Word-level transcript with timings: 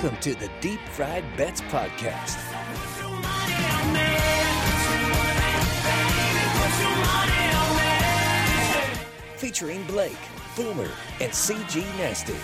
Welcome 0.00 0.20
to 0.20 0.34
the 0.36 0.48
Deep 0.60 0.78
Fried 0.90 1.24
Bets 1.36 1.60
Podcast. 1.62 2.36
Featuring 9.38 9.82
Blake, 9.86 10.16
Boomer, 10.54 10.88
and 11.18 11.32
CG 11.32 11.84
Nasty. 11.98 12.36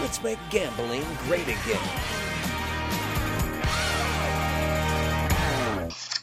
Let's 0.00 0.22
make 0.22 0.38
gambling 0.48 1.04
great 1.26 1.42
again. 1.42 1.88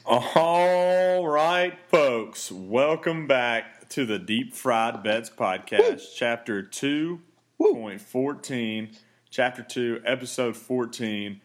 All 0.03 1.27
right, 1.27 1.77
folks, 1.89 2.51
welcome 2.51 3.27
back 3.27 3.76
to 3.89 4.05
the 4.05 4.19
Deep 4.19 4.53
Fried 4.53 5.01
Bets 5.03 5.29
Podcast, 5.29 6.07
Chapter 6.15 6.61
2.14, 6.63 8.97
Chapter 9.29 9.63
2, 9.63 10.01
Episode 10.05 10.55
14. 10.57 11.39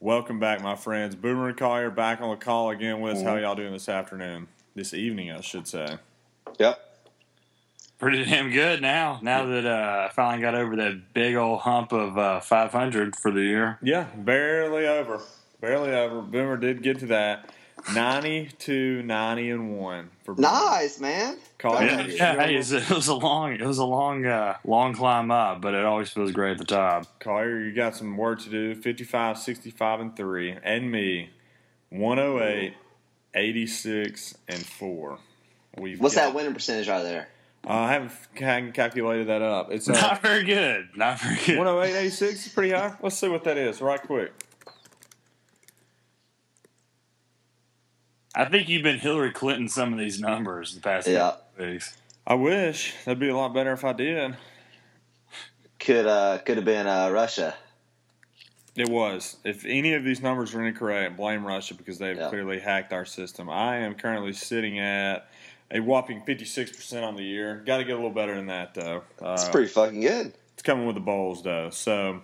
Welcome 0.00 0.38
back, 0.38 0.62
my 0.62 0.76
friends. 0.76 1.14
Boomer 1.14 1.48
and 1.48 1.56
Collier 1.56 1.90
back 1.90 2.20
on 2.20 2.28
the 2.30 2.36
call 2.36 2.68
again 2.70 3.00
with 3.00 3.16
us. 3.16 3.22
How 3.22 3.36
y'all 3.36 3.54
doing 3.54 3.72
this 3.72 3.88
afternoon? 3.88 4.48
This 4.74 4.92
evening, 4.92 5.30
I 5.32 5.40
should 5.40 5.66
say. 5.66 5.96
Yep. 6.58 6.78
pretty 7.98 8.24
damn 8.24 8.50
good 8.50 8.82
now. 8.82 9.18
Now 9.22 9.46
that 9.46 9.64
uh, 9.66 10.08
I 10.08 10.12
finally 10.12 10.42
got 10.42 10.54
over 10.54 10.76
that 10.76 11.14
big 11.14 11.36
old 11.36 11.60
hump 11.60 11.92
of 11.92 12.18
uh, 12.18 12.40
500 12.40 13.16
for 13.16 13.30
the 13.30 13.40
year. 13.42 13.78
Yeah, 13.82 14.04
barely 14.14 14.86
over. 14.86 15.20
Barely 15.60 15.90
over. 15.92 16.20
Boomer 16.22 16.56
did 16.56 16.82
get 16.82 16.98
to 17.00 17.06
that. 17.06 17.50
92, 17.94 19.02
90, 19.02 19.50
and 19.50 19.78
1 19.78 20.10
for 20.24 20.34
Boomer. 20.34 20.48
Nice, 20.48 21.00
man. 21.00 21.36
Collier, 21.58 21.86
Yeah, 21.88 22.06
yeah 22.06 22.34
hey, 22.46 22.54
it, 22.54 22.58
was, 22.58 22.72
it 22.72 22.90
was 22.90 23.08
a 23.08 23.14
long, 23.14 23.52
it 23.54 23.62
was 23.62 23.78
a 23.78 23.84
long, 23.84 24.26
uh, 24.26 24.56
long 24.64 24.94
climb 24.94 25.30
up, 25.30 25.60
but 25.60 25.74
it 25.74 25.84
always 25.84 26.10
feels 26.10 26.32
great 26.32 26.52
at 26.52 26.58
the 26.58 26.64
top. 26.64 27.18
Collier, 27.20 27.60
you 27.60 27.72
got 27.72 27.96
some 27.96 28.16
work 28.16 28.40
to 28.42 28.50
do. 28.50 28.74
55, 28.74 29.38
65, 29.38 30.00
and 30.00 30.16
3. 30.16 30.56
And 30.62 30.90
me, 30.90 31.30
108, 31.90 32.74
86, 33.34 34.34
and 34.48 34.64
4. 34.64 35.18
We've 35.78 36.00
What's 36.00 36.14
got- 36.14 36.26
that 36.26 36.34
winning 36.34 36.54
percentage 36.54 36.88
right 36.88 37.02
there? 37.02 37.28
Uh, 37.66 37.72
I 37.72 37.92
haven't, 37.92 38.12
haven't 38.36 38.72
calculated 38.72 39.26
that 39.28 39.42
up. 39.42 39.70
It's 39.72 39.88
uh, 39.88 39.92
Not 39.92 40.22
very 40.22 40.44
good. 40.44 40.88
Not 40.96 41.20
very 41.20 41.36
good. 41.44 41.58
108, 41.58 41.98
86 41.98 42.46
is 42.46 42.52
pretty 42.52 42.70
high. 42.70 42.96
Let's 43.02 43.16
see 43.16 43.28
what 43.28 43.44
that 43.44 43.58
is 43.58 43.80
right 43.80 44.00
quick. 44.00 44.32
I 48.38 48.44
think 48.44 48.68
you've 48.68 48.84
been 48.84 48.98
Hillary 49.00 49.32
Clinton 49.32 49.68
some 49.68 49.92
of 49.92 49.98
these 49.98 50.20
numbers 50.20 50.72
the 50.74 50.80
past 50.80 51.08
Yeah. 51.08 51.18
couple 51.56 51.66
weeks. 51.66 51.98
I 52.24 52.34
wish. 52.34 52.94
That'd 53.04 53.18
be 53.18 53.28
a 53.30 53.36
lot 53.36 53.52
better 53.52 53.72
if 53.72 53.84
I 53.84 53.92
did. 53.92 54.36
Could 55.80 56.06
uh 56.06 56.38
could 56.38 56.56
have 56.56 56.64
been 56.64 56.86
uh 56.86 57.10
Russia. 57.10 57.54
It 58.76 58.88
was. 58.88 59.38
If 59.44 59.64
any 59.66 59.94
of 59.94 60.04
these 60.04 60.22
numbers 60.22 60.54
are 60.54 60.64
incorrect, 60.64 61.16
blame 61.16 61.44
Russia 61.44 61.74
because 61.74 61.98
they've 61.98 62.16
Yeah. 62.16 62.28
clearly 62.28 62.60
hacked 62.60 62.92
our 62.92 63.04
system. 63.04 63.50
I 63.50 63.78
am 63.78 63.96
currently 63.96 64.32
sitting 64.32 64.78
at 64.78 65.28
a 65.72 65.80
whopping 65.80 66.22
56% 66.24 67.02
on 67.04 67.16
the 67.16 67.24
year. 67.24 67.56
Got 67.66 67.78
to 67.78 67.84
get 67.84 67.92
a 67.94 67.96
little 67.96 68.10
better 68.10 68.36
than 68.36 68.46
that, 68.46 68.72
though. 68.74 69.02
Uh, 69.20 69.32
It's 69.32 69.48
pretty 69.48 69.66
fucking 69.68 70.00
good. 70.00 70.32
It's 70.54 70.62
coming 70.62 70.86
with 70.86 70.94
the 70.94 71.00
bowls 71.00 71.42
though. 71.42 71.70
So 71.70 72.22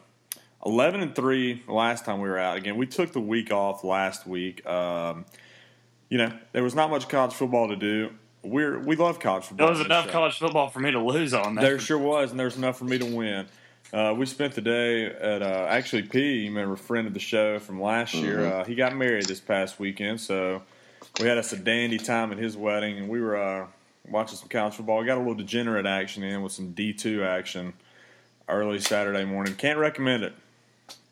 eleven 0.65 1.01
and 1.01 1.13
three 1.15 1.63
last 1.67 2.05
time 2.05 2.21
we 2.21 2.29
were 2.29 2.39
out. 2.39 2.57
Again, 2.57 2.77
we 2.77 2.87
took 2.87 3.13
the 3.13 3.21
week 3.21 3.51
off 3.53 3.83
last 3.83 4.25
week. 4.27 4.65
Um, 4.65 5.25
you 6.09 6.19
know, 6.19 6.33
there 6.53 6.63
was 6.63 6.75
not 6.75 6.91
much 6.91 7.09
college 7.09 7.35
football 7.35 7.69
to 7.69 7.77
do. 7.77 8.11
We're 8.43 8.79
we 8.79 8.97
love 8.97 9.21
college 9.21 9.45
football. 9.45 9.69
There 9.69 9.77
was 9.77 9.85
enough 9.85 10.07
show. 10.07 10.13
college 10.13 10.39
football 10.39 10.69
for 10.69 10.81
me 10.81 10.91
to 10.91 11.01
lose 11.01 11.33
on. 11.33 11.55
That. 11.55 11.63
There 11.63 11.79
sure 11.79 11.99
was, 11.99 12.31
and 12.31 12.39
there's 12.39 12.57
enough 12.57 12.79
for 12.79 12.85
me 12.85 12.99
to 12.99 13.07
win. 13.07 13.47
Uh, 13.93 14.13
we 14.17 14.27
spent 14.27 14.55
the 14.55 14.61
day 14.61 15.07
at 15.07 15.41
uh, 15.41 15.67
actually 15.69 16.03
P. 16.03 16.41
You 16.43 16.51
remember 16.51 16.77
friend 16.77 17.07
of 17.07 17.15
the 17.15 17.21
show 17.21 17.59
from 17.59 17.81
last 17.81 18.15
year. 18.15 18.45
Uh, 18.45 18.65
he 18.65 18.75
got 18.75 18.95
married 18.97 19.27
this 19.27 19.41
past 19.41 19.79
weekend, 19.79 20.21
so 20.21 20.63
we 21.21 21.27
had 21.27 21.39
us 21.39 21.53
a 21.53 21.57
dandy 21.57 21.99
time 21.99 22.33
at 22.33 22.39
his 22.39 22.57
wedding, 22.57 22.99
and 22.99 23.09
we 23.09 23.21
were 23.21 23.37
uh, 23.37 23.67
watching 24.09 24.37
some 24.37 24.49
college 24.49 24.75
football. 24.75 24.99
We 24.99 25.07
got 25.07 25.17
a 25.17 25.21
little 25.21 25.35
degenerate 25.35 25.87
action 25.87 26.23
in 26.23 26.43
with 26.43 26.53
some 26.53 26.73
D 26.73 26.93
two 26.93 27.23
action 27.23 27.73
early 28.49 28.81
Saturday 28.81 29.25
morning. 29.25 29.55
Can't 29.55 29.79
recommend 29.79 30.25
it. 30.25 30.35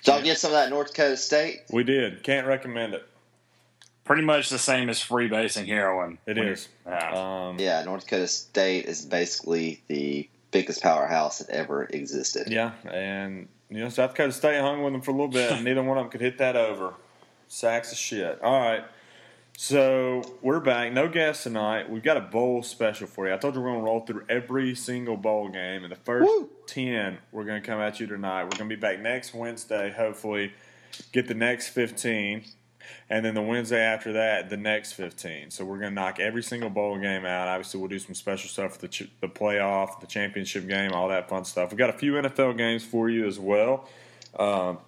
Did 0.03 0.13
y'all 0.13 0.23
get 0.23 0.39
some 0.39 0.51
of 0.51 0.55
that 0.55 0.69
North 0.69 0.89
Dakota 0.89 1.17
State? 1.17 1.63
We 1.71 1.85
did. 1.85 2.25
Can't 2.25 2.47
recommend 2.47 2.95
it. 2.95 3.07
Pretty 4.05 4.23
much 4.23 4.49
the 4.49 4.59
same 4.59 4.89
as 4.89 4.99
freebasing 4.99 5.67
heroin. 5.67 6.19
It 6.27 6.37
When 6.37 6.49
is. 6.49 6.69
you're- 6.87 6.97
Yeah. 6.97 7.49
Um, 7.49 7.59
Yeah, 7.59 7.83
North 7.85 8.03
Dakota 8.05 8.27
State 8.27 8.87
is 8.87 9.05
basically 9.05 9.83
the 9.89 10.29
biggest 10.51 10.83
powerhouse 10.83 11.39
that 11.39 11.49
ever 11.51 11.85
existed. 11.85 12.49
Yeah, 12.49 12.73
and 12.91 13.49
you 13.71 13.79
know 13.79 13.89
South 13.89 14.11
Dakota 14.11 14.33
State 14.33 14.61
hung 14.61 14.83
with 14.83 14.93
them 14.93 15.03
for 15.03 15.13
a 15.13 15.15
little 15.15 15.29
bit. 15.29 15.53
and 15.53 15.65
Neither 15.65 15.83
one 15.83 15.99
of 15.99 16.05
them 16.05 16.11
could 16.11 16.21
hit 16.21 16.39
that 16.39 16.57
over. 16.57 16.95
Sacks 17.49 17.93
of 17.93 17.99
shit. 17.99 18.41
All 18.43 18.59
right, 18.61 18.85
so 19.57 20.23
we're 20.43 20.59
back. 20.61 20.93
No 20.93 21.07
guests 21.09 21.45
tonight. 21.45 21.89
We've 21.89 22.03
got 22.03 22.17
a 22.17 22.21
bowl 22.23 22.63
special 22.63 23.07
for 23.07 23.29
you. 23.29 23.35
I 23.35 23.37
told 23.37 23.55
you 23.55 23.61
we're 23.61 23.69
going 23.71 23.81
to 23.81 23.85
roll 23.85 24.01
through 24.01 24.25
every 24.29 24.75
single 24.75 25.17
bowl 25.17 25.49
game, 25.49 25.85
and 25.85 25.93
the 25.93 25.97
first 25.97 26.27
Woo. 26.27 26.51
ten 26.67 27.19
we're 27.31 27.45
going 27.45 27.63
to 27.63 27.67
come 27.67 27.81
at 27.81 28.01
you 28.01 28.07
tonight. 28.07 28.45
We're 28.45 28.59
going 28.59 28.69
to 28.71 28.77
be 28.77 28.81
back 28.81 29.01
next 29.01 29.33
Wednesday. 29.35 29.91
Hopefully, 29.91 30.53
get 31.13 31.29
the 31.29 31.35
next 31.35 31.69
fifteen. 31.69 32.45
And 33.11 33.25
then 33.25 33.35
the 33.35 33.43
Wednesday 33.43 33.81
after 33.81 34.13
that, 34.15 34.49
the 34.51 34.57
next 34.57 34.93
15. 34.93 35.51
So 35.51 35.65
we're 35.65 35.79
going 35.79 35.91
to 35.91 35.95
knock 35.95 36.19
every 36.21 36.43
single 36.43 36.71
bowl 36.71 36.99
game 36.99 37.25
out. 37.27 37.49
Obviously, 37.49 37.81
we'll 37.81 37.89
do 37.89 37.99
some 37.99 38.15
special 38.15 38.49
stuff 38.49 38.75
for 38.75 38.81
the, 38.81 38.89
ch- 38.89 39.11
the 39.21 39.29
playoff, 39.29 40.01
the 40.01 40.07
championship 40.07 40.67
game, 40.69 40.93
all 40.93 41.09
that 41.09 41.29
fun 41.29 41.45
stuff. 41.45 41.71
We've 41.71 41.79
got 41.79 41.91
a 41.91 41.95
few 41.99 42.15
NFL 42.15 42.57
games 42.57 42.85
for 42.85 43.11
you 43.11 43.27
as 43.27 43.39
well, 43.39 43.89
um, 44.39 44.79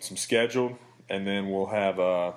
some 0.00 0.16
scheduled, 0.16 0.76
and 1.08 1.26
then 1.26 1.50
we'll 1.50 1.66
have 1.66 1.98
uh, 2.00 2.32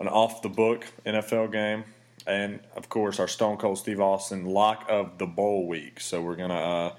an 0.00 0.08
off 0.08 0.42
the 0.42 0.48
book 0.48 0.84
NFL 1.06 1.52
game. 1.52 1.84
And 2.26 2.60
of 2.76 2.88
course, 2.88 3.18
our 3.18 3.26
Stone 3.26 3.56
Cold 3.56 3.78
Steve 3.78 4.00
Austin 4.00 4.44
lock 4.44 4.86
of 4.88 5.18
the 5.18 5.26
bowl 5.26 5.66
week. 5.66 5.98
So 6.00 6.22
we're 6.22 6.36
going 6.36 6.50
to 6.50 6.54
uh, 6.54 6.92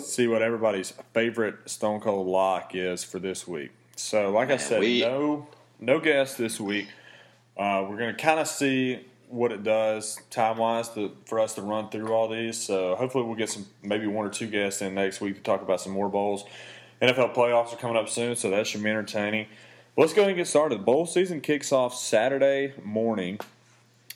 see 0.00 0.28
what 0.28 0.40
everybody's 0.40 0.92
favorite 1.12 1.56
Stone 1.68 2.00
Cold 2.00 2.26
lock 2.26 2.74
is 2.74 3.04
for 3.04 3.18
this 3.18 3.46
week. 3.46 3.70
So, 3.96 4.30
like 4.30 4.50
I 4.50 4.56
said, 4.56 4.80
we- 4.80 5.00
no 5.02 5.46
no 5.78 6.00
guests 6.00 6.36
this 6.36 6.58
week. 6.60 6.86
Uh, 7.56 7.86
we're 7.88 7.98
going 7.98 8.14
to 8.14 8.22
kind 8.22 8.40
of 8.40 8.48
see 8.48 9.04
what 9.28 9.50
it 9.50 9.62
does 9.64 10.20
time 10.30 10.58
wise 10.58 10.90
for 11.24 11.40
us 11.40 11.54
to 11.54 11.62
run 11.62 11.88
through 11.88 12.12
all 12.12 12.28
these. 12.28 12.58
So 12.58 12.94
hopefully 12.96 13.24
we'll 13.24 13.34
get 13.34 13.48
some 13.48 13.66
maybe 13.82 14.06
one 14.06 14.26
or 14.26 14.30
two 14.30 14.46
guests 14.46 14.82
in 14.82 14.94
next 14.94 15.20
week 15.20 15.36
to 15.36 15.42
talk 15.42 15.62
about 15.62 15.80
some 15.80 15.92
more 15.92 16.08
bowls. 16.08 16.44
NFL 17.00 17.34
playoffs 17.34 17.72
are 17.72 17.76
coming 17.76 17.96
up 17.96 18.08
soon, 18.08 18.36
so 18.36 18.50
that 18.50 18.66
should 18.66 18.82
be 18.82 18.90
entertaining. 18.90 19.46
Let's 19.96 20.12
go 20.12 20.22
ahead 20.22 20.30
and 20.30 20.36
get 20.38 20.46
started. 20.46 20.84
Bowl 20.84 21.06
season 21.06 21.40
kicks 21.40 21.72
off 21.72 21.94
Saturday 21.94 22.74
morning. 22.82 23.40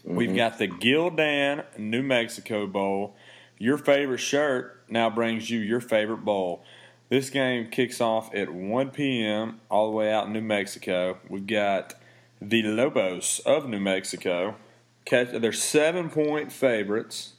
We've 0.05 0.37
got 0.37 0.59
the 0.59 0.69
Gildan 0.69 1.65
New 1.79 2.03
Mexico 2.03 2.67
Bowl. 2.67 3.17
Your 3.59 3.77
favorite 3.77 4.19
shirt 4.19 4.83
now 4.89 5.11
brings 5.11 5.51
you 5.51 5.59
your 5.59 5.81
favorite 5.81 6.25
bowl. 6.25 6.63
This 7.09 7.31
game 7.31 7.71
kicks 7.71 8.01
off 8.01 8.35
at 8.35 8.53
1 8.53 8.91
p.m. 8.91 9.61
all 9.71 9.91
the 9.91 9.97
way 9.97 10.13
out 10.13 10.27
in 10.27 10.33
New 10.33 10.43
Mexico. 10.43 11.19
We've 11.29 11.47
got 11.47 11.95
the 12.41 12.63
Lobos 12.63 13.41
of 13.41 13.69
New 13.69 13.81
Mexico. 13.81 14.57
Catch, 15.05 15.31
they're 15.33 15.53
seven 15.53 16.11
point 16.11 16.53
favorites 16.53 17.35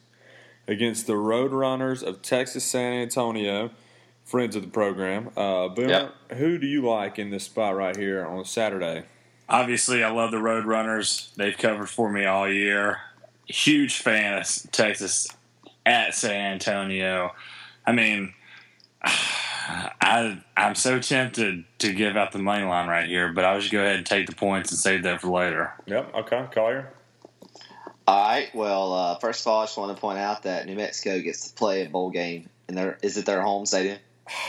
against 0.66 1.06
the 1.06 1.14
Roadrunners 1.14 2.02
of 2.02 2.22
Texas 2.22 2.64
San 2.64 2.92
Antonio, 2.94 3.70
friends 4.24 4.56
of 4.56 4.62
the 4.62 4.68
program. 4.68 5.30
Uh, 5.36 5.68
Boomer, 5.68 6.12
who 6.34 6.58
do 6.58 6.66
you 6.66 6.82
like 6.82 7.18
in 7.18 7.30
this 7.30 7.44
spot 7.44 7.74
right 7.76 7.96
here 7.96 8.24
on 8.24 8.44
Saturday? 8.44 9.04
Obviously, 9.48 10.04
I 10.04 10.10
love 10.10 10.30
the 10.30 10.36
Roadrunners. 10.36 11.34
They've 11.36 11.56
covered 11.56 11.88
for 11.88 12.12
me 12.12 12.26
all 12.26 12.50
year. 12.50 13.00
Huge 13.46 13.98
fan 13.98 14.38
of 14.38 14.46
Texas 14.72 15.28
at 15.86 16.14
San 16.14 16.52
Antonio. 16.52 17.34
I 17.86 17.92
mean, 17.92 18.34
I 19.68 20.42
I'm 20.56 20.74
so 20.74 20.98
tempted 20.98 21.64
to 21.80 21.92
give 21.92 22.16
out 22.16 22.32
the 22.32 22.38
money 22.38 22.64
line 22.64 22.88
right 22.88 23.06
here, 23.06 23.32
but 23.32 23.44
I'll 23.44 23.60
just 23.60 23.70
go 23.70 23.80
ahead 23.80 23.96
and 23.96 24.06
take 24.06 24.26
the 24.26 24.34
points 24.34 24.70
and 24.70 24.78
save 24.78 25.02
that 25.02 25.20
for 25.20 25.28
later. 25.28 25.74
Yep. 25.86 26.14
Okay. 26.14 26.46
Collier. 26.50 26.92
All 28.06 28.28
right. 28.28 28.54
Well, 28.54 28.92
uh, 28.94 29.18
first 29.18 29.42
of 29.42 29.48
all, 29.48 29.60
I 29.60 29.64
just 29.66 29.76
want 29.76 29.94
to 29.94 30.00
point 30.00 30.18
out 30.18 30.44
that 30.44 30.66
New 30.66 30.76
Mexico 30.76 31.20
gets 31.20 31.48
to 31.48 31.54
play 31.54 31.84
a 31.84 31.90
bowl 31.90 32.10
game, 32.10 32.48
and 32.66 32.78
their 32.78 32.98
is 33.02 33.18
it 33.18 33.26
their 33.26 33.42
home 33.42 33.66
stadium? 33.66 33.98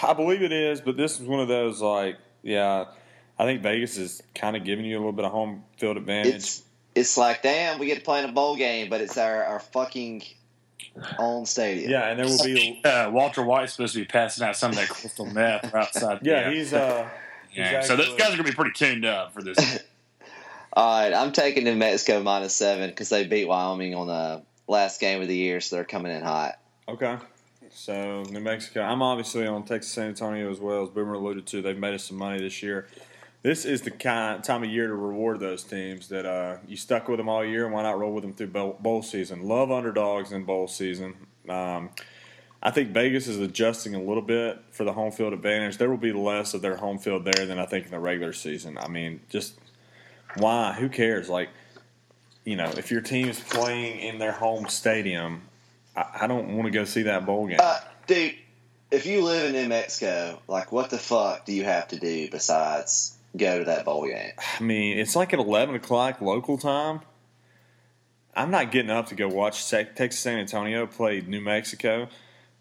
I 0.02 0.14
believe 0.14 0.42
it 0.42 0.54
is, 0.54 0.80
but 0.80 0.96
this 0.96 1.20
is 1.20 1.28
one 1.28 1.40
of 1.42 1.48
those 1.48 1.82
like, 1.82 2.18
yeah, 2.42 2.86
I 3.38 3.46
think 3.46 3.62
Vegas 3.62 3.98
is 3.98 4.24
kind 4.36 4.56
of 4.56 4.64
giving 4.64 4.86
you 4.86 4.98
a 4.98 5.00
little 5.00 5.12
bit 5.12 5.26
of 5.26 5.32
home 5.32 5.64
field 5.78 5.98
advantage. 5.98 6.36
It's 6.36 6.64
it's 6.96 7.18
like, 7.18 7.42
damn, 7.42 7.80
we 7.80 7.86
get 7.86 7.96
to 7.96 8.04
play 8.04 8.24
in 8.24 8.30
a 8.30 8.32
bowl 8.32 8.56
game, 8.56 8.90
but 8.90 9.02
it's 9.02 9.18
our, 9.18 9.44
our 9.44 9.60
fucking 9.60 10.24
own 11.18 11.46
stadium. 11.46 11.92
yeah, 11.92 12.10
and 12.10 12.20
there 12.20 12.26
will 12.26 12.44
be. 12.44 12.82
Uh, 12.86 13.10
Walter 13.12 13.44
White's 13.44 13.74
supposed 13.74 13.94
to 13.94 14.00
be 14.00 14.06
passing 14.06 14.46
out 14.46 14.56
some 14.56 14.72
of 14.72 14.78
that 14.78 14.90
crystal 14.90 15.26
meth 15.26 15.74
outside. 15.76 16.20
Yeah, 16.24 16.46
game. 16.46 16.54
he's 16.58 16.74
uh. 16.74 17.08
Yeah, 17.52 17.80
he's 17.80 17.88
so 17.88 17.96
those 17.96 18.16
guys 18.16 18.30
are 18.30 18.38
gonna 18.38 18.44
be 18.44 18.52
pretty 18.56 18.74
tuned 18.74 19.06
up 19.06 19.34
for 19.34 19.42
this. 19.42 19.80
All 20.74 21.02
right, 21.02 21.12
I'm 21.14 21.32
taking 21.32 21.64
New 21.64 21.76
Mexico 21.76 22.22
minus 22.22 22.54
seven 22.54 22.90
because 22.92 23.10
they 23.10 23.26
beat 23.26 23.46
Wyoming 23.46 23.96
on 23.96 24.06
the 24.06 24.44
last 24.68 25.02
game 25.02 25.20
of 25.22 25.28
the 25.28 25.36
year, 25.36 25.60
so 25.60 25.76
they're 25.76 25.86
coming 25.86 26.12
in 26.12 26.22
hot. 26.22 26.60
Okay. 26.88 27.18
So 27.72 28.24
New 28.30 28.40
Mexico. 28.40 28.82
I'm 28.82 29.02
obviously 29.02 29.48
on 29.48 29.64
Texas 29.64 29.92
San 29.92 30.10
Antonio 30.10 30.52
as 30.52 30.60
well 30.60 30.84
as 30.84 30.90
Boomer 30.90 31.14
alluded 31.14 31.48
to. 31.48 31.62
They've 31.64 31.78
made 31.78 31.96
us 31.96 32.04
some 32.04 32.18
money 32.18 32.40
this 32.40 32.62
year. 32.62 32.88
This 33.42 33.64
is 33.64 33.84
the 33.84 33.92
kind 33.92 34.44
time 34.44 34.64
of 34.64 34.70
year 34.70 34.88
to 34.88 34.94
reward 34.94 35.40
those 35.40 35.64
teams 35.64 36.10
that 36.10 36.26
uh, 36.26 36.58
you 36.68 36.76
stuck 36.76 37.08
with 37.08 37.18
them 37.18 37.30
all 37.30 37.46
year, 37.46 37.66
and 37.66 37.74
why 37.74 37.84
not 37.84 37.98
roll 37.98 38.14
with 38.14 38.24
them 38.24 38.34
through 38.34 38.48
bowl, 38.48 38.78
bowl 38.82 39.02
season? 39.02 39.44
Love 39.48 39.72
underdogs 39.72 40.34
in 40.34 40.44
bowl 40.44 40.68
season. 40.68 41.16
Um, 41.48 41.92
I 42.62 42.72
think 42.72 42.90
Vegas 42.90 43.28
is 43.28 43.40
adjusting 43.40 43.96
a 43.96 44.02
little 44.02 44.22
bit 44.22 44.60
for 44.72 44.84
the 44.84 44.92
home 44.92 45.12
field 45.12 45.32
advantage. 45.32 45.78
There 45.78 45.90
will 45.90 45.96
be 45.96 46.12
less 46.12 46.54
of 46.54 46.62
their 46.62 46.76
home 46.76 47.00
field 47.00 47.24
there 47.24 47.46
than 47.46 47.58
I 47.58 47.66
think 47.66 47.86
in 47.86 47.92
the 47.92 48.00
regular 48.00 48.34
season. 48.34 48.78
I 48.78 48.90
mean, 48.90 49.22
just 49.30 49.58
why? 50.36 50.74
Who 50.74 50.90
cares? 50.90 51.30
Like, 51.30 51.50
you 52.44 52.58
know, 52.58 52.70
if 52.76 52.92
your 52.92 53.00
team 53.00 53.30
is 53.30 53.40
playing 53.40 54.02
in 54.02 54.20
their 54.20 54.34
home 54.34 54.68
stadium, 54.68 55.44
I, 55.96 56.06
I 56.22 56.28
don't 56.28 56.58
want 56.58 56.66
to 56.66 56.72
go 56.72 56.84
see 56.84 57.04
that 57.04 57.26
bowl 57.26 57.48
game. 57.48 57.60
Uh, 57.62 57.80
dude, 58.06 58.36
if 58.92 59.06
you 59.06 59.24
live 59.24 59.46
in 59.46 59.54
New 59.54 59.70
Mexico, 59.70 60.42
like, 60.50 60.74
what 60.74 60.90
the 60.90 60.98
fuck 60.98 61.46
do 61.46 61.54
you 61.54 61.64
have 61.64 61.88
to 61.90 62.00
do 62.00 62.30
besides 62.30 63.16
go 63.36 63.60
to 63.60 63.66
that 63.66 63.86
bowl 63.86 64.06
game? 64.08 64.32
I 64.60 64.64
mean, 64.64 64.98
it's 64.98 65.16
like 65.16 65.34
at 65.34 65.40
11 65.40 65.76
o'clock 65.76 66.22
local 66.22 66.58
time. 66.58 67.02
I'm 68.36 68.52
not 68.52 68.72
getting 68.72 68.92
up 68.92 69.08
to 69.08 69.16
go 69.16 69.28
watch 69.28 69.70
Texas 69.70 70.20
San 70.20 70.40
Antonio 70.40 70.86
play 70.88 71.22
New 71.22 71.42
Mexico. 71.42 72.08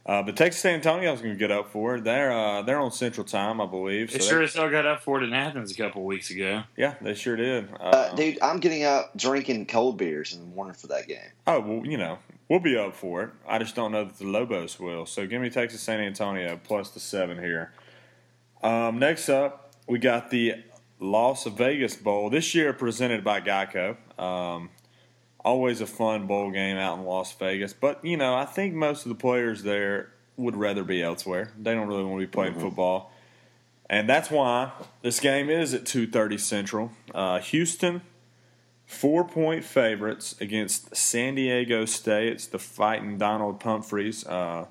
Uh, 0.08 0.22
but 0.22 0.36
Texas 0.38 0.62
San 0.62 0.74
Antonio's 0.74 1.20
going 1.20 1.34
to 1.34 1.38
get 1.38 1.50
up 1.50 1.70
for 1.70 1.96
it. 1.96 2.04
They're 2.04 2.32
uh, 2.32 2.62
they're 2.62 2.80
on 2.80 2.90
Central 2.90 3.26
Time, 3.26 3.60
I 3.60 3.66
believe. 3.66 4.10
So 4.10 4.16
they 4.16 4.24
sure 4.24 4.42
as 4.42 4.54
hell 4.54 4.70
got 4.70 4.86
up 4.86 5.02
for 5.02 5.20
it 5.20 5.24
in 5.24 5.34
Athens 5.34 5.70
a 5.70 5.74
couple 5.74 6.02
weeks 6.02 6.30
ago. 6.30 6.62
Yeah, 6.78 6.94
they 7.02 7.12
sure 7.12 7.36
did. 7.36 7.68
Uh, 7.74 7.82
uh, 7.82 8.14
dude, 8.14 8.38
I'm 8.40 8.58
getting 8.58 8.84
up 8.84 9.14
drinking 9.16 9.66
cold 9.66 9.98
beers 9.98 10.32
in 10.32 10.40
the 10.40 10.46
morning 10.46 10.72
for 10.72 10.86
that 10.86 11.08
game. 11.08 11.30
Oh 11.46 11.60
well, 11.60 11.86
you 11.86 11.98
know 11.98 12.18
we'll 12.48 12.58
be 12.58 12.76
up 12.76 12.94
for 12.94 13.22
it. 13.22 13.30
I 13.46 13.58
just 13.58 13.74
don't 13.74 13.92
know 13.92 14.04
that 14.04 14.16
the 14.16 14.26
Lobos 14.26 14.80
will. 14.80 15.04
So 15.04 15.26
give 15.26 15.42
me 15.42 15.50
Texas 15.50 15.82
San 15.82 16.00
Antonio 16.00 16.58
plus 16.64 16.88
the 16.90 17.00
seven 17.00 17.38
here. 17.38 17.72
Um, 18.62 18.98
next 18.98 19.28
up, 19.28 19.67
we 19.88 19.99
got 19.99 20.31
the 20.31 20.55
Las 21.00 21.44
Vegas 21.44 21.96
Bowl 21.96 22.31
this 22.31 22.55
year, 22.55 22.73
presented 22.73 23.25
by 23.25 23.40
Geico. 23.40 23.96
Um, 24.20 24.70
always 25.44 25.81
a 25.81 25.87
fun 25.87 26.26
bowl 26.26 26.50
game 26.50 26.76
out 26.76 26.99
in 26.99 27.05
Las 27.05 27.32
Vegas. 27.35 27.73
But 27.73 28.05
you 28.05 28.17
know, 28.17 28.35
I 28.35 28.44
think 28.44 28.75
most 28.75 29.05
of 29.05 29.08
the 29.08 29.14
players 29.14 29.62
there 29.62 30.12
would 30.37 30.56
rather 30.56 30.85
be 30.85 31.02
elsewhere. 31.02 31.52
They 31.58 31.75
don't 31.75 31.88
really 31.88 32.05
want 32.05 32.20
to 32.20 32.26
be 32.26 32.31
playing 32.31 32.52
mm-hmm. 32.52 32.62
football, 32.62 33.12
and 33.88 34.08
that's 34.08 34.31
why 34.31 34.73
this 35.02 35.20
game 35.20 35.49
is 35.50 35.75
at 35.75 35.87
two 35.87 36.06
thirty 36.06 36.38
Central. 36.38 36.93
Uh, 37.14 37.38
Houston, 37.40 38.02
four 38.87 39.25
point 39.25 39.64
favorites 39.64 40.37
against 40.40 40.94
San 40.94 41.35
Diego 41.37 41.85
State. 41.85 42.32
It's 42.32 42.46
the 42.46 42.58
fighting 42.58 43.19
Donald 43.19 43.61
Pumphreys. 43.61 44.26
Uh, 44.26 44.67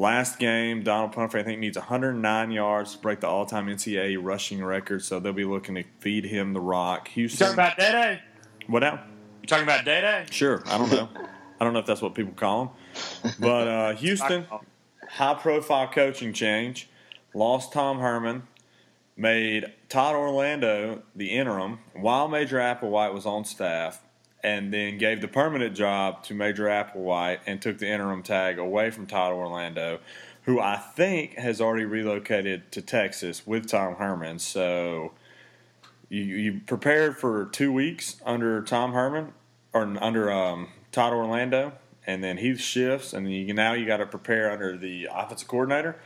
Last 0.00 0.38
game, 0.38 0.82
Donald 0.82 1.12
Pumphrey, 1.12 1.42
I 1.42 1.44
think, 1.44 1.60
needs 1.60 1.76
109 1.76 2.50
yards 2.50 2.92
to 2.92 2.98
break 2.98 3.20
the 3.20 3.26
all-time 3.26 3.66
NCAA 3.66 4.16
rushing 4.18 4.64
record. 4.64 5.04
So 5.04 5.20
they'll 5.20 5.34
be 5.34 5.44
looking 5.44 5.74
to 5.74 5.84
feed 5.98 6.24
him 6.24 6.54
the 6.54 6.60
rock. 6.60 7.08
Houston. 7.08 7.50
You 7.50 7.54
talking 7.54 7.74
about 7.74 7.76
Day 7.76 7.92
Day? 7.92 8.22
What 8.66 8.78
now? 8.78 9.04
You 9.42 9.46
talking 9.46 9.64
about 9.64 9.84
Day 9.84 10.00
Day? 10.00 10.24
Sure. 10.30 10.62
I 10.68 10.78
don't 10.78 10.90
know. 10.90 11.06
I 11.60 11.64
don't 11.64 11.74
know 11.74 11.80
if 11.80 11.84
that's 11.84 12.00
what 12.00 12.14
people 12.14 12.32
call 12.32 12.62
him. 12.62 13.32
But 13.38 13.68
uh, 13.68 13.92
Houston, 13.96 14.46
high 15.06 15.34
profile 15.34 15.88
coaching 15.88 16.32
change, 16.32 16.88
lost 17.34 17.74
Tom 17.74 17.98
Herman, 17.98 18.44
made 19.18 19.70
Todd 19.90 20.14
Orlando 20.14 21.02
the 21.14 21.28
interim 21.28 21.78
while 21.92 22.26
Major 22.26 22.56
Applewhite 22.56 23.12
was 23.12 23.26
on 23.26 23.44
staff, 23.44 24.00
and 24.42 24.72
then 24.72 24.98
gave 24.98 25.20
the 25.20 25.28
permanent 25.28 25.76
job 25.76 26.22
to 26.24 26.34
Major 26.34 26.64
Applewhite 26.64 27.40
and 27.46 27.60
took 27.60 27.78
the 27.78 27.88
interim 27.88 28.22
tag 28.22 28.58
away 28.58 28.90
from 28.90 29.06
Todd 29.06 29.32
Orlando, 29.32 30.00
who 30.44 30.60
I 30.60 30.76
think 30.76 31.34
has 31.34 31.60
already 31.60 31.84
relocated 31.84 32.72
to 32.72 32.82
Texas 32.82 33.46
with 33.46 33.68
Tom 33.68 33.96
Herman. 33.96 34.38
So 34.38 35.12
you, 36.08 36.22
you 36.22 36.60
prepared 36.66 37.18
for 37.18 37.46
two 37.46 37.72
weeks 37.72 38.16
under 38.24 38.62
Tom 38.62 38.92
Herman 38.92 39.32
or 39.72 39.82
under 40.00 40.30
um, 40.30 40.68
Todd 40.92 41.12
Orlando, 41.12 41.72
and 42.06 42.24
then 42.24 42.38
he 42.38 42.56
shifts, 42.56 43.12
and 43.12 43.32
you, 43.32 43.52
now 43.54 43.74
you 43.74 43.86
got 43.86 43.98
to 43.98 44.06
prepare 44.06 44.50
under 44.50 44.76
the 44.76 45.08
offensive 45.12 45.48
coordinator. 45.48 46.00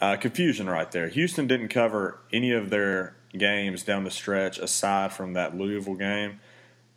Uh, 0.00 0.14
confusion 0.16 0.68
right 0.68 0.92
there. 0.92 1.08
Houston 1.08 1.46
didn't 1.46 1.68
cover 1.68 2.18
any 2.30 2.52
of 2.52 2.68
their 2.68 3.16
games 3.36 3.82
down 3.82 4.04
the 4.04 4.10
stretch 4.10 4.58
aside 4.58 5.12
from 5.12 5.32
that 5.32 5.56
Louisville 5.56 5.94
game. 5.94 6.38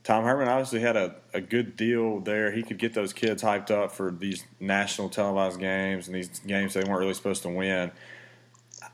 Tom 0.03 0.23
Herman 0.23 0.47
obviously 0.47 0.79
had 0.79 0.95
a, 0.95 1.15
a 1.33 1.41
good 1.41 1.75
deal 1.75 2.19
there. 2.19 2.51
He 2.51 2.63
could 2.63 2.77
get 2.77 2.93
those 2.93 3.13
kids 3.13 3.43
hyped 3.43 3.69
up 3.69 3.91
for 3.91 4.11
these 4.11 4.45
national 4.59 5.09
televised 5.09 5.59
games 5.59 6.07
and 6.07 6.15
these 6.15 6.39
games 6.39 6.73
they 6.73 6.83
weren't 6.83 6.99
really 6.99 7.13
supposed 7.13 7.43
to 7.43 7.49
win. 7.49 7.91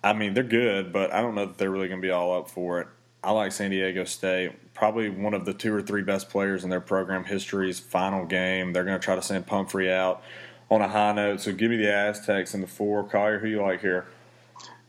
I 0.03 0.13
mean, 0.13 0.33
they're 0.33 0.43
good, 0.43 0.91
but 0.91 1.13
I 1.13 1.21
don't 1.21 1.35
know 1.35 1.45
that 1.45 1.57
they're 1.57 1.69
really 1.69 1.87
going 1.87 2.01
to 2.01 2.05
be 2.05 2.11
all 2.11 2.37
up 2.37 2.49
for 2.49 2.81
it. 2.81 2.87
I 3.23 3.31
like 3.31 3.51
San 3.51 3.71
Diego 3.71 4.03
State. 4.03 4.73
Probably 4.73 5.09
one 5.09 5.33
of 5.33 5.45
the 5.45 5.53
two 5.53 5.73
or 5.73 5.81
three 5.81 6.03
best 6.03 6.29
players 6.29 6.63
in 6.63 6.69
their 6.69 6.81
program 6.81 7.23
history's 7.23 7.79
final 7.79 8.25
game. 8.25 8.73
They're 8.73 8.83
going 8.83 8.99
to 8.99 9.03
try 9.03 9.15
to 9.15 9.21
send 9.21 9.47
Pumphrey 9.47 9.91
out 9.91 10.21
on 10.69 10.81
a 10.81 10.87
high 10.87 11.13
note. 11.13 11.41
So 11.41 11.53
give 11.53 11.71
me 11.71 11.77
the 11.77 11.91
Aztecs 11.91 12.53
in 12.53 12.61
the 12.61 12.67
four. 12.67 13.03
Collier, 13.03 13.39
who 13.39 13.47
you 13.47 13.61
like 13.61 13.81
here? 13.81 14.05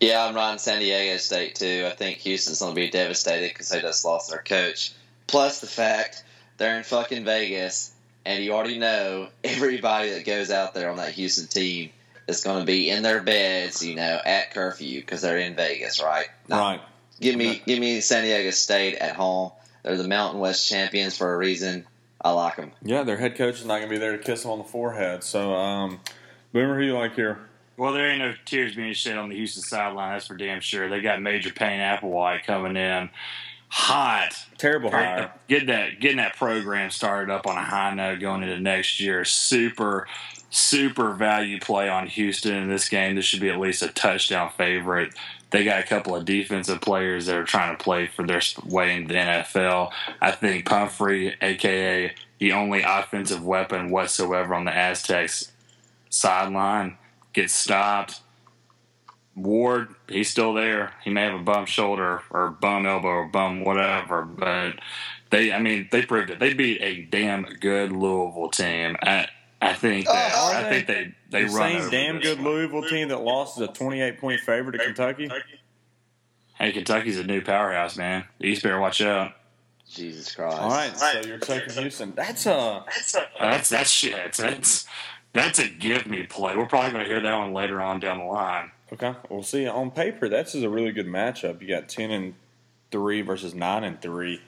Yeah, 0.01 0.27
I'm 0.27 0.35
riding 0.35 0.59
San 0.59 0.81
Diego 0.81 1.17
State 1.17 1.55
too. 1.55 1.85
I 1.87 1.95
think 1.95 2.19
Houston's 2.19 2.59
going 2.61 2.75
to 2.75 2.81
be 2.81 2.91
devastated 2.91 3.49
because 3.49 3.71
they 3.71 3.81
just 3.81 4.05
lost 4.05 4.31
their 4.31 4.43
coach. 4.43 4.93
Plus 5.27 5.61
the 5.61 5.67
fact 5.67 6.25
they're 6.57 6.79
in 6.79 6.85
fucking 6.85 7.25
Vegas, 7.25 7.93
and 8.25 8.43
you 8.43 8.53
already 8.53 8.79
know 8.79 9.29
everybody 9.45 10.11
that 10.11 10.25
goes 10.25 10.51
out 10.51 10.75
there 10.75 10.91
on 10.91 10.97
that 10.97 11.13
Houston 11.13 11.47
team 11.47 11.91
is 12.29 12.43
going 12.43 12.61
to 12.61 12.67
be 12.67 12.91
in 12.91 13.03
their 13.03 13.23
beds, 13.23 13.85
you 13.85 13.95
know, 13.95 14.21
at 14.25 14.53
curfew 14.53 15.01
because 15.01 15.23
they're 15.23 15.39
in 15.39 15.55
Vegas, 15.55 16.03
right? 16.03 16.27
Now, 16.49 16.59
right. 16.59 16.81
Give 17.21 17.37
me 17.37 17.63
give 17.65 17.79
me 17.79 18.01
San 18.01 18.25
Diego 18.25 18.51
State 18.51 18.97
at 18.97 19.17
home. 19.17 19.53
They're 19.83 19.97
the 19.97 20.09
Mountain 20.09 20.41
West 20.41 20.69
champions 20.69 21.17
for 21.17 21.33
a 21.33 21.37
reason. 21.37 21.87
I 22.21 22.31
like 22.33 22.57
them. 22.57 22.73
Yeah, 22.83 23.05
their 23.05 23.17
head 23.17 23.37
coach 23.37 23.61
is 23.61 23.65
not 23.65 23.77
going 23.77 23.89
to 23.89 23.95
be 23.95 23.99
there 23.99 24.17
to 24.17 24.23
kiss 24.23 24.43
them 24.43 24.51
on 24.51 24.59
the 24.59 24.65
forehead. 24.65 25.23
So, 25.23 25.55
um, 25.55 26.01
Boomer, 26.53 26.77
who 26.77 26.85
you 26.87 26.95
like 26.95 27.15
here? 27.15 27.39
Well, 27.77 27.93
there 27.93 28.09
ain't 28.09 28.19
no 28.19 28.35
tears 28.45 28.75
being 28.75 28.95
shed 28.95 29.17
on 29.17 29.29
the 29.29 29.37
Houston 29.37 29.63
sideline. 29.63 30.13
That's 30.13 30.27
for 30.27 30.35
damn 30.35 30.61
sure. 30.61 30.89
They 30.89 31.01
got 31.01 31.23
Major 31.23 31.53
Payne 31.53 31.81
Applewhite 31.81 32.45
coming 32.45 32.77
in 32.77 33.11
hot, 33.69 34.37
terrible 34.59 34.91
hire. 34.91 35.33
Getting 35.49 35.69
that 35.69 36.01
getting 36.01 36.19
that 36.19 36.37
program 36.37 36.91
started 36.91 37.33
up 37.33 37.47
on 37.47 37.57
a 37.57 37.63
high 37.63 37.95
note 37.95 38.21
going 38.21 38.43
into 38.43 38.61
next 38.61 39.01
year. 39.01 39.25
Super 39.25 40.07
super 40.51 41.13
value 41.13 41.61
play 41.61 41.89
on 41.89 42.07
Houston 42.07 42.55
in 42.55 42.69
this 42.69 42.89
game. 42.89 43.15
This 43.15 43.25
should 43.25 43.41
be 43.41 43.51
at 43.51 43.59
least 43.59 43.83
a 43.83 43.89
touchdown 43.89 44.51
favorite. 44.57 45.13
They 45.51 45.65
got 45.65 45.81
a 45.81 45.87
couple 45.87 46.17
of 46.17 46.25
defensive 46.25 46.81
players 46.81 47.27
that 47.27 47.37
are 47.37 47.45
trying 47.45 47.77
to 47.77 47.83
play 47.83 48.07
for 48.07 48.27
their 48.27 48.41
way 48.65 48.97
in 48.97 49.07
the 49.07 49.15
NFL. 49.15 49.93
I 50.21 50.33
think 50.33 50.67
Pumphrey, 50.67 51.37
aka 51.41 52.15
the 52.39 52.53
only 52.53 52.83
offensive 52.83 53.45
weapon 53.45 53.91
whatsoever 53.91 54.55
on 54.55 54.65
the 54.65 54.75
Aztecs 54.75 55.53
sideline, 56.11 56.99
gets 57.33 57.55
stopped. 57.55 58.21
Ward, 59.37 59.95
he's 60.09 60.31
still 60.31 60.55
there. 60.55 60.95
He 61.05 61.11
may 61.11 61.25
have 61.25 61.39
a 61.39 61.43
bum 61.43 61.67
shoulder 61.67 62.23
or 62.31 62.51
bum 62.51 62.87
elbow 62.87 63.09
or 63.09 63.27
bum 63.27 63.65
whatever, 63.65 64.23
but 64.23 64.81
they, 65.31 65.53
I 65.53 65.61
mean, 65.61 65.89
they 65.93 66.03
proved 66.03 66.31
it. 66.31 66.41
They 66.41 66.55
beat 66.55 66.81
a 66.81 67.03
damn 67.03 67.43
good 67.43 67.93
Louisville 67.93 68.49
team. 68.49 68.97
I, 69.03 69.29
I 69.61 69.75
think 69.75 70.07
oh, 70.09 70.13
that 70.13 70.33
oh, 70.35 70.53
I 70.55 70.71
think 70.71 70.87
they 70.87 71.15
they 71.31 71.45
the 71.45 71.55
run 71.55 71.81
same 71.83 71.91
damn 71.91 72.21
good 72.21 72.41
Louisville 72.41 72.89
team 72.89 73.09
that 73.09 73.23
lost 73.23 73.59
as 73.61 73.69
a 73.69 73.73
twenty 73.73 74.01
eight 74.01 74.19
point 74.19 74.41
favorite 74.41 74.73
to 74.73 74.79
Kentucky. 74.79 75.31
Hey, 76.55 76.73
Kentucky's 76.73 77.19
a 77.19 77.25
new 77.25 77.43
powerhouse, 77.43 77.97
man. 77.97 78.25
The 78.39 78.47
East 78.47 78.63
better 78.63 78.81
watch 78.81 79.03
out. 79.03 79.33
Jesus 79.89 80.35
Christ! 80.35 80.59
All 80.59 80.71
right, 80.71 80.97
so 80.97 81.21
you're 81.21 81.39
taking 81.39 81.75
Houston. 81.75 82.13
That's 82.17 82.47
a 82.47 82.85
that's 82.87 83.15
a 83.15 83.27
that's 83.39 83.69
that's 83.69 83.91
shit. 83.91 84.33
That's 84.33 84.87
that's 85.33 85.59
a 85.59 85.69
give 85.69 86.07
me 86.07 86.25
play. 86.25 86.57
We're 86.57 86.67
probably 86.67 86.93
going 86.93 87.05
to 87.05 87.09
hear 87.09 87.21
that 87.21 87.37
one 87.37 87.53
later 87.53 87.81
on 87.81 88.01
down 88.01 88.19
the 88.19 88.25
line. 88.25 88.73
Okay, 88.93 89.15
we'll 89.29 89.43
see. 89.43 89.67
On 89.67 89.91
paper, 89.91 90.29
that's 90.29 90.55
is 90.55 90.63
a 90.63 90.71
really 90.71 90.93
good 90.93 91.07
matchup. 91.07 91.61
You 91.61 91.69
got 91.69 91.89
ten 91.89 92.11
and 92.11 92.35
three 92.91 93.21
versus 93.21 93.55
nine 93.55 93.85
and 93.85 94.01
three 94.01 94.41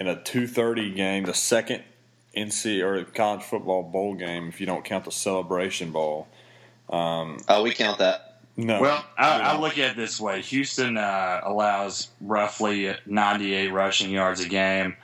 in 0.00 0.06
a 0.06 0.22
two 0.22 0.46
thirty 0.46 0.90
game, 0.90 1.24
the 1.24 1.34
second 1.34 1.82
NC 2.36 2.82
or 2.82 3.04
college 3.04 3.42
football 3.42 3.82
bowl 3.82 4.14
game 4.14 4.48
if 4.48 4.60
you 4.60 4.66
don't 4.66 4.84
count 4.84 5.04
the 5.04 5.12
Celebration 5.12 5.92
Bowl. 5.92 6.28
Um, 6.88 7.38
oh, 7.48 7.62
we 7.62 7.72
count 7.72 7.98
that. 7.98 8.40
No. 8.56 8.80
Well, 8.80 9.04
I, 9.18 9.40
I 9.40 9.58
look 9.58 9.78
at 9.78 9.92
it 9.92 9.96
this 9.96 10.20
way: 10.20 10.40
Houston 10.42 10.96
uh, 10.96 11.40
allows 11.44 12.08
roughly 12.20 12.94
98 13.06 13.72
rushing 13.72 14.10
yards 14.10 14.40
a 14.40 14.48
game. 14.48 14.96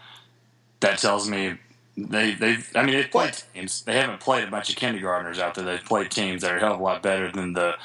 That 0.80 0.98
tells 0.98 1.28
me 1.28 1.58
they 1.96 2.32
they 2.34 2.58
I 2.74 2.84
mean 2.84 2.94
they've 2.94 3.10
played 3.10 3.34
teams. 3.54 3.82
They 3.82 3.94
haven't 3.94 4.20
played 4.20 4.44
a 4.44 4.50
bunch 4.50 4.70
of 4.70 4.76
kindergartners 4.76 5.38
out 5.38 5.54
there. 5.54 5.64
They've 5.64 5.84
played 5.84 6.10
teams 6.10 6.42
that 6.42 6.52
are 6.52 6.56
a 6.56 6.60
hell 6.60 6.74
of 6.74 6.80
a 6.80 6.82
lot 6.82 7.02
better 7.02 7.30
than 7.30 7.52
the 7.52 7.76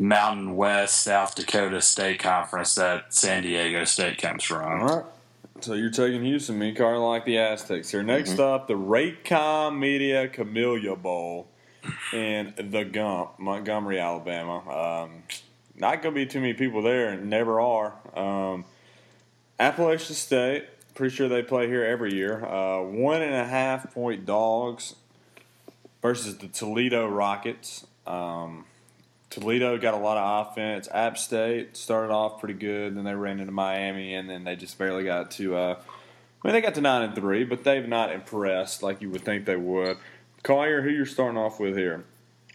Mountain 0.00 0.56
West 0.56 1.02
South 1.02 1.34
Dakota 1.34 1.80
State 1.80 2.18
Conference 2.18 2.74
that 2.74 3.12
San 3.12 3.42
Diego 3.42 3.84
State 3.84 4.18
comes 4.18 4.42
from. 4.42 4.80
All 4.80 4.96
right. 4.96 5.04
So 5.60 5.74
you're 5.74 5.90
taking 5.90 6.24
Houston, 6.24 6.58
me, 6.58 6.72
Carl, 6.72 7.06
like 7.06 7.26
the 7.26 7.36
Aztecs 7.36 7.90
here. 7.90 8.02
Next 8.02 8.30
mm-hmm. 8.30 8.40
up, 8.40 8.66
the 8.66 8.74
Raycom 8.74 9.78
Media 9.78 10.26
Camellia 10.26 10.96
Bowl. 10.96 11.48
in 12.12 12.54
the 12.56 12.84
Gump, 12.84 13.38
Montgomery, 13.38 13.98
Alabama. 13.98 14.58
Um, 14.68 15.22
not 15.74 16.02
going 16.02 16.14
to 16.14 16.20
be 16.20 16.26
too 16.26 16.40
many 16.40 16.54
people 16.54 16.82
there, 16.82 17.16
never 17.16 17.60
are. 17.60 17.94
Um, 18.18 18.64
Appalachian 19.58 20.14
State, 20.14 20.66
pretty 20.94 21.14
sure 21.14 21.28
they 21.28 21.42
play 21.42 21.66
here 21.66 21.84
every 21.84 22.14
year. 22.14 22.44
Uh, 22.44 22.82
one 22.82 23.22
and 23.22 23.34
a 23.34 23.44
half 23.44 23.92
point 23.94 24.26
dogs 24.26 24.94
versus 26.02 26.38
the 26.38 26.48
Toledo 26.48 27.08
Rockets. 27.08 27.86
Um, 28.06 28.64
Toledo 29.30 29.78
got 29.78 29.94
a 29.94 29.96
lot 29.96 30.16
of 30.16 30.48
offense. 30.48 30.88
App 30.92 31.16
State 31.16 31.76
started 31.76 32.12
off 32.12 32.40
pretty 32.40 32.54
good, 32.54 32.96
then 32.96 33.04
they 33.04 33.14
ran 33.14 33.38
into 33.38 33.52
Miami, 33.52 34.14
and 34.14 34.28
then 34.28 34.42
they 34.44 34.56
just 34.56 34.76
barely 34.76 35.04
got 35.04 35.30
to. 35.32 35.56
Uh, 35.56 35.76
I 36.42 36.48
mean, 36.48 36.54
they 36.54 36.60
got 36.60 36.74
to 36.74 36.80
nine 36.80 37.02
and 37.02 37.14
three, 37.14 37.44
but 37.44 37.62
they've 37.62 37.86
not 37.86 38.12
impressed 38.12 38.82
like 38.82 39.00
you 39.00 39.10
would 39.10 39.24
think 39.24 39.44
they 39.44 39.56
would. 39.56 39.98
Collier, 40.42 40.82
who 40.82 40.90
you're 40.90 41.06
starting 41.06 41.38
off 41.38 41.60
with 41.60 41.76
here? 41.76 42.04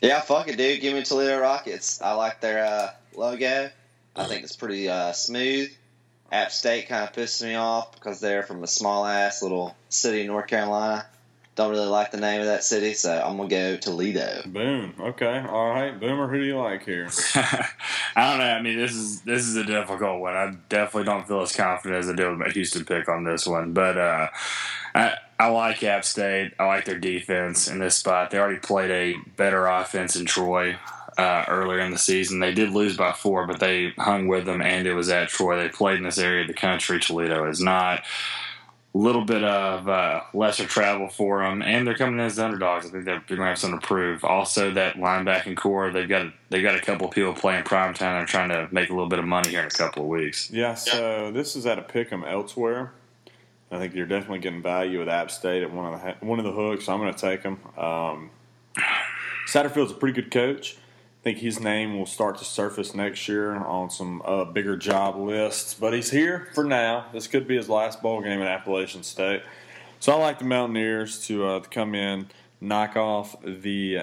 Yeah, 0.02 0.20
fuck 0.22 0.50
it, 0.50 0.58
dude. 0.58 0.82
Give 0.82 0.94
me 0.94 1.04
Toledo 1.04 1.40
Rockets. 1.40 2.02
I 2.02 2.14
like 2.14 2.42
their 2.42 2.66
uh, 2.66 2.90
logo. 3.16 3.70
I 4.16 4.26
think 4.26 4.44
it's 4.44 4.56
pretty 4.56 4.90
uh, 4.90 5.14
smooth. 5.14 5.72
App 6.32 6.52
State 6.52 6.90
kind 6.90 7.08
of 7.08 7.16
pisses 7.16 7.44
me 7.44 7.56
off 7.56 7.94
because 7.94 8.20
they're 8.20 8.44
from 8.44 8.64
a 8.64 8.68
small 8.68 9.06
ass 9.06 9.42
little 9.42 9.76
city 9.90 10.22
in 10.22 10.28
North 10.28 10.48
Carolina. 10.48 11.06
Don't 11.56 11.72
really 11.72 11.88
like 11.88 12.12
the 12.12 12.18
name 12.18 12.42
of 12.42 12.48
that 12.48 12.66
city, 12.66 12.94
so 12.94 13.14
I'm 13.14 13.38
gonna 13.38 13.48
go 13.48 13.78
Toledo. 13.78 14.42
Boom. 14.46 14.94
Okay. 15.00 15.46
All 15.48 15.70
right. 15.70 15.98
Boomer, 15.98 16.28
who 16.28 16.40
do 16.40 16.46
you 16.46 16.58
like 16.58 16.84
here? 16.84 17.08
I 17.36 18.30
don't 18.30 18.40
know. 18.40 18.46
I 18.46 18.62
mean, 18.62 18.78
this 18.78 18.94
is 18.94 19.22
this 19.22 19.48
is 19.48 19.56
a 19.56 19.64
difficult 19.64 20.20
one. 20.20 20.36
I 20.36 20.56
definitely 20.68 21.06
don't 21.06 21.26
feel 21.26 21.42
as 21.42 21.56
confident 21.56 22.00
as 22.00 22.10
I 22.10 22.14
did 22.14 22.30
with 22.30 22.40
my 22.40 22.50
Houston 22.50 22.84
pick 22.84 23.08
on 23.08 23.24
this 23.24 23.48
one, 23.48 23.72
but 23.72 23.98
uh, 23.98 24.28
I 24.94 25.14
I 25.40 25.48
like 25.48 25.82
App 25.84 26.04
State. 26.04 26.52
I 26.60 26.66
like 26.66 26.84
their 26.84 27.00
defense 27.00 27.70
in 27.70 27.80
this 27.80 27.96
spot. 27.96 28.32
They 28.32 28.38
already 28.38 28.60
played 28.60 28.92
a 28.92 29.18
better 29.38 29.66
offense 29.66 30.18
in 30.18 30.26
Troy 30.26 30.78
uh, 31.18 31.46
earlier 31.48 31.80
in 31.80 31.92
the 31.92 31.98
season. 31.98 32.40
They 32.40 32.54
did 32.54 32.72
lose 32.72 32.98
by 32.98 33.14
four, 33.14 33.48
but 33.48 33.60
they 33.60 33.92
hung 33.98 34.28
with 34.28 34.46
them, 34.46 34.62
and 34.62 34.86
it 34.88 34.94
was 34.94 35.10
at 35.10 35.30
Troy. 35.30 35.58
They 35.58 35.70
played 35.70 35.98
in 35.98 36.04
this 36.04 36.18
area 36.18 36.42
of 36.42 36.48
the 36.48 36.54
country. 36.54 37.00
Toledo 37.00 37.50
is 37.50 37.62
not. 37.62 38.04
Little 38.98 39.26
bit 39.26 39.44
of 39.44 39.90
uh, 39.90 40.22
lesser 40.34 40.66
travel 40.66 41.10
for 41.10 41.44
them, 41.44 41.62
and 41.62 41.86
they're 41.86 41.98
coming 41.98 42.18
in 42.18 42.22
as 42.22 42.40
underdogs. 42.40 42.86
I 42.86 42.90
think 42.92 43.04
they're, 43.04 43.22
they're 43.28 43.36
going 43.36 43.48
to 43.48 43.50
have 43.50 43.60
something 43.60 43.82
to 43.82 43.86
prove. 43.86 44.24
Also, 44.24 44.72
that 44.72 44.96
linebacking 44.96 45.58
core, 45.58 45.92
they've 45.92 46.08
got 46.08 46.32
they've 46.50 46.64
got 46.64 46.76
a 46.76 46.80
couple 46.80 47.10
of 47.10 47.14
people 47.14 47.34
playing 47.34 47.66
prime 47.66 47.94
time. 47.94 48.20
They're 48.20 48.26
trying 48.26 48.48
to 48.50 48.70
make 48.72 48.90
a 48.90 48.94
little 48.94 49.10
bit 49.10 49.20
of 49.20 49.26
money 49.26 49.50
here 49.50 49.60
in 49.60 49.66
a 49.66 49.70
couple 49.70 50.04
of 50.04 50.08
weeks. 50.08 50.50
Yeah. 50.50 50.76
So 50.76 51.30
this 51.30 51.58
is 51.58 51.66
at 51.66 51.78
a 51.78 51.82
pick 51.82 52.14
'em 52.14 52.24
elsewhere. 52.24 52.94
I 53.70 53.80
think 53.80 53.96
you're 53.96 54.06
definitely 54.06 54.40
getting 54.40 54.62
value 54.62 55.00
with 55.00 55.10
App 55.10 55.30
State 55.30 55.62
at 55.62 55.74
one 55.74 55.94
of 55.94 56.02
the 56.02 56.26
one 56.26 56.40
of 56.40 56.46
the 56.46 56.54
hooks. 56.54 56.86
So 56.86 56.94
I'm 56.94 57.00
going 57.02 57.14
to 57.14 57.20
take 57.20 57.44
them. 57.44 57.60
Um, 57.78 58.30
Satterfield's 59.48 59.92
a 59.92 59.96
pretty 59.96 60.22
good 60.22 60.32
coach. 60.32 60.78
Think 61.26 61.40
his 61.40 61.60
name 61.60 61.98
will 61.98 62.06
start 62.06 62.38
to 62.38 62.46
surface 62.46 62.94
next 62.94 63.28
year 63.28 63.56
on 63.56 63.90
some 63.90 64.22
uh, 64.26 64.46
bigger 64.46 64.78
job 64.78 65.18
lists, 65.18 65.74
but 65.74 65.92
he's 65.92 66.12
here 66.12 66.50
for 66.54 66.64
now. 66.64 67.08
This 67.14 67.26
could 67.26 67.48
be 67.48 67.58
his 67.58 67.68
last 67.68 68.04
bowl 68.04 68.22
game 68.22 68.40
at 68.44 68.48
Appalachian 68.48 69.02
State. 69.02 69.42
So 70.00 70.12
I 70.12 70.18
like 70.18 70.38
the 70.38 70.46
Mountaineers 70.46 71.26
to, 71.26 71.48
uh, 71.48 71.60
to 71.62 71.70
come 71.70 71.96
in, 71.96 72.28
knock 72.62 72.96
off 72.96 73.36
the 73.44 74.02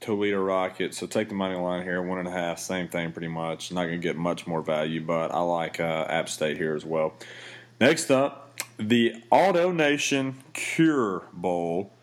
Toledo 0.00 0.36
Rockets. 0.42 0.98
So 0.98 1.06
take 1.06 1.30
the 1.30 1.34
money 1.34 1.54
line 1.54 1.82
here, 1.82 2.02
one 2.02 2.18
and 2.18 2.28
a 2.28 2.30
half, 2.30 2.58
same 2.58 2.88
thing 2.88 3.10
pretty 3.10 3.28
much. 3.28 3.72
Not 3.72 3.86
going 3.86 3.98
to 3.98 4.06
get 4.06 4.18
much 4.18 4.46
more 4.46 4.60
value, 4.60 5.00
but 5.02 5.32
I 5.32 5.40
like 5.40 5.80
uh, 5.80 6.04
App 6.10 6.28
State 6.28 6.58
here 6.58 6.74
as 6.74 6.84
well. 6.84 7.14
Next 7.80 8.10
up, 8.10 8.60
the 8.78 9.14
Auto 9.30 9.72
Nation 9.72 10.34
Cure 10.52 11.22
Bowl 11.32 11.94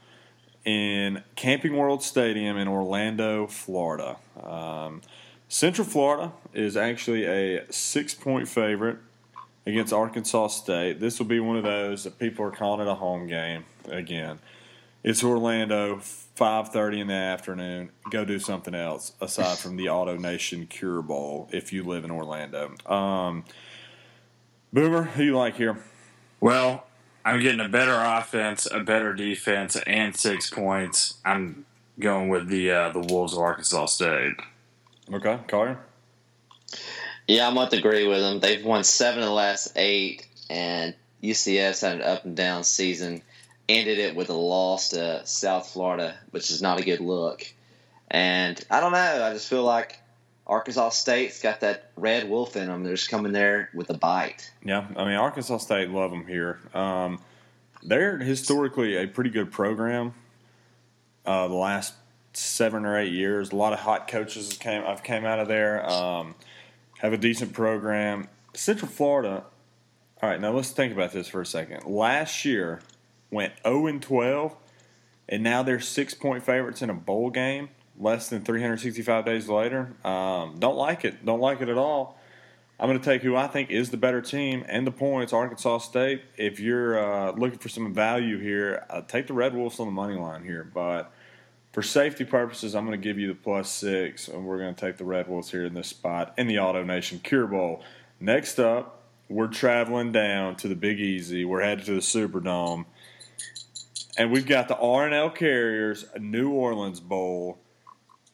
in 0.67 1.23
Camping 1.37 1.77
World 1.77 2.03
Stadium 2.03 2.57
in 2.57 2.67
Orlando, 2.67 3.47
Florida. 3.47 4.17
Um, 4.43 5.01
Central 5.47 5.87
Florida 5.87 6.33
is 6.53 6.75
actually 6.75 7.23
a 7.23 7.71
six 7.71 8.13
point 8.13 8.49
favorite 8.49 8.97
against 9.65 9.93
Arkansas 9.93 10.47
State. 10.47 10.99
This 10.99 11.19
will 11.19 11.25
be 11.25 11.39
one 11.39 11.55
of 11.55 11.63
those 11.63 12.03
that 12.03 12.19
people 12.19 12.43
are 12.43 12.51
calling 12.51 12.85
it 12.85 12.91
a 12.91 12.95
home 12.95 13.27
game 13.27 13.63
again. 13.87 14.39
It's 15.05 15.23
Orlando, 15.23 16.01
5:30 16.35 16.99
in 16.99 17.07
the 17.07 17.13
afternoon. 17.13 17.91
Go 18.11 18.25
do 18.25 18.37
something 18.37 18.75
else 18.75 19.13
aside 19.21 19.59
from 19.59 19.77
the 19.77 19.87
Auto 19.87 20.17
Nation 20.17 20.67
Cure 20.67 21.01
Bowl 21.01 21.47
if 21.53 21.71
you 21.71 21.83
live 21.83 22.03
in 22.03 22.11
Orlando. 22.11 22.75
Um, 22.85 23.45
Boomer, 24.73 25.03
who 25.03 25.23
you 25.23 25.37
like 25.37 25.55
here? 25.55 25.77
Well, 26.41 26.86
I'm 27.27 27.41
getting 27.41 27.59
a 27.59 27.67
better 27.67 27.93
offense, 27.93 28.69
a 28.71 28.79
better 28.79 29.13
defense, 29.13 29.75
and 29.85 30.15
six 30.15 30.49
points. 30.49 31.15
I'm 31.25 31.65
going 31.99 32.29
with 32.29 32.47
the 32.47 32.71
uh, 32.71 32.89
the 32.93 33.01
Wolves 33.01 33.33
of 33.33 33.39
Arkansas 33.39 33.87
State. 33.87 34.35
Okay, 35.11 35.37
Collier. 35.49 35.77
Yeah, 37.27 37.45
I'm 37.45 37.55
going 37.55 37.67
to 37.67 37.77
agree 37.77 38.07
with 38.07 38.21
them. 38.21 38.39
They've 38.39 38.63
won 38.63 38.85
seven 38.85 39.19
of 39.19 39.25
the 39.25 39.33
last 39.33 39.73
eight, 39.75 40.25
and 40.49 40.95
UCF 41.21 41.81
had 41.81 41.97
an 41.97 42.01
up 42.01 42.23
and 42.23 42.37
down 42.37 42.63
season. 42.63 43.21
Ended 43.67 43.99
it 43.99 44.15
with 44.15 44.29
a 44.29 44.33
loss 44.33 44.91
to 44.91 45.25
South 45.25 45.67
Florida, 45.67 46.17
which 46.31 46.49
is 46.49 46.61
not 46.61 46.79
a 46.79 46.85
good 46.85 47.01
look. 47.01 47.45
And 48.09 48.57
I 48.71 48.79
don't 48.79 48.93
know. 48.93 49.25
I 49.25 49.33
just 49.33 49.49
feel 49.49 49.65
like 49.65 49.99
Arkansas 50.47 50.89
State's 50.89 51.41
got 51.41 51.59
that 51.59 51.91
red 51.97 52.29
wolf 52.29 52.55
in 52.55 52.67
them. 52.67 52.83
They're 52.83 52.95
just 52.95 53.09
coming 53.09 53.33
there 53.33 53.69
with 53.73 53.89
a 53.89 53.93
bite. 53.93 54.49
Yeah, 54.63 54.87
I 54.95 55.05
mean 55.05 55.15
Arkansas 55.15 55.57
State 55.57 55.89
love 55.89 56.09
them 56.11 56.25
here. 56.25 56.59
Um, 56.73 57.19
they're 57.83 58.17
historically 58.17 58.95
a 58.95 59.07
pretty 59.07 59.29
good 59.29 59.51
program. 59.51 60.13
Uh, 61.25 61.49
the 61.49 61.53
last 61.53 61.93
seven 62.33 62.85
or 62.85 62.97
eight 62.97 63.11
years, 63.11 63.51
a 63.51 63.55
lot 63.55 63.73
of 63.73 63.79
hot 63.79 64.07
coaches 64.07 64.57
came. 64.57 64.83
I've 64.85 65.03
came 65.03 65.25
out 65.25 65.39
of 65.39 65.49
there. 65.49 65.87
Um, 65.89 66.35
have 66.99 67.13
a 67.13 67.17
decent 67.17 67.53
program. 67.53 68.29
Central 68.53 68.89
Florida. 68.89 69.43
All 70.21 70.29
right, 70.29 70.39
now 70.39 70.51
let's 70.51 70.71
think 70.71 70.93
about 70.93 71.11
this 71.11 71.27
for 71.27 71.41
a 71.41 71.45
second. 71.45 71.85
Last 71.85 72.43
year 72.43 72.81
went 73.29 73.53
0 73.63 73.87
and 73.87 74.01
12, 74.01 74.55
and 75.29 75.43
now 75.43 75.61
they're 75.61 75.79
six 75.79 76.13
point 76.13 76.43
favorites 76.43 76.81
in 76.81 76.89
a 76.89 76.93
bowl 76.93 77.29
game. 77.29 77.69
Less 77.99 78.29
than 78.29 78.43
365 78.43 79.25
days 79.25 79.49
later. 79.49 79.93
Um, 80.03 80.57
don't 80.59 80.77
like 80.77 81.03
it. 81.03 81.25
Don't 81.25 81.39
like 81.39 81.61
it 81.61 81.69
at 81.69 81.77
all. 81.77 82.19
I'm 82.79 82.87
going 82.87 82.99
to 82.99 83.05
take 83.05 83.23
who 83.23 83.35
I 83.35 83.47
think 83.47 83.71
is 83.71 83.89
the 83.89 83.97
better 83.97 84.21
team 84.21 84.63
and 84.67 84.85
the 84.85 84.91
points, 84.91 85.33
Arkansas 85.33 85.79
State. 85.79 86.21
If 86.37 86.59
you're 86.59 86.99
uh, 86.99 87.31
looking 87.31 87.57
for 87.57 87.69
some 87.69 87.91
value 87.91 88.37
here, 88.37 88.85
uh, 88.91 89.01
take 89.01 89.25
the 89.25 89.33
Red 89.33 89.55
Wolves 89.55 89.79
on 89.79 89.87
the 89.87 89.91
money 89.91 90.15
line 90.15 90.43
here. 90.43 90.63
But 90.63 91.11
for 91.71 91.81
safety 91.81 92.23
purposes, 92.23 92.75
I'm 92.75 92.85
going 92.85 92.99
to 92.99 93.03
give 93.03 93.17
you 93.17 93.27
the 93.27 93.35
plus 93.35 93.71
six, 93.71 94.27
and 94.27 94.45
we're 94.45 94.59
going 94.59 94.75
to 94.75 94.79
take 94.79 94.97
the 94.97 95.05
Red 95.05 95.27
Wolves 95.27 95.49
here 95.49 95.65
in 95.65 95.73
this 95.73 95.87
spot 95.87 96.35
in 96.37 96.45
the 96.45 96.59
Auto 96.59 96.83
Nation 96.83 97.19
Cure 97.23 97.47
Bowl. 97.47 97.81
Next 98.19 98.59
up, 98.59 99.03
we're 99.27 99.47
traveling 99.47 100.11
down 100.11 100.55
to 100.57 100.67
the 100.67 100.75
Big 100.75 100.99
Easy. 100.99 101.45
We're 101.45 101.61
headed 101.61 101.85
to 101.85 101.93
the 101.93 101.99
Superdome, 101.99 102.85
and 104.19 104.31
we've 104.31 104.47
got 104.47 104.67
the 104.67 104.77
R&L 104.77 105.31
Carriers 105.31 106.05
New 106.19 106.51
Orleans 106.51 106.99
Bowl 106.99 107.57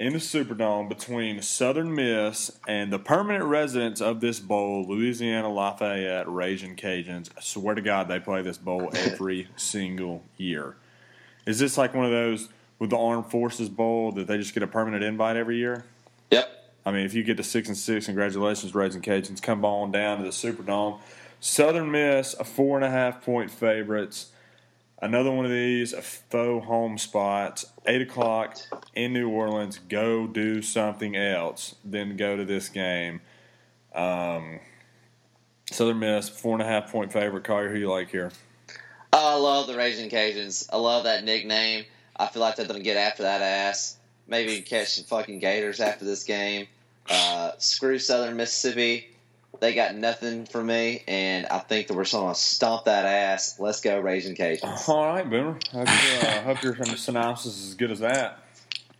in 0.04 0.12
the 0.12 0.20
Superdome 0.20 0.90
between 0.90 1.42
Southern 1.42 1.96
Miss 1.96 2.52
and 2.68 2.92
the 2.92 3.00
permanent 3.00 3.46
residents 3.46 4.02
of 4.02 4.20
this 4.20 4.38
bowl, 4.38 4.86
Louisiana 4.86 5.48
Lafayette 5.48 6.28
Raging 6.28 6.76
Cajuns. 6.76 7.30
I 7.38 7.40
swear 7.40 7.74
to 7.74 7.82
God, 7.82 8.10
they 8.10 8.20
play 8.20 8.42
this 8.42 8.58
bowl 8.58 8.90
every 8.94 9.48
single 9.56 10.22
year. 10.36 10.76
Is 11.46 11.58
this 11.58 11.78
like 11.78 11.94
one 11.94 12.04
of 12.04 12.12
those 12.12 12.50
with 12.80 12.90
the 12.90 12.98
Armed 12.98 13.28
Forces 13.28 13.70
Bowl 13.70 14.12
that 14.12 14.28
they 14.28 14.38
just 14.38 14.54
get 14.54 14.62
a 14.62 14.68
permanent 14.68 15.06
invite 15.06 15.38
every 15.38 15.56
year? 15.56 15.86
Yep. 16.32 16.50
I 16.86 16.92
mean, 16.92 17.06
if 17.06 17.14
you 17.14 17.24
get 17.24 17.38
to 17.38 17.44
six 17.44 17.70
and 17.70 17.78
six, 17.78 18.08
congratulations, 18.08 18.76
Raging 18.76 19.02
Cajuns. 19.02 19.42
Come 19.42 19.64
on 19.64 19.94
down 19.94 20.18
to 20.18 20.26
the 20.26 20.32
Superdome. 20.32 21.00
Southern 21.40 21.90
Miss, 21.90 22.34
a 22.38 22.44
four 22.44 22.76
and 22.76 22.84
a 22.84 22.90
half 22.90 23.24
point 23.24 23.50
favorites. 23.50 24.33
Another 25.04 25.32
one 25.32 25.44
of 25.44 25.52
these, 25.52 25.92
a 25.92 26.02
faux 26.02 26.66
home 26.66 26.98
spots, 26.98 27.66
8 27.86 28.04
o'clock 28.04 28.58
in 28.96 29.12
New 29.12 29.28
Orleans. 29.28 29.78
Go 29.90 30.28
do 30.28 30.62
something 30.62 31.18
else 31.18 31.76
then 31.84 32.16
go 32.16 32.38
to 32.38 32.46
this 32.46 32.70
game. 32.70 33.20
Um, 33.94 34.62
Southern 35.70 36.00
Miss, 36.00 36.30
four 36.30 36.54
and 36.54 36.62
a 36.62 36.66
half 36.66 36.90
point 36.90 37.12
favorite. 37.12 37.44
Collier, 37.44 37.70
who 37.70 37.80
you 37.80 37.90
like 37.90 38.12
here? 38.12 38.32
Oh, 39.12 39.36
I 39.36 39.36
love 39.36 39.68
the 39.68 39.76
Raging 39.76 40.10
Cajuns. 40.10 40.70
I 40.72 40.78
love 40.78 41.04
that 41.04 41.26
nickname. 41.26 41.84
I 42.16 42.28
feel 42.28 42.42
like 42.42 42.56
they're 42.56 42.66
going 42.66 42.80
to 42.80 42.84
get 42.84 42.96
after 42.96 43.24
that 43.24 43.42
ass. 43.42 43.98
Maybe 44.26 44.62
catch 44.62 44.94
some 44.94 45.04
fucking 45.04 45.40
Gators 45.40 45.82
after 45.82 46.06
this 46.06 46.24
game. 46.24 46.68
Uh, 47.10 47.52
screw 47.58 48.00
Southern 48.00 48.38
Mississippi. 48.38 49.13
They 49.60 49.74
got 49.74 49.96
nothing 49.96 50.46
for 50.46 50.64
me, 50.64 51.04
and 51.08 51.46
I 51.46 51.60
think 51.60 51.88
that 51.88 51.94
we're 51.94 52.06
going 52.06 52.34
to 52.34 52.40
stomp 52.40 52.86
that 52.86 53.06
ass. 53.06 53.60
Let's 53.60 53.82
go, 53.82 54.00
Raging 54.00 54.36
Cajuns. 54.36 54.90
All 54.90 55.06
right, 55.06 55.30
Boomer. 55.30 55.60
I 55.74 55.82
uh, 55.82 56.42
hope 56.42 56.64
your 56.64 56.76
synopsis 56.76 57.58
is 57.58 57.70
as 57.70 57.74
good 57.76 57.92
as 57.92 58.00
that. 58.00 58.40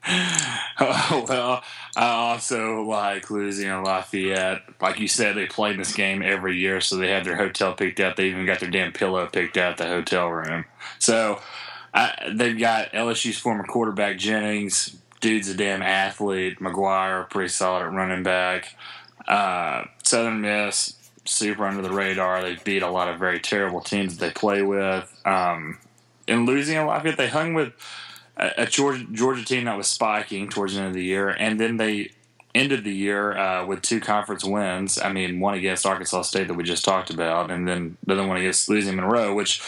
Oh, 0.06 1.26
well, 1.30 1.64
I 1.96 2.08
also 2.08 2.82
like 2.84 3.30
Louisiana 3.30 3.84
Lafayette. 3.84 4.64
Like 4.82 5.00
you 5.00 5.08
said, 5.08 5.36
they 5.36 5.46
play 5.46 5.76
this 5.76 5.94
game 5.94 6.22
every 6.22 6.58
year, 6.58 6.82
so 6.82 6.98
they 6.98 7.10
have 7.10 7.26
their 7.26 7.38
hotel 7.38 7.74
picked 7.74 8.00
out. 8.00 8.16
They 8.16 8.28
even 8.28 8.46
got 8.46 8.60
their 8.60 8.70
damn 8.70 8.92
pillow 8.92 9.28
picked 9.28 9.58
out 9.58 9.78
the 9.78 9.88
hotel 9.88 10.30
room. 10.30 10.66
So 11.00 11.42
I, 11.94 12.32
they've 12.34 12.58
got 12.58 12.92
LSU's 12.92 13.38
former 13.38 13.64
quarterback 13.64 14.18
Jennings, 14.18 14.96
dude's 15.24 15.48
a 15.48 15.56
damn 15.56 15.82
athlete. 15.82 16.60
McGuire, 16.60 17.30
pretty 17.30 17.50
solid 17.50 17.84
at 17.84 17.94
running 17.94 18.24
back. 18.24 18.76
Uh, 19.28 19.86
Southern 20.04 20.42
Miss, 20.42 20.98
super 21.26 21.66
under 21.66 21.82
the 21.82 21.92
radar. 21.94 22.42
They 22.42 22.58
beat 22.64 22.82
a 22.82 22.90
lot 22.90 23.08
of 23.08 23.20
very 23.20 23.40
terrible 23.40 23.82
teams 23.82 24.18
that 24.18 24.26
they 24.26 24.32
play 24.32 24.62
with. 24.62 25.12
Um, 25.26 25.78
in 26.28 26.46
Louisiana 26.46 26.88
Lafayette, 26.88 27.18
they 27.18 27.28
hung 27.28 27.54
with 27.54 27.74
a, 28.38 28.52
a 28.60 28.66
Georgia, 28.66 29.06
Georgia 29.12 29.46
team 29.46 29.66
that 29.66 29.78
was 29.78 29.88
spiking 29.88 30.50
towards 30.50 30.74
the 30.74 30.80
end 30.80 30.90
of 30.90 30.94
the 30.94 31.04
year, 31.04 31.30
and 31.30 31.60
then 31.60 31.78
they 31.78 32.12
ended 32.56 32.84
the 32.84 32.94
year 32.94 33.36
uh, 33.38 33.66
with 33.66 33.82
two 33.82 34.00
conference 34.00 34.44
wins. 34.44 35.00
I 35.00 35.12
mean, 35.12 35.40
one 35.40 35.56
against 35.56 35.86
Arkansas 35.86 36.24
State 36.24 36.48
that 36.48 36.54
we 36.54 36.64
just 36.64 36.86
talked 36.86 37.10
about, 37.10 37.50
and 37.52 37.68
then 37.68 37.98
the 38.06 38.14
other 38.14 38.28
one 38.28 38.38
against 38.38 38.70
Louisiana 38.70 39.02
Monroe, 39.02 39.34
which 39.34 39.62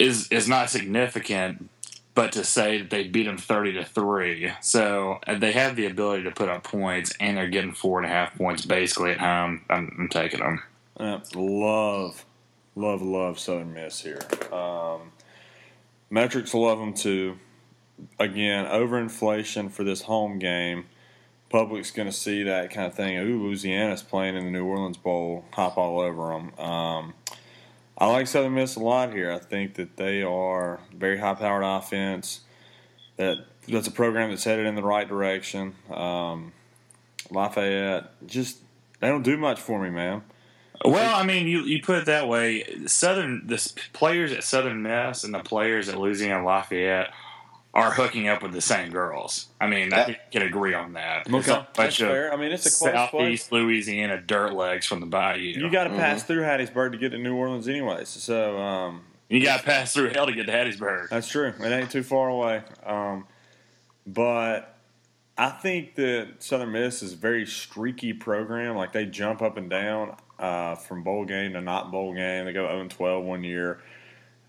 is 0.00 0.28
is 0.28 0.48
not 0.48 0.70
significant. 0.70 1.68
But 2.14 2.32
to 2.32 2.44
say 2.44 2.76
that 2.78 2.90
they 2.90 3.08
beat 3.08 3.24
them 3.24 3.38
thirty 3.38 3.72
to 3.72 3.84
three, 3.84 4.52
so 4.60 5.18
they 5.26 5.52
have 5.52 5.76
the 5.76 5.86
ability 5.86 6.24
to 6.24 6.30
put 6.30 6.50
up 6.50 6.62
points, 6.62 7.12
and 7.18 7.38
they're 7.38 7.48
getting 7.48 7.72
four 7.72 7.98
and 7.98 8.06
a 8.06 8.10
half 8.10 8.36
points 8.36 8.66
basically 8.66 9.12
at 9.12 9.18
home. 9.18 9.64
I'm, 9.70 9.96
I'm 9.98 10.08
taking 10.08 10.40
them. 10.40 10.62
Uh, 10.98 11.20
love, 11.34 12.26
love, 12.76 13.00
love 13.00 13.38
Southern 13.38 13.72
Miss 13.72 14.00
here. 14.00 14.20
Um, 14.52 15.12
metrics 16.10 16.52
love 16.52 16.78
them 16.78 16.92
too. 16.92 17.38
Again, 18.18 18.66
overinflation 18.66 19.70
for 19.70 19.82
this 19.82 20.02
home 20.02 20.38
game. 20.38 20.84
Public's 21.48 21.90
going 21.90 22.08
to 22.08 22.14
see 22.14 22.42
that 22.42 22.70
kind 22.70 22.86
of 22.86 22.94
thing. 22.94 23.16
Ooh, 23.18 23.42
Louisiana's 23.42 24.02
playing 24.02 24.36
in 24.36 24.44
the 24.44 24.50
New 24.50 24.64
Orleans 24.64 24.96
Bowl. 24.96 25.44
Hop 25.52 25.78
all 25.78 26.00
over 26.00 26.28
them. 26.28 26.58
Um, 26.58 27.14
I 27.98 28.06
like 28.06 28.26
Southern 28.26 28.54
Miss 28.54 28.76
a 28.76 28.80
lot 28.80 29.12
here. 29.12 29.30
I 29.30 29.38
think 29.38 29.74
that 29.74 29.96
they 29.96 30.22
are 30.22 30.80
very 30.94 31.18
high-powered 31.18 31.64
offense. 31.64 32.40
That 33.16 33.36
that's 33.68 33.86
a 33.86 33.92
program 33.92 34.30
that's 34.30 34.44
headed 34.44 34.66
in 34.66 34.74
the 34.74 34.82
right 34.82 35.06
direction. 35.08 35.74
Um, 35.90 36.52
Lafayette 37.30 38.26
just 38.26 38.58
they 39.00 39.08
don't 39.08 39.22
do 39.22 39.36
much 39.36 39.60
for 39.60 39.80
me, 39.80 39.90
man. 39.90 40.22
Well, 40.84 41.14
I 41.14 41.24
mean, 41.24 41.46
you, 41.46 41.60
you 41.60 41.80
put 41.80 41.98
it 41.98 42.06
that 42.06 42.28
way. 42.28 42.64
Southern 42.86 43.46
the 43.46 43.72
players 43.92 44.32
at 44.32 44.42
Southern 44.42 44.82
Miss 44.82 45.22
and 45.22 45.32
the 45.32 45.40
players 45.40 45.88
at 45.88 45.98
Louisiana 45.98 46.44
Lafayette 46.44 47.12
are 47.74 47.90
hooking 47.90 48.28
up 48.28 48.42
with 48.42 48.52
the 48.52 48.60
same 48.60 48.90
girls. 48.90 49.48
I 49.60 49.66
mean, 49.66 49.92
I 49.92 50.04
think 50.04 50.18
you 50.30 50.40
can 50.40 50.48
agree 50.48 50.74
on 50.74 50.92
that. 50.92 51.26
It's 51.26 51.48
a 51.48 51.50
that's 51.50 51.76
bunch 51.76 52.00
of 52.00 52.08
fair. 52.08 52.32
I 52.32 52.36
mean, 52.36 52.52
it's 52.52 52.66
a 52.66 52.70
close 52.70 53.10
place. 53.10 53.10
Southeast 53.10 53.52
Louisiana 53.52 54.20
dirt 54.20 54.52
legs 54.52 54.86
from 54.86 55.00
the 55.00 55.06
bayou. 55.06 55.40
You 55.40 55.70
got 55.70 55.84
to 55.84 55.90
pass 55.90 56.22
through 56.22 56.42
Hattiesburg 56.42 56.92
to 56.92 56.98
get 56.98 57.10
to 57.10 57.18
New 57.18 57.34
Orleans, 57.34 57.68
anyways. 57.68 58.08
So 58.08 58.58
um, 58.58 59.02
you 59.28 59.42
got 59.42 59.60
to 59.60 59.64
pass 59.64 59.94
through 59.94 60.10
hell 60.10 60.26
to 60.26 60.32
get 60.32 60.46
to 60.46 60.52
Hattiesburg. 60.52 61.08
that's 61.08 61.28
true. 61.28 61.54
It 61.58 61.72
ain't 61.72 61.90
too 61.90 62.02
far 62.02 62.28
away. 62.28 62.62
Um, 62.84 63.26
but 64.06 64.76
I 65.38 65.48
think 65.48 65.94
that 65.94 66.34
Southern 66.40 66.72
Miss 66.72 67.02
is 67.02 67.14
a 67.14 67.16
very 67.16 67.46
streaky 67.46 68.12
program. 68.12 68.76
Like 68.76 68.92
they 68.92 69.06
jump 69.06 69.40
up 69.40 69.56
and 69.56 69.70
down 69.70 70.16
uh, 70.38 70.74
from 70.74 71.02
bowl 71.02 71.24
game 71.24 71.54
to 71.54 71.60
not 71.62 71.90
bowl 71.90 72.12
game. 72.12 72.44
They 72.44 72.52
go 72.52 72.66
0 72.68 72.88
12 72.88 73.24
one 73.24 73.44
year, 73.44 73.80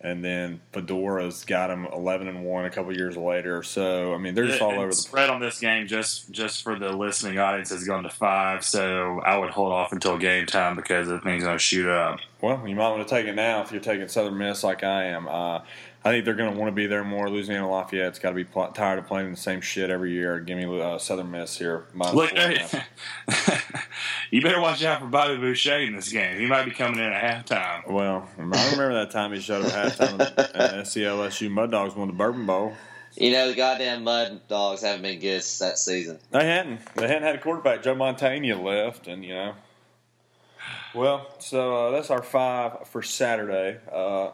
and 0.03 0.23
then 0.23 0.59
Fedora's 0.73 1.45
got 1.45 1.67
them 1.67 1.87
11 1.93 2.27
and 2.27 2.43
one 2.43 2.65
a 2.65 2.69
couple 2.69 2.95
years 2.95 3.15
later. 3.15 3.63
So 3.63 4.13
I 4.13 4.17
mean, 4.17 4.35
they're 4.35 4.45
just 4.45 4.61
all 4.61 4.71
And 4.71 4.79
over 4.79 4.89
the 4.89 4.95
spread 4.95 5.29
on 5.29 5.39
this 5.39 5.59
game 5.59 5.87
just 5.87 6.29
just 6.29 6.61
for 6.61 6.77
the 6.77 6.91
listening 6.91 7.39
audience 7.39 7.69
has 7.69 7.85
gone 7.85 8.03
to 8.03 8.09
five, 8.09 8.65
so 8.65 9.21
I 9.25 9.37
would 9.37 9.49
hold 9.49 9.71
off 9.71 9.93
until 9.93 10.17
game 10.17 10.45
time 10.45 10.75
because 10.75 11.07
the 11.07 11.19
thing's 11.19 11.45
going 11.45 11.55
to 11.55 11.63
shoot 11.63 11.89
up. 11.89 12.19
Well, 12.41 12.67
you 12.67 12.75
might 12.75 12.89
want 12.89 13.07
to 13.07 13.09
take 13.09 13.25
it 13.25 13.35
now 13.35 13.61
if 13.61 13.71
you're 13.71 13.79
taking 13.79 14.07
Southern 14.09 14.37
Miss 14.37 14.63
like 14.63 14.83
I 14.83 15.05
am. 15.05 15.27
Uh, 15.29 15.61
I 16.05 16.09
think 16.11 16.25
they're 16.25 16.33
going 16.33 16.51
to 16.53 16.59
want 16.59 16.69
to 16.69 16.75
be 16.75 16.85
there 16.85 17.03
more. 17.05 17.29
Louisiana 17.29 17.69
Lafayette's 17.69 18.19
got 18.19 18.29
to 18.29 18.35
be 18.35 18.43
pl- 18.43 18.71
tired 18.73 18.99
of 18.99 19.07
playing 19.07 19.31
the 19.31 19.37
same 19.37 19.61
shit 19.61 19.89
every 19.89 20.11
year. 20.11 20.39
Give 20.41 20.57
me 20.57 20.81
uh, 20.81 20.97
Southern 20.97 21.31
Miss 21.31 21.57
here. 21.57 21.85
minus 21.93 22.13
Look, 22.13 22.29
four 22.31 22.39
and 22.39 22.53
a 22.53 22.59
half. 22.59 23.87
you 24.29 24.41
better 24.41 24.59
watch 24.59 24.83
out 24.83 24.99
for 24.99 25.07
Bobby 25.07 25.37
Boucher 25.37 25.79
in 25.79 25.95
this 25.95 26.11
game. 26.11 26.37
He 26.39 26.45
might 26.45 26.65
be 26.65 26.71
coming 26.71 26.99
in 26.99 27.05
at 27.05 27.45
halftime. 27.47 27.89
Well, 27.89 28.27
I 28.37 28.41
remember 28.41 28.93
that 28.95 29.11
time 29.11 29.31
he 29.31 29.39
showed 29.39 29.65
up 29.65 29.73
at 29.73 29.93
halftime 29.93 30.19
at 30.55 30.73
SCLSU 30.85 31.49
Mud 31.49 31.71
Dogs 31.71 31.95
won 31.95 32.07
the 32.09 32.13
Bourbon 32.13 32.45
Bowl. 32.45 32.73
You 33.15 33.31
know 33.31 33.47
the 33.47 33.55
goddamn 33.55 34.03
Mud 34.03 34.41
Dogs 34.49 34.81
haven't 34.81 35.03
been 35.03 35.19
good 35.19 35.43
since 35.43 35.59
that 35.59 35.77
season. 35.77 36.19
They 36.31 36.45
hadn't. 36.45 36.81
They 36.95 37.07
hadn't 37.07 37.23
had 37.23 37.35
a 37.35 37.39
quarterback. 37.39 37.83
Joe 37.83 37.95
Montana 37.95 38.59
left, 38.59 39.07
and 39.07 39.23
you 39.23 39.35
know. 39.35 39.53
Well, 40.93 41.27
so 41.39 41.75
uh, 41.87 41.91
that's 41.91 42.09
our 42.09 42.23
five 42.23 42.87
for 42.87 43.01
Saturday. 43.03 43.79
Uh, 43.91 44.31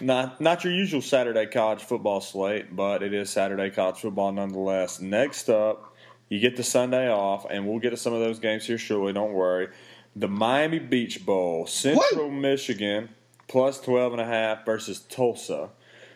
not 0.00 0.40
not 0.40 0.64
your 0.64 0.72
usual 0.72 1.00
Saturday 1.00 1.46
college 1.46 1.82
football 1.82 2.20
slate, 2.20 2.74
but 2.74 3.02
it 3.02 3.14
is 3.14 3.30
Saturday 3.30 3.70
college 3.70 3.98
football 3.98 4.32
nonetheless. 4.32 5.00
Next 5.00 5.48
up, 5.48 5.94
you 6.28 6.38
get 6.38 6.56
the 6.56 6.62
Sunday 6.62 7.10
off, 7.10 7.46
and 7.48 7.66
we'll 7.66 7.78
get 7.78 7.90
to 7.90 7.96
some 7.96 8.12
of 8.12 8.20
those 8.20 8.38
games 8.38 8.66
here 8.66 8.78
shortly. 8.78 9.12
Don't 9.12 9.32
worry. 9.32 9.68
The 10.14 10.28
Miami 10.28 10.78
Beach 10.78 11.24
Bowl, 11.24 11.66
Central 11.66 12.30
Michigan, 12.30 13.10
plus 13.48 13.80
12 13.80 14.12
and 14.12 14.22
a 14.22 14.26
half 14.26 14.64
versus 14.64 15.00
Tulsa. 15.00 15.70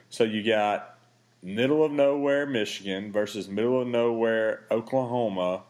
So 0.09 0.25
you 0.25 0.43
got 0.43 0.99
middle 1.43 1.85
of 1.85 1.93
nowhere 1.93 2.47
Michigan 2.47 3.13
versus 3.13 3.49
middle 3.49 3.81
of 3.81 3.89
nowhere 3.89 4.65
Oklahoma 4.71 5.63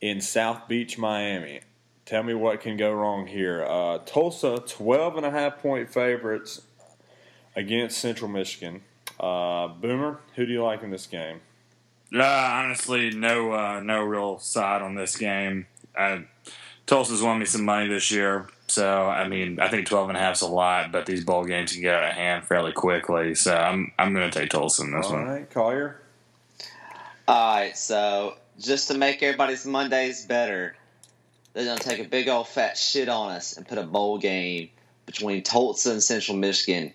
in 0.00 0.20
South 0.20 0.68
Beach, 0.68 0.98
Miami. 0.98 1.60
Tell 2.04 2.24
me 2.24 2.34
what 2.34 2.60
can 2.60 2.76
go 2.76 2.92
wrong 2.92 3.26
here. 3.26 3.64
Uh, 3.64 3.98
Tulsa, 3.98 4.62
12 4.66 5.18
and 5.18 5.26
a 5.26 5.30
half 5.30 5.58
point 5.60 5.88
favorites 5.88 6.62
against 7.54 7.98
Central 7.98 8.30
Michigan. 8.30 8.82
Uh, 9.18 9.68
Boomer, 9.68 10.20
who 10.36 10.46
do 10.46 10.52
you 10.52 10.62
like 10.62 10.82
in 10.82 10.90
this 10.90 11.06
game? 11.06 11.40
Uh, 12.14 12.22
honestly, 12.22 13.10
no 13.10 13.52
uh, 13.52 13.80
no 13.80 14.02
real 14.02 14.38
side 14.38 14.82
on 14.82 14.94
this 14.94 15.16
game. 15.16 15.66
Uh, 15.96 16.18
Tulsa's 16.86 17.22
won 17.22 17.38
me 17.38 17.46
some 17.46 17.64
money 17.64 17.88
this 17.88 18.10
year, 18.10 18.48
so 18.66 19.06
I 19.06 19.28
mean, 19.28 19.60
I 19.60 19.68
think 19.68 19.86
12 19.86 20.10
and 20.10 20.18
a 20.18 20.20
half's 20.20 20.42
a 20.42 20.46
lot, 20.46 20.92
but 20.92 21.06
these 21.06 21.24
bowl 21.24 21.44
games 21.44 21.72
can 21.72 21.80
get 21.80 21.94
out 21.94 22.10
of 22.10 22.14
hand 22.14 22.44
fairly 22.46 22.72
quickly. 22.72 23.34
So 23.34 23.54
I'm 23.56 23.92
I'm 23.98 24.12
going 24.12 24.30
to 24.30 24.38
take 24.38 24.50
Tulsa 24.50 24.82
in 24.82 24.92
this 24.92 25.06
All 25.06 25.12
one. 25.14 25.26
right, 25.26 25.50
Collier. 25.50 26.00
All 27.28 27.54
right, 27.56 27.76
so 27.76 28.34
just 28.58 28.88
to 28.88 28.94
make 28.94 29.22
everybody's 29.22 29.64
Mondays 29.64 30.26
better, 30.26 30.76
they're 31.54 31.64
gonna 31.64 31.78
take 31.78 32.00
a 32.00 32.08
big 32.08 32.28
old 32.28 32.48
fat 32.48 32.76
shit 32.76 33.08
on 33.08 33.30
us 33.30 33.56
and 33.56 33.66
put 33.66 33.78
a 33.78 33.84
bowl 33.84 34.18
game 34.18 34.68
between 35.06 35.42
Tulsa 35.42 35.92
and 35.92 36.02
Central 36.02 36.36
Michigan 36.36 36.92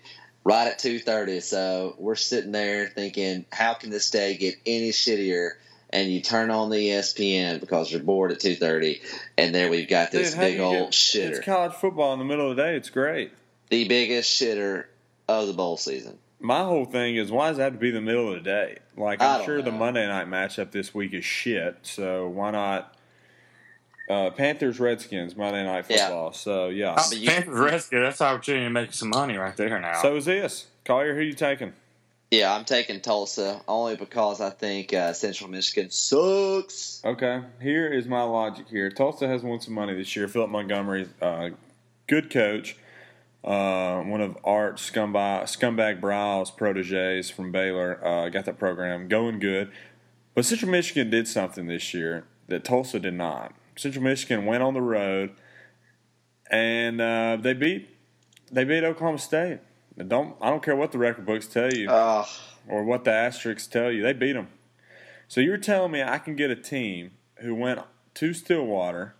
right 0.48 0.68
at 0.68 0.78
two 0.78 0.98
thirty. 0.98 1.40
So 1.40 1.94
we're 1.98 2.14
sitting 2.16 2.52
there 2.52 2.86
thinking, 2.88 3.44
how 3.52 3.74
can 3.74 3.90
this 3.90 4.10
day 4.10 4.36
get 4.36 4.54
any 4.66 4.90
shittier? 4.90 5.50
And 5.90 6.10
you 6.12 6.20
turn 6.20 6.50
on 6.50 6.68
the 6.68 6.76
ESPN 6.76 7.60
because 7.60 7.90
you're 7.90 8.02
bored 8.02 8.30
at 8.32 8.40
two 8.40 8.54
thirty, 8.56 9.00
and 9.38 9.54
there 9.54 9.70
we've 9.70 9.88
got 9.88 10.10
this 10.10 10.32
Dude, 10.32 10.40
big 10.40 10.60
old 10.60 10.72
get- 10.74 10.92
shitter, 10.92 11.30
It's 11.30 11.40
college 11.46 11.72
football 11.72 12.12
in 12.12 12.18
the 12.18 12.24
middle 12.26 12.50
of 12.50 12.56
the 12.56 12.62
day. 12.62 12.76
It's 12.76 12.90
great. 12.90 13.32
the 13.70 13.88
biggest 13.88 14.30
shitter 14.40 14.84
of 15.28 15.46
the 15.46 15.54
bowl 15.54 15.76
season. 15.78 16.18
My 16.40 16.62
whole 16.62 16.84
thing 16.84 17.16
is 17.16 17.30
why 17.32 17.48
does 17.48 17.58
it 17.58 17.62
have 17.62 17.72
to 17.72 17.78
be 17.78 17.90
the 17.90 18.00
middle 18.02 18.28
of 18.28 18.34
the 18.34 18.48
day? 18.50 18.78
Like 18.98 19.22
I'm 19.22 19.44
sure 19.46 19.62
the. 19.62 19.72
Monday 19.72 20.06
night 20.06 20.26
matchup 20.28 20.70
this 20.72 20.94
week 20.94 21.14
is 21.14 21.24
shit. 21.24 21.78
So 21.82 22.28
why 22.28 22.50
not 22.50 22.94
uh, 24.08 24.30
Panthers 24.30 24.80
Redskins 24.80 25.36
Monday 25.36 25.64
night 25.64 25.84
Yeah. 25.88 26.06
football? 26.06 26.32
So 26.32 26.68
yeah. 26.68 26.94
But 26.96 27.18
you- 27.18 27.28
Panthers 27.28 27.58
Redskins, 27.58 28.02
that's 28.02 28.18
the 28.18 28.24
opportunity 28.24 28.64
to 28.66 28.70
make 28.70 28.92
some 28.92 29.10
money 29.10 29.36
right 29.36 29.56
there 29.56 29.78
now. 29.80 30.00
So 30.02 30.16
is 30.16 30.24
this 30.24 30.66
Collier? 30.84 31.14
Who 31.14 31.20
you 31.22 31.34
taking? 31.34 31.72
Yeah, 32.30 32.54
I'm 32.54 32.66
taking 32.66 33.00
Tulsa 33.00 33.62
only 33.66 33.96
because 33.96 34.42
I 34.42 34.50
think 34.50 34.92
uh, 34.92 35.14
Central 35.14 35.48
Michigan 35.48 35.90
sucks. 35.90 37.00
Okay, 37.02 37.40
here 37.62 37.86
is 37.90 38.06
my 38.06 38.22
logic. 38.22 38.66
Here, 38.68 38.90
Tulsa 38.90 39.26
has 39.26 39.42
won 39.42 39.60
some 39.60 39.72
money 39.72 39.94
this 39.94 40.14
year. 40.14 40.28
Philip 40.28 40.50
Montgomery, 40.50 41.08
uh, 41.22 41.50
good 42.06 42.30
coach. 42.30 42.76
Uh, 43.42 44.02
one 44.02 44.20
of 44.20 44.36
Art 44.44 44.76
Scumbag, 44.76 45.44
Scumbag 45.44 46.00
Brow's 46.02 46.50
proteges 46.50 47.30
from 47.30 47.50
Baylor. 47.50 47.98
Uh, 48.04 48.28
got 48.28 48.44
that 48.44 48.58
program 48.58 49.08
going 49.08 49.38
good. 49.38 49.70
But 50.34 50.44
Central 50.44 50.70
Michigan 50.70 51.08
did 51.08 51.26
something 51.26 51.66
this 51.66 51.94
year 51.94 52.24
that 52.48 52.62
Tulsa 52.64 53.00
did 53.00 53.14
not. 53.14 53.54
Central 53.78 54.02
Michigan 54.04 54.44
went 54.46 54.62
on 54.62 54.74
the 54.74 54.80
road 54.82 55.30
and 56.50 57.00
uh, 57.00 57.36
they 57.40 57.54
beat 57.54 57.88
they 58.50 58.64
beat 58.64 58.84
Oklahoma 58.84 59.18
State. 59.18 59.60
And 59.96 60.08
Don't 60.08 60.36
I 60.40 60.50
don't 60.50 60.62
care 60.62 60.76
what 60.76 60.92
the 60.92 60.98
record 60.98 61.26
books 61.26 61.46
tell 61.46 61.72
you 61.72 61.88
Ugh. 61.88 62.26
or 62.68 62.84
what 62.84 63.04
the 63.04 63.12
asterisks 63.12 63.66
tell 63.66 63.90
you. 63.90 64.02
They 64.02 64.12
beat 64.12 64.32
them. 64.32 64.48
So 65.28 65.40
you're 65.40 65.58
telling 65.58 65.92
me 65.92 66.02
I 66.02 66.18
can 66.18 66.36
get 66.36 66.50
a 66.50 66.56
team 66.56 67.12
who 67.36 67.54
went 67.54 67.80
to 68.14 68.32
Stillwater 68.32 69.14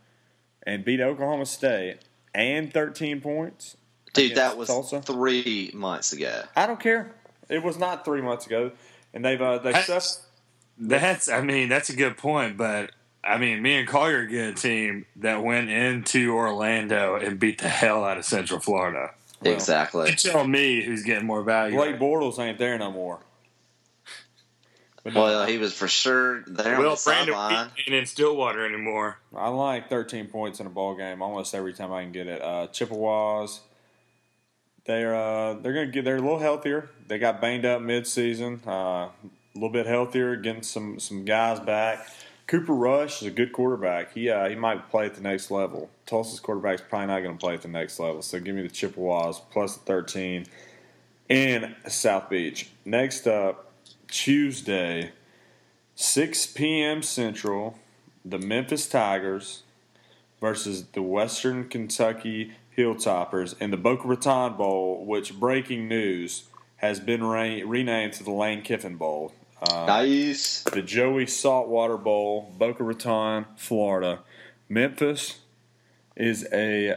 and 0.63 0.85
beat 0.85 1.01
Oklahoma 1.01 1.47
State 1.47 1.99
and 2.35 2.73
13 2.73 3.21
points? 3.21 3.77
Dude, 4.15 4.35
that 4.37 4.57
was 4.57 4.69
Tulsa? 4.69 5.03
three 5.03 5.71
months 5.75 6.13
ago. 6.13 6.43
I 6.57 6.67
don't 6.67 6.81
care. 6.81 7.15
It 7.49 7.63
was 7.63 7.79
not 7.79 8.05
three 8.05 8.21
months 8.23 8.47
ago, 8.47 8.73
and 9.15 9.25
they've 9.25 9.41
uh, 9.41 9.59
they 9.59 9.73
That's- 9.73 9.85
stuffed. 10.09 10.25
That's, 10.81 11.29
I 11.29 11.41
mean, 11.41 11.69
that's 11.69 11.91
a 11.91 11.97
good 11.97 12.17
point, 12.17 12.57
but 12.57 12.93
I 13.29 13.39
mean, 13.39 13.61
me 13.63 13.75
and 13.77 13.87
Collier 13.89 14.25
get 14.27 14.49
a 14.49 14.53
team 14.55 15.05
that 15.17 15.43
went 15.43 15.69
into 15.71 16.35
Orlando 16.35 17.17
and 17.17 17.39
beat 17.39 17.61
the 17.61 17.69
hell 17.69 18.05
out 18.05 18.17
of 18.19 18.25
Central 18.25 18.59
Florida. 18.61 19.11
Well, 19.43 19.53
exactly. 19.55 20.11
You 20.11 20.17
tell 20.17 20.47
me 20.47 20.83
who's 20.83 21.03
getting 21.05 21.27
more 21.27 21.43
value. 21.43 21.77
Blake 21.77 21.99
Bortles 21.99 22.39
ain't 22.39 22.59
there 22.59 22.77
no 22.79 22.91
more. 22.91 23.21
But 25.05 25.15
no, 25.15 25.23
Well, 25.23 25.47
he 25.47 25.59
was 25.59 25.73
for 25.73 25.87
sure 25.89 26.43
there 26.47 26.75
on 26.77 26.83
Well, 26.83 26.97
the 26.97 27.03
Brandon 27.05 27.35
sideline. 27.35 27.71
ain't 27.87 27.95
in 27.95 28.07
Stillwater 28.07 28.67
anymore. 28.67 29.19
I 29.37 29.49
like 29.49 29.89
13 29.89 30.27
points 30.27 30.59
in 30.59 30.67
a 30.67 30.71
ball 30.71 30.95
game 30.97 31.23
almost 31.23 31.55
every 31.55 31.73
time 31.73 31.93
I 31.93 32.03
can 32.03 32.13
get 32.13 32.27
it. 32.27 32.43
Uh, 32.43 32.67
Chippewas, 32.69 33.61
they're 34.87 35.15
uh, 35.15 35.55
they're 35.55 35.73
gonna 35.75 35.87
get 35.87 36.05
they're 36.05 36.17
a 36.17 36.21
little 36.21 36.39
healthier. 36.41 36.91
They 37.07 37.19
got 37.19 37.41
banged 37.41 37.65
up 37.65 37.81
mid-season, 37.81 38.63
uh, 38.67 38.71
a 38.71 39.11
little 39.55 39.71
bit 39.71 39.87
healthier, 39.87 40.35
getting 40.37 40.63
some 40.63 40.99
some 40.99 41.25
guys 41.25 41.61
back. 41.61 42.07
Cooper 42.49 42.73
Rush 42.73 43.21
is 43.21 43.29
a 43.29 43.31
good 43.31 43.53
quarterback. 43.53 44.15
He 44.15 44.31
uh, 44.31 44.49
he 44.49 44.55
might 44.55 44.89
play 44.89 45.05
at 45.05 45.15
the 45.15 45.21
next 45.21 45.51
level. 45.51 45.91
Tulsa's 46.07 46.41
quarterback's 46.41 46.81
probably 46.81 47.09
not 47.09 47.21
going 47.21 47.37
to 47.37 47.39
play 47.39 47.53
at 47.53 47.61
the 47.61 47.69
next 47.69 48.01
level. 48.01 48.23
So 48.23 48.41
give 48.41 48.57
me 48.57 48.63
the 48.63 48.71
Chippewas 48.71 49.41
plus 49.51 49.77
the 49.77 49.81
13 49.81 50.47
in 51.29 51.77
South 51.87 52.31
Beach. 52.31 52.71
Next 52.87 53.27
up, 53.27 53.71
Tuesday, 54.09 55.13
6 55.95 56.47
p.m. 56.47 57.03
Central, 57.03 57.79
the 58.25 58.39
Memphis 58.39 58.89
Tigers 58.89 59.63
versus 60.41 60.87
the 60.95 61.03
Western 61.03 61.69
Kentucky 61.69 62.53
Hilltoppers 62.75 63.61
in 63.61 63.71
the 63.71 63.77
Boca 63.77 64.09
Raton 64.09 64.57
Bowl, 64.57 65.05
which 65.05 65.39
breaking 65.39 65.87
news 65.87 66.45
has 66.77 66.99
been 66.99 67.25
re- 67.25 67.63
renamed 67.63 68.15
to 68.15 68.25
the 68.25 68.31
Lane 68.31 68.63
Kiffin 68.63 68.97
Bowl. 68.97 69.35
Uh, 69.63 69.87
Nice. 69.87 70.63
the 70.63 70.83
Joey 70.83 71.27
Saltwater 71.27 71.97
Bowl, 71.97 72.53
Boca 72.57 72.85
Raton, 72.85 73.47
Florida. 73.57 74.21
Memphis 74.69 75.39
is 76.17 76.47
a 76.53 76.97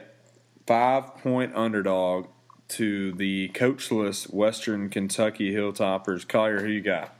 five 0.67 1.15
point 1.17 1.55
underdog 1.55 2.27
to 2.69 3.11
the 3.13 3.49
coachless 3.49 4.31
Western 4.31 4.89
Kentucky 4.89 5.53
Hilltoppers. 5.53 6.27
Collier, 6.27 6.59
who 6.61 6.67
you 6.67 6.81
got? 6.81 7.13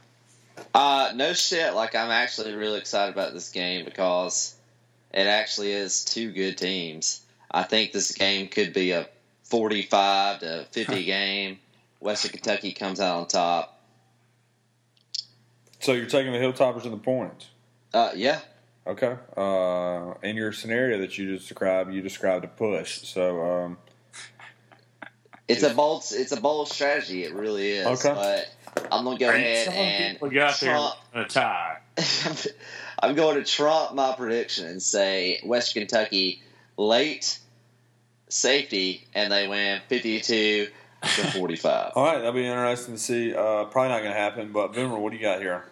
Uh, 0.74 1.12
no 1.14 1.32
shit. 1.32 1.74
Like 1.74 1.94
I'm 1.94 2.10
actually 2.10 2.54
really 2.54 2.78
excited 2.78 3.12
about 3.12 3.32
this 3.32 3.50
game 3.50 3.84
because 3.84 4.54
it 5.12 5.26
actually 5.26 5.72
is 5.72 6.04
two 6.04 6.30
good 6.32 6.56
teams. 6.56 7.20
I 7.50 7.64
think 7.64 7.92
this 7.92 8.12
game 8.12 8.48
could 8.48 8.72
be 8.72 8.92
a 8.92 9.08
45 9.44 10.40
to 10.40 10.66
50 10.70 11.04
game. 11.04 11.58
Western 12.00 12.30
Kentucky 12.32 12.72
comes 12.72 13.00
out 13.00 13.18
on 13.20 13.26
top. 13.28 13.81
So 15.82 15.94
you're 15.94 16.06
taking 16.06 16.32
the 16.32 16.38
Hilltoppers 16.38 16.84
in 16.84 16.92
the 16.92 16.96
points. 16.96 17.48
Uh, 17.92 18.12
yeah. 18.14 18.40
Okay. 18.86 19.16
Uh, 19.36 20.14
in 20.22 20.36
your 20.36 20.52
scenario 20.52 20.98
that 20.98 21.18
you 21.18 21.34
just 21.34 21.48
described, 21.48 21.92
you 21.92 22.00
described 22.00 22.44
a 22.44 22.48
push. 22.48 23.02
So 23.02 23.42
um, 23.42 23.78
It's 25.48 25.64
a 25.64 25.74
bold. 25.74 26.04
It's 26.12 26.30
a 26.30 26.40
bold 26.40 26.68
strategy. 26.68 27.24
It 27.24 27.34
really 27.34 27.72
is. 27.72 28.04
Okay. 28.04 28.14
But 28.14 28.86
I'm 28.92 29.04
gonna 29.04 29.18
go 29.18 29.28
ahead 29.28 29.66
Some 29.66 29.74
and 29.74 30.14
people 30.14 30.30
got 30.30 30.60
there 30.60 30.72
trump. 30.72 30.94
in 31.14 31.20
a 31.20 31.24
tie. 31.26 31.78
I'm 33.02 33.16
going 33.16 33.34
to 33.36 33.44
trump 33.44 33.96
my 33.96 34.14
prediction 34.16 34.66
and 34.66 34.80
say 34.80 35.40
West 35.44 35.74
Kentucky 35.74 36.42
late 36.76 37.40
safety, 38.28 39.04
and 39.14 39.32
they 39.32 39.48
win 39.48 39.80
52 39.88 40.68
to 41.02 41.08
45. 41.32 41.92
all 41.96 42.04
right, 42.04 42.18
that'll 42.18 42.32
be 42.32 42.46
interesting 42.46 42.94
to 42.94 43.00
see. 43.00 43.34
Uh, 43.34 43.64
probably 43.64 43.88
not 43.88 44.02
going 44.02 44.12
to 44.12 44.18
happen. 44.18 44.52
But 44.52 44.72
Boomer, 44.72 44.96
what 44.98 45.10
do 45.10 45.16
you 45.16 45.22
got 45.22 45.40
here? 45.40 45.64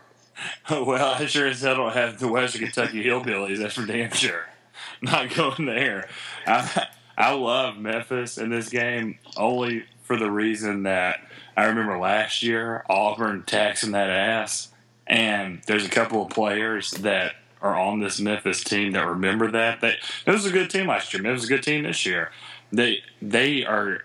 well, 0.70 1.14
I 1.14 1.26
sure 1.26 1.46
as 1.46 1.62
hell 1.62 1.76
don't 1.76 1.92
have 1.92 2.18
the 2.18 2.28
Western 2.28 2.62
Kentucky 2.62 3.04
Hillbillies. 3.04 3.58
That's 3.58 3.74
for 3.74 3.86
damn 3.86 4.12
sure. 4.12 4.46
Not 5.02 5.34
going 5.34 5.66
there. 5.66 6.08
I, 6.46 6.88
I 7.16 7.32
love 7.32 7.76
Memphis 7.76 8.38
in 8.38 8.50
this 8.50 8.68
game 8.68 9.18
only 9.36 9.84
for 10.02 10.16
the 10.16 10.30
reason 10.30 10.84
that 10.84 11.20
I 11.56 11.66
remember 11.66 11.98
last 11.98 12.42
year 12.42 12.84
Auburn 12.88 13.44
taxing 13.44 13.92
that 13.92 14.10
ass, 14.10 14.68
and 15.06 15.60
there's 15.66 15.86
a 15.86 15.90
couple 15.90 16.24
of 16.24 16.30
players 16.30 16.92
that 16.92 17.34
are 17.60 17.76
on 17.78 18.00
this 18.00 18.20
Memphis 18.20 18.64
team 18.64 18.92
that 18.92 19.06
remember 19.06 19.50
that. 19.50 19.80
That 19.80 19.96
it 20.26 20.30
was 20.30 20.46
a 20.46 20.50
good 20.50 20.70
team 20.70 20.86
last 20.86 21.12
year. 21.12 21.24
It 21.24 21.30
was 21.30 21.44
a 21.44 21.48
good 21.48 21.62
team 21.62 21.82
this 21.84 22.06
year. 22.06 22.30
They 22.72 23.02
they 23.20 23.64
are 23.64 24.04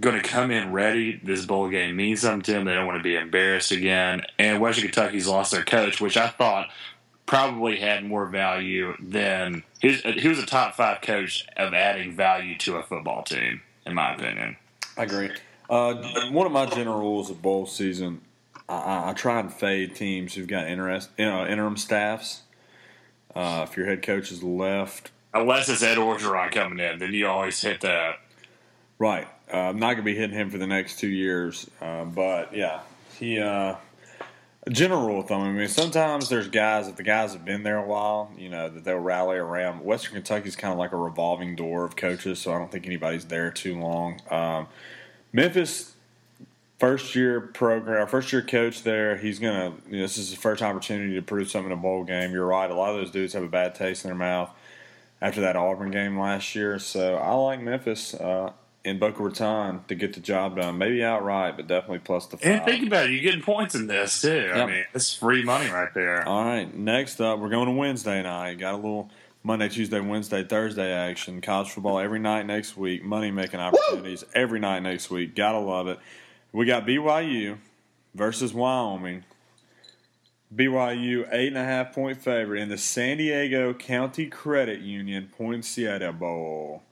going 0.00 0.20
to 0.20 0.22
come 0.26 0.50
in 0.50 0.72
ready. 0.72 1.20
This 1.22 1.44
bowl 1.44 1.68
game 1.68 1.96
means 1.96 2.20
something 2.20 2.42
to 2.42 2.52
them. 2.52 2.64
They 2.64 2.74
don't 2.74 2.86
want 2.86 2.98
to 2.98 3.02
be 3.02 3.16
embarrassed 3.16 3.72
again. 3.72 4.22
And 4.38 4.60
Western 4.60 4.84
Kentucky's 4.84 5.26
lost 5.28 5.52
their 5.52 5.64
coach, 5.64 6.00
which 6.00 6.16
I 6.16 6.28
thought 6.28 6.68
probably 7.26 7.78
had 7.78 8.04
more 8.04 8.26
value 8.26 8.94
than 9.00 9.64
he 9.80 10.28
was 10.28 10.38
a 10.38 10.46
top 10.46 10.74
five 10.74 11.00
coach 11.00 11.46
of 11.56 11.74
adding 11.74 12.14
value 12.14 12.56
to 12.58 12.76
a 12.76 12.82
football 12.82 13.22
team, 13.22 13.62
in 13.84 13.94
my 13.94 14.14
opinion. 14.14 14.56
I 14.96 15.02
agree. 15.02 15.30
Uh, 15.68 15.94
one 16.30 16.46
of 16.46 16.52
my 16.52 16.66
general 16.66 17.00
rules 17.00 17.28
of 17.28 17.42
bowl 17.42 17.66
season, 17.66 18.20
I- 18.68 19.10
I, 19.10 19.12
try 19.12 19.40
and 19.40 19.52
fade 19.52 19.96
teams 19.96 20.34
who've 20.34 20.46
got 20.46 20.68
interest, 20.68 21.10
you 21.18 21.24
know, 21.26 21.44
interim 21.46 21.76
staffs. 21.76 22.42
Uh, 23.34 23.66
if 23.68 23.76
your 23.76 23.86
head 23.86 24.02
coach 24.02 24.30
is 24.32 24.42
left, 24.42 25.10
Unless 25.34 25.68
it's 25.68 25.82
Ed 25.82 25.98
Orgeron 25.98 26.50
coming 26.50 26.78
in, 26.78 26.98
then 26.98 27.12
you 27.12 27.26
always 27.26 27.60
hit 27.60 27.82
that. 27.82 28.20
Right, 28.98 29.28
uh, 29.52 29.56
I'm 29.56 29.78
not 29.78 29.94
going 29.94 29.98
to 29.98 30.02
be 30.04 30.14
hitting 30.14 30.36
him 30.36 30.50
for 30.50 30.58
the 30.58 30.66
next 30.66 30.98
two 30.98 31.08
years. 31.08 31.68
Uh, 31.80 32.04
but 32.04 32.54
yeah, 32.54 32.80
he. 33.18 33.38
Uh, 33.38 33.76
general 34.70 35.06
rule 35.06 35.20
of 35.20 35.28
thumb. 35.28 35.42
I 35.42 35.52
mean, 35.52 35.68
sometimes 35.68 36.28
there's 36.28 36.48
guys 36.48 36.88
if 36.88 36.96
the 36.96 37.02
guys 37.02 37.32
have 37.32 37.44
been 37.44 37.62
there 37.62 37.78
a 37.78 37.86
while, 37.86 38.30
you 38.36 38.48
know, 38.48 38.68
that 38.68 38.84
they'll 38.84 38.98
rally 38.98 39.36
around. 39.36 39.84
Western 39.84 40.14
Kentucky's 40.14 40.56
kind 40.56 40.72
of 40.72 40.78
like 40.78 40.92
a 40.92 40.96
revolving 40.96 41.54
door 41.56 41.84
of 41.84 41.96
coaches, 41.96 42.40
so 42.40 42.52
I 42.52 42.58
don't 42.58 42.70
think 42.70 42.86
anybody's 42.86 43.26
there 43.26 43.50
too 43.50 43.78
long. 43.78 44.20
Um, 44.30 44.66
Memphis, 45.32 45.94
first 46.78 47.14
year 47.14 47.40
program, 47.40 48.06
first 48.08 48.32
year 48.32 48.42
coach 48.42 48.82
there. 48.82 49.16
He's 49.16 49.38
gonna. 49.38 49.74
You 49.88 49.98
know, 49.98 50.02
this 50.02 50.18
is 50.18 50.30
his 50.30 50.38
first 50.38 50.62
opportunity 50.62 51.14
to 51.14 51.22
prove 51.22 51.50
something 51.50 51.70
in 51.70 51.78
a 51.78 51.80
bowl 51.80 52.04
game. 52.04 52.32
You're 52.32 52.46
right. 52.46 52.70
A 52.70 52.74
lot 52.74 52.90
of 52.90 52.96
those 52.96 53.10
dudes 53.10 53.34
have 53.34 53.44
a 53.44 53.48
bad 53.48 53.74
taste 53.74 54.04
in 54.04 54.08
their 54.08 54.18
mouth 54.18 54.50
after 55.20 55.40
that 55.42 55.56
Auburn 55.56 55.90
game 55.90 56.18
last 56.18 56.54
year. 56.54 56.78
So 56.78 57.16
I 57.16 57.34
like 57.34 57.60
Memphis 57.60 58.14
uh, 58.14 58.52
in 58.86 59.00
Boca 59.00 59.22
Raton 59.22 59.84
to 59.88 59.94
get 59.96 60.14
the 60.14 60.20
job 60.20 60.56
done. 60.56 60.78
Maybe 60.78 61.02
outright, 61.02 61.56
but 61.56 61.66
definitely 61.66 61.98
plus 61.98 62.26
the 62.26 62.36
five. 62.36 62.46
And 62.46 62.64
think 62.64 62.86
about 62.86 63.06
it, 63.06 63.10
you're 63.10 63.22
getting 63.22 63.42
points 63.42 63.74
in 63.74 63.88
this 63.88 64.20
too. 64.20 64.28
Yep. 64.46 64.56
I 64.56 64.66
mean, 64.66 64.84
it's 64.94 65.12
free 65.12 65.42
money 65.42 65.68
right 65.68 65.92
there. 65.92 66.26
All 66.26 66.44
right, 66.44 66.72
next 66.72 67.20
up, 67.20 67.40
we're 67.40 67.48
going 67.48 67.66
to 67.66 67.72
Wednesday 67.72 68.22
night. 68.22 68.54
Got 68.54 68.74
a 68.74 68.76
little 68.76 69.10
Monday, 69.42 69.68
Tuesday, 69.68 70.00
Wednesday, 70.00 70.44
Thursday 70.44 70.92
action. 70.92 71.40
College 71.40 71.70
football 71.70 71.98
every 71.98 72.20
night 72.20 72.46
next 72.46 72.76
week. 72.76 73.04
Money 73.04 73.32
making 73.32 73.58
opportunities 73.58 74.24
every 74.34 74.60
night 74.60 74.80
next 74.84 75.10
week. 75.10 75.34
Gotta 75.34 75.58
love 75.58 75.88
it. 75.88 75.98
We 76.52 76.64
got 76.64 76.86
BYU 76.86 77.58
versus 78.14 78.54
Wyoming. 78.54 79.24
BYU 80.54 81.28
eight 81.32 81.48
and 81.48 81.58
a 81.58 81.64
half 81.64 81.92
point 81.92 82.22
favorite 82.22 82.60
in 82.60 82.68
the 82.68 82.78
San 82.78 83.16
Diego 83.16 83.74
County 83.74 84.26
Credit 84.26 84.80
Union 84.80 85.28
Poinsettia 85.36 86.12
Bowl. 86.12 86.84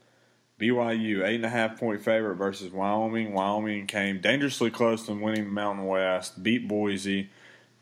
BYU 0.59 1.25
eight 1.25 1.35
and 1.35 1.45
a 1.45 1.49
half 1.49 1.79
point 1.79 2.01
favorite 2.01 2.35
versus 2.35 2.71
Wyoming. 2.71 3.33
Wyoming 3.33 3.87
came 3.87 4.21
dangerously 4.21 4.71
close 4.71 5.05
to 5.05 5.13
winning 5.13 5.45
the 5.45 5.51
Mountain 5.51 5.85
West. 5.85 6.41
Beat 6.41 6.67
Boise 6.67 7.29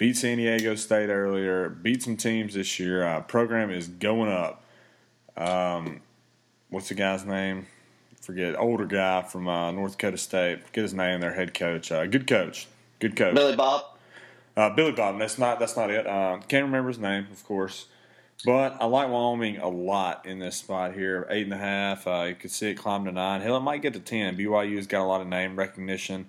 beat 0.04 0.18
San 0.18 0.38
Diego 0.38 0.76
State 0.76 1.10
earlier, 1.10 1.70
beat 1.70 2.04
some 2.04 2.18
teams 2.18 2.56
this 2.56 2.80
year. 2.80 3.08
Uh, 3.08 3.22
program 3.22 3.72
is 3.72 3.88
going 3.88 4.30
up. 4.30 4.64
Um, 5.38 6.02
what's 6.70 6.90
the 6.90 6.96
guy's 6.96 7.26
name? 7.26 7.68
Forget 8.22 8.58
older 8.58 8.86
guy 8.86 9.22
from 9.22 9.48
uh, 9.48 9.72
North 9.72 9.94
Dakota 9.94 10.18
State. 10.18 10.66
Forget 10.66 10.82
his 10.84 10.94
name. 10.94 11.22
Their 11.22 11.34
head 11.34 11.54
coach. 11.54 11.92
Uh, 11.92 12.06
good 12.06 12.28
coach. 12.28 12.68
Good 13.00 13.16
coach. 13.16 13.36
Billy 13.36 13.56
Bob. 13.56 13.86
Uh, 14.56 14.70
Billy 14.70 14.92
Bob. 14.92 15.20
That's 15.20 15.38
not. 15.38 15.60
That's 15.60 15.76
not 15.76 15.90
it. 15.90 16.06
Uh, 16.06 16.40
can't 16.50 16.66
remember 16.66 16.90
his 16.90 17.00
name, 17.00 17.28
of 17.32 17.44
course. 17.46 17.88
But 18.46 18.78
I 18.82 18.86
like 18.86 19.10
Wyoming 19.10 19.58
a 19.58 19.70
lot 19.70 20.26
in 20.26 20.40
this 20.40 20.58
spot 20.58 20.94
here. 20.94 21.26
Eight 21.30 21.44
and 21.44 21.54
a 21.54 21.58
half. 21.58 22.08
Uh, 22.08 22.26
you 22.30 22.36
could 22.36 22.52
see 22.52 22.70
it 22.70 22.76
climb 22.76 23.06
to 23.06 23.12
nine. 23.12 23.42
Hell, 23.42 23.58
it 23.58 23.62
might 23.62 23.82
get 23.82 23.94
to 23.94 24.00
ten. 24.00 24.38
BYU's 24.38 24.88
got 24.88 25.02
a 25.02 25.08
lot 25.08 25.22
of 25.22 25.28
name 25.28 25.58
recognition. 25.58 26.28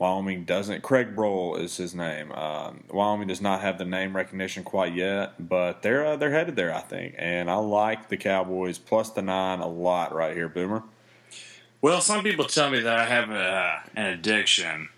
Wyoming 0.00 0.44
doesn't. 0.44 0.82
Craig 0.82 1.14
Bohl 1.14 1.60
is 1.60 1.76
his 1.76 1.94
name. 1.94 2.32
Um, 2.32 2.84
Wyoming 2.90 3.28
does 3.28 3.42
not 3.42 3.60
have 3.60 3.76
the 3.76 3.84
name 3.84 4.16
recognition 4.16 4.64
quite 4.64 4.94
yet, 4.94 5.34
but 5.38 5.82
they're 5.82 6.06
uh, 6.06 6.16
they're 6.16 6.30
headed 6.30 6.56
there, 6.56 6.74
I 6.74 6.80
think. 6.80 7.14
And 7.18 7.50
I 7.50 7.56
like 7.56 8.08
the 8.08 8.16
Cowboys 8.16 8.78
plus 8.78 9.10
the 9.10 9.20
nine 9.20 9.60
a 9.60 9.68
lot 9.68 10.14
right 10.14 10.34
here, 10.34 10.48
Boomer. 10.48 10.82
Well, 11.82 12.00
some 12.00 12.22
people 12.22 12.46
tell 12.46 12.70
me 12.70 12.80
that 12.80 12.98
I 12.98 13.04
have 13.04 13.30
a, 13.30 13.82
an 13.94 14.06
addiction, 14.06 14.88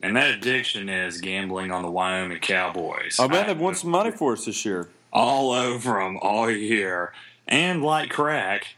and 0.00 0.14
that 0.14 0.30
addiction 0.30 0.88
is 0.88 1.20
gambling 1.20 1.72
on 1.72 1.82
the 1.82 1.90
Wyoming 1.90 2.38
Cowboys. 2.38 3.18
I 3.18 3.26
bet 3.26 3.48
they've 3.48 3.58
won 3.58 3.74
some 3.74 3.90
money 3.90 4.12
for 4.12 4.34
us 4.34 4.44
this 4.44 4.64
year. 4.64 4.88
All 5.12 5.52
over 5.52 6.00
them 6.00 6.18
all 6.22 6.50
year, 6.50 7.12
and 7.46 7.82
like 7.82 8.10
crack, 8.10 8.76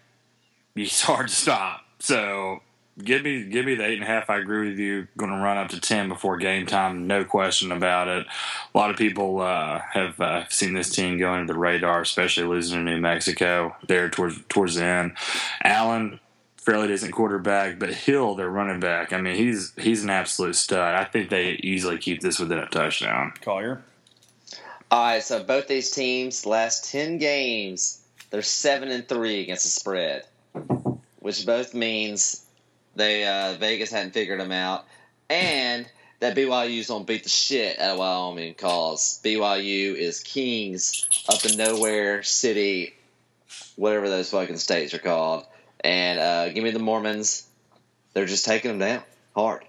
it's 0.74 1.02
hard 1.02 1.28
to 1.28 1.34
stop. 1.34 1.82
So 1.98 2.60
give 3.02 3.22
me 3.22 3.44
give 3.44 3.66
me 3.66 3.74
the 3.74 3.84
eight 3.84 3.94
and 3.94 4.02
a 4.02 4.06
half. 4.06 4.30
I 4.30 4.38
agree 4.38 4.70
with 4.70 4.78
you. 4.78 5.08
Going 5.16 5.32
to 5.32 5.38
run 5.38 5.56
up 5.56 5.68
to 5.70 5.80
ten 5.80 6.08
before 6.08 6.36
game 6.36 6.66
time, 6.66 7.06
no 7.06 7.24
question 7.24 7.72
about 7.72 8.08
it. 8.08 8.26
A 8.74 8.78
lot 8.78 8.90
of 8.90 8.96
people 8.96 9.40
uh, 9.40 9.80
have 9.92 10.20
uh, 10.20 10.48
seen 10.48 10.74
this 10.74 10.90
team 10.90 11.18
go 11.18 11.34
into 11.34 11.52
the 11.52 11.58
radar, 11.58 12.00
especially 12.00 12.46
losing 12.46 12.84
to 12.84 12.90
New 12.90 13.00
Mexico 13.00 13.76
there 13.86 14.10
towards 14.10 14.40
towards 14.48 14.74
the 14.74 14.84
end. 14.84 15.12
Allen. 15.62 16.20
Fairly 16.56 16.88
decent 16.88 17.12
quarterback, 17.12 17.78
but 17.78 17.92
Hill, 17.92 18.36
their 18.36 18.48
running 18.48 18.80
back. 18.80 19.12
I 19.12 19.20
mean, 19.20 19.34
he's 19.34 19.74
he's 19.76 20.02
an 20.02 20.08
absolute 20.08 20.56
stud. 20.56 20.94
I 20.94 21.04
think 21.04 21.28
they 21.28 21.60
easily 21.62 21.98
keep 21.98 22.22
this 22.22 22.38
within 22.38 22.56
a 22.56 22.66
touchdown. 22.66 23.34
Collier. 23.42 23.82
All 24.94 25.02
right, 25.02 25.24
so 25.24 25.42
both 25.42 25.66
these 25.66 25.90
teams 25.90 26.46
last 26.46 26.92
ten 26.92 27.18
games, 27.18 28.00
they're 28.30 28.42
seven 28.42 28.92
and 28.92 29.08
three 29.08 29.42
against 29.42 29.64
the 29.64 29.70
spread, 29.70 30.24
which 31.18 31.44
both 31.44 31.74
means 31.74 32.46
they 32.94 33.26
uh, 33.26 33.54
Vegas 33.54 33.90
hadn't 33.90 34.12
figured 34.12 34.38
them 34.38 34.52
out, 34.52 34.84
and 35.28 35.84
that 36.20 36.36
BYU's 36.36 36.86
gonna 36.86 37.02
beat 37.04 37.24
the 37.24 37.28
shit 37.28 37.80
out 37.80 37.90
of 37.90 37.98
Wyoming 37.98 38.54
cause 38.54 39.20
BYU 39.24 39.96
is 39.96 40.22
kings 40.22 41.04
up 41.28 41.44
in 41.44 41.56
nowhere 41.56 42.22
city, 42.22 42.94
whatever 43.74 44.08
those 44.08 44.30
fucking 44.30 44.58
states 44.58 44.94
are 44.94 45.00
called, 45.00 45.44
and 45.80 46.20
uh, 46.20 46.50
give 46.50 46.62
me 46.62 46.70
the 46.70 46.78
Mormons. 46.78 47.48
They're 48.12 48.26
just 48.26 48.44
taking 48.44 48.70
them 48.70 48.78
down 48.78 49.02
hard. 49.34 49.64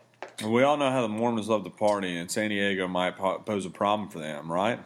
We 0.46 0.62
all 0.62 0.78
know 0.78 0.92
how 0.92 1.02
the 1.02 1.08
Mormons 1.08 1.50
love 1.50 1.64
to 1.64 1.72
party, 1.72 2.16
and 2.16 2.30
San 2.30 2.52
Diego 2.52 2.88
might 2.88 3.18
pose 3.18 3.66
a 3.66 3.72
problem 3.72 4.10
for 4.10 4.20
them, 4.20 4.52
right? 4.52 4.80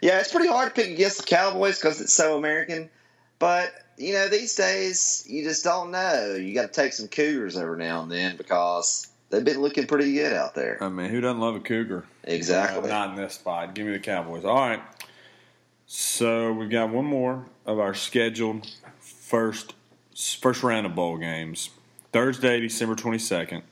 Yeah, 0.00 0.20
it's 0.20 0.30
pretty 0.30 0.48
hard 0.48 0.74
to 0.74 0.80
pick 0.80 0.90
against 0.90 1.18
the 1.18 1.24
Cowboys 1.24 1.78
because 1.78 2.00
it's 2.00 2.12
so 2.12 2.36
American. 2.36 2.90
But 3.38 3.72
you 3.96 4.12
know, 4.14 4.28
these 4.28 4.54
days 4.54 5.24
you 5.28 5.44
just 5.44 5.64
don't 5.64 5.90
know. 5.90 6.34
You 6.34 6.54
got 6.54 6.72
to 6.72 6.80
take 6.80 6.92
some 6.92 7.08
Cougars 7.08 7.56
every 7.56 7.78
now 7.78 8.02
and 8.02 8.10
then 8.10 8.36
because 8.36 9.06
they've 9.30 9.44
been 9.44 9.60
looking 9.60 9.86
pretty 9.86 10.12
good 10.12 10.32
out 10.32 10.54
there. 10.54 10.82
I 10.82 10.88
mean, 10.88 11.10
who 11.10 11.20
doesn't 11.20 11.40
love 11.40 11.56
a 11.56 11.60
Cougar? 11.60 12.04
Exactly. 12.24 12.88
Not 12.88 13.10
in 13.10 13.16
this 13.16 13.34
spot. 13.34 13.74
Give 13.74 13.86
me 13.86 13.92
the 13.92 13.98
Cowboys. 13.98 14.44
All 14.44 14.54
right. 14.54 14.80
So 15.86 16.52
we've 16.52 16.70
got 16.70 16.90
one 16.90 17.04
more 17.04 17.46
of 17.66 17.78
our 17.78 17.94
scheduled 17.94 18.66
first 19.00 19.74
first 20.14 20.62
round 20.62 20.86
of 20.86 20.94
bowl 20.94 21.16
games. 21.16 21.70
Thursday, 22.12 22.60
December 22.60 22.94
twenty 22.94 23.18
second, 23.18 23.62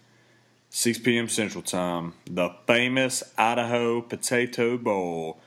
six 0.68 0.98
p.m. 0.98 1.28
Central 1.28 1.62
Time. 1.62 2.14
The 2.26 2.50
famous 2.66 3.22
Idaho 3.38 4.00
Potato 4.00 4.76
Bowl 4.78 5.40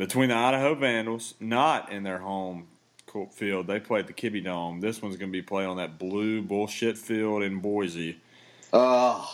between 0.00 0.30
the 0.30 0.34
Idaho 0.34 0.74
Vandals, 0.74 1.34
not 1.40 1.92
in 1.92 2.04
their 2.04 2.20
home 2.20 2.68
court 3.04 3.34
field. 3.34 3.66
They 3.66 3.78
play 3.78 4.00
at 4.00 4.06
the 4.06 4.14
Kibbie 4.14 4.42
Dome. 4.42 4.80
This 4.80 5.02
one's 5.02 5.18
going 5.18 5.30
to 5.30 5.32
be 5.32 5.42
played 5.42 5.66
on 5.66 5.76
that 5.76 5.98
blue 5.98 6.40
bullshit 6.40 6.96
field 6.96 7.42
in 7.42 7.60
Boise. 7.60 8.18
Oh, 8.72 9.30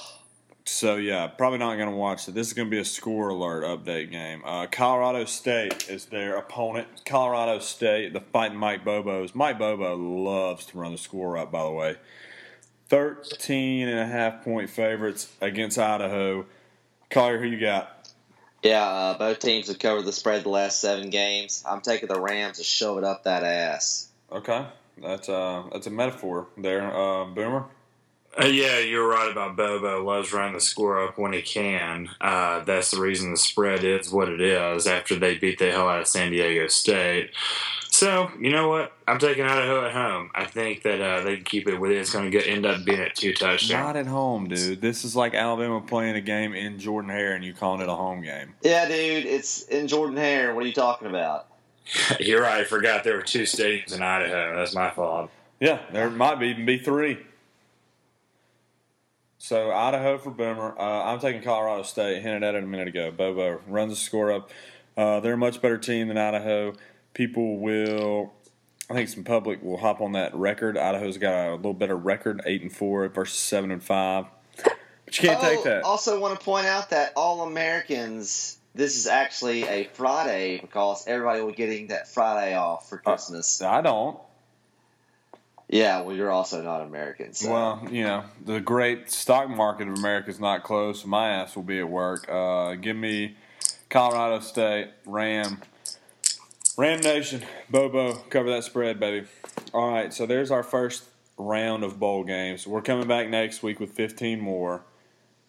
So 0.65 0.97
yeah, 0.97 1.29
probably 1.29 1.61
not 1.61 1.77
going 1.77 1.89
to 1.89 1.95
watch 1.95 2.27
it. 2.27 2.35
This 2.35 2.49
is 2.49 2.53
going 2.53 2.67
to 2.67 2.71
be 2.71 2.81
a 2.81 2.85
score 2.85 3.29
alert 3.29 3.63
update 3.63 4.11
game. 4.11 4.43
Uh, 4.45 4.67
Colorado 4.67 5.25
State 5.25 5.89
is 5.89 6.07
their 6.07 6.37
opponent. 6.37 6.89
Colorado 7.05 7.61
State, 7.61 8.13
the 8.13 8.21
fighting 8.21 8.59
Mike 8.59 8.85
Bobos. 8.85 9.37
Mike 9.37 9.61
Bobo 9.61 9.95
loves 9.95 10.67
to 10.67 10.79
run 10.79 10.91
the 10.91 10.99
score 10.99 11.39
up. 11.39 11.53
By 11.53 11.63
the 11.63 11.71
way, 11.71 11.95
13 12.89 13.87
and 13.87 14.01
a 14.01 14.07
half 14.07 14.43
point 14.43 14.69
favorites 14.69 15.33
against 15.41 15.79
Idaho. 15.79 16.45
Collier, 17.09 17.39
who 17.39 17.47
you 17.47 17.61
got? 17.61 17.96
Yeah. 18.67 18.85
Uh, 18.85 19.19
both 19.19 19.39
teams 19.39 19.69
have 19.69 19.79
covered 19.79 20.03
the 20.03 20.13
spread 20.13 20.45
the 20.45 20.49
last 20.49 20.81
seven 20.81 21.11
games. 21.11 21.65
I'm 21.69 21.81
taking 21.81 22.09
the 22.09 22.21
Rams 22.21 22.59
to 22.59 22.65
shove 22.65 22.99
it 22.99 23.05
up 23.05 23.25
that 23.25 23.45
ass. 23.45 24.09
Okay, 24.31 24.67
that's 25.01 25.29
uh 25.29 25.65
that's 25.73 25.87
a 25.87 25.91
metaphor 25.91 26.49
there. 26.57 26.95
Uh, 26.95 27.25
Boomer. 27.27 27.67
Uh, 28.39 28.47
yeah, 28.47 28.79
you're 28.81 29.09
right 29.09 29.31
about 29.31 29.57
Bobo. 29.57 30.05
Loves 30.05 30.33
running 30.33 30.53
the 30.53 30.61
score 30.61 31.03
up 31.03 31.17
when 31.17 31.33
he 31.33 31.41
can. 31.41 32.11
Uh, 32.21 32.63
that's 32.65 32.91
the 32.91 33.01
reason 33.01 33.31
the 33.31 33.37
spread 33.37 33.83
is 33.83 34.13
what 34.13 34.29
it 34.29 34.43
is 34.43 34.87
after 34.87 35.19
they 35.19 35.39
beat 35.39 35.59
the 35.59 35.71
hell 35.71 35.89
out 35.89 36.01
of 36.01 36.07
San 36.07 36.33
Diego 36.33 36.67
State. 36.67 37.31
So, 37.97 38.31
you 38.39 38.51
know 38.51 38.69
what? 38.69 38.93
I'm 39.09 39.19
taking 39.19 39.47
Idaho 39.47 39.87
at 39.87 39.93
home. 39.93 40.31
I 40.35 40.45
think 40.45 40.83
that 40.83 41.01
uh, 41.01 41.23
they 41.23 41.37
can 41.37 41.47
keep 41.47 41.67
it 41.67 41.81
with 41.81 41.93
it. 41.93 41.97
It's 41.97 42.13
going 42.13 42.31
to 42.31 42.47
end 42.47 42.67
up 42.67 42.85
being 42.85 43.01
at 43.01 43.15
two 43.15 43.33
touchdowns. 43.33 43.71
Not 43.71 43.97
at 43.97 44.07
home, 44.07 44.49
dude. 44.49 44.83
This 44.83 45.03
is 45.03 45.17
like 45.17 45.33
Alabama 45.33 45.81
playing 45.81 46.15
a 46.15 46.21
game 46.21 46.53
in 46.53 46.79
Jordan 46.79 47.09
Hare 47.09 47.33
and 47.33 47.43
you 47.43 47.55
calling 47.55 47.81
it 47.81 47.89
a 47.89 47.95
home 47.95 48.21
game. 48.21 48.53
Yeah, 48.61 48.87
dude, 48.87 49.25
it's 49.25 49.63
in 49.63 49.89
Jordan 49.89 50.19
Hare. 50.19 50.55
What 50.55 50.65
are 50.65 50.67
you 50.67 50.75
talking 50.75 51.09
about? 51.09 51.47
You're 52.21 52.43
right. 52.43 52.61
I 52.61 52.65
forgot 52.65 53.03
there 53.03 53.17
were 53.17 53.23
two 53.23 53.45
stadiums 53.45 53.95
in 53.95 54.03
Idaho. 54.03 54.55
That's 54.57 54.75
my 54.75 54.91
fault. 54.91 55.31
Yeah, 55.59 55.81
there 55.91 56.11
might 56.11 56.35
be 56.35 56.49
even 56.49 56.67
be 56.67 56.77
three. 56.77 57.17
So 59.39 59.71
Idaho 59.71 60.19
for 60.19 60.33
Boomer. 60.33 60.79
Uh, 60.79 61.05
I'm 61.05 61.19
taking 61.19 61.41
Colorado 61.41 61.83
State. 61.83 62.21
Hinted 62.21 62.43
at 62.43 62.57
it 62.57 62.63
a 62.63 62.67
minute 62.67 62.89
ago. 62.89 63.11
Bobo 63.11 63.63
runs 63.67 63.95
the 63.95 63.97
score 63.97 64.33
up. 64.33 64.51
Uh, 64.99 65.21
they're 65.21 65.33
a 65.33 65.39
much 65.39 65.63
better 65.63 65.79
team 65.79 66.09
than 66.09 66.19
Idaho. 66.19 66.75
People 67.17 67.57
will, 67.59 68.35
I 68.91 68.93
think, 68.95 69.09
some 69.09 69.25
public 69.25 69.63
will 69.63 69.79
hop 69.79 70.03
on 70.03 70.13
that 70.13 70.35
record. 70.35 70.77
Idaho's 70.77 71.17
got 71.17 71.49
a 71.49 71.55
little 71.57 71.73
better 71.73 71.97
record, 71.97 72.43
eight 72.45 72.61
and 72.61 72.71
four 72.71 73.09
versus 73.09 73.39
seven 73.39 73.71
and 73.71 73.83
five. 73.83 74.27
But 74.63 74.77
you 75.23 75.29
can't 75.29 75.41
take 75.41 75.61
Oh, 75.61 75.65
that. 75.65 75.83
Also, 75.85 76.21
want 76.21 76.39
to 76.39 76.45
point 76.45 76.67
out 76.67 76.91
that 76.91 77.13
all 77.17 77.41
Americans. 77.47 78.59
This 78.75 78.99
is 78.99 79.07
actually 79.07 79.63
a 79.63 79.85
Friday 79.95 80.59
because 80.61 81.07
everybody 81.07 81.41
will 81.41 81.49
be 81.49 81.55
getting 81.55 81.87
that 81.87 82.09
Friday 82.09 82.55
off 82.55 82.91
for 82.91 82.99
Christmas. 82.99 83.63
I 83.63 83.81
don't. 83.81 84.19
yeah, 85.71 86.03
well, 86.03 86.15
you're 86.15 86.31
also 86.31 86.63
not 86.63 86.83
American. 86.83 87.33
So. 87.33 87.51
Well, 87.51 87.89
you 87.91 88.05
know, 88.05 88.25
the 88.45 88.61
great 88.61 89.11
stock 89.11 89.49
market 89.49 89.89
of 89.89 89.95
America 89.95 90.29
is 90.29 90.39
not 90.39 90.63
closed, 90.65 91.01
so 91.03 91.09
my 91.09 91.31
ass 91.31 91.57
will 91.57 91.63
be 91.63 91.79
at 91.79 91.89
work. 91.89 92.29
Uh, 92.29 92.75
give 92.75 92.97
me 92.97 93.37
Colorado 93.89 94.41
State, 94.41 94.91
Ram. 95.07 95.63
Ram 96.79 97.01
Nation, 97.01 97.43
Bobo, 97.71 98.13
cover 98.29 98.51
that 98.51 98.63
spread, 98.63 99.01
baby. 99.01 99.27
All 99.73 99.91
right, 99.91 100.13
so 100.13 100.27
there's 100.27 100.51
our 100.51 100.63
first 100.63 101.05
round 101.39 101.83
of 101.83 101.99
bowl 101.99 102.23
games. 102.23 102.67
We're 102.67 102.83
coming 102.83 103.09
back 103.09 103.31
next 103.31 103.63
week 103.63 103.81
with 103.81 103.93
15 103.93 104.43
more. 104.43 104.83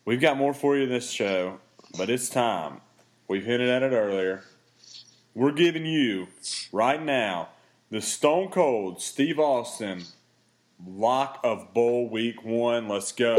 We've 0.05 0.21
got 0.21 0.37
more 0.37 0.53
for 0.53 0.77
you 0.77 0.85
this 0.87 1.11
show, 1.11 1.59
but 1.97 2.09
it's 2.09 2.29
time. 2.29 2.79
We've 3.27 3.43
hinted 3.43 3.67
at 3.67 3.83
it 3.83 3.93
earlier. 3.93 4.45
We're 5.35 5.51
giving 5.51 5.85
you, 5.85 6.29
right 6.71 7.03
now, 7.03 7.49
the 7.91 8.01
Stone 8.01 8.51
Cold 8.51 9.01
Steve 9.01 9.37
Austin 9.37 10.05
lock 10.85 11.41
of 11.43 11.73
bowl 11.73 12.09
week 12.09 12.45
one. 12.45 12.87
Let's 12.87 13.11
go. 13.11 13.35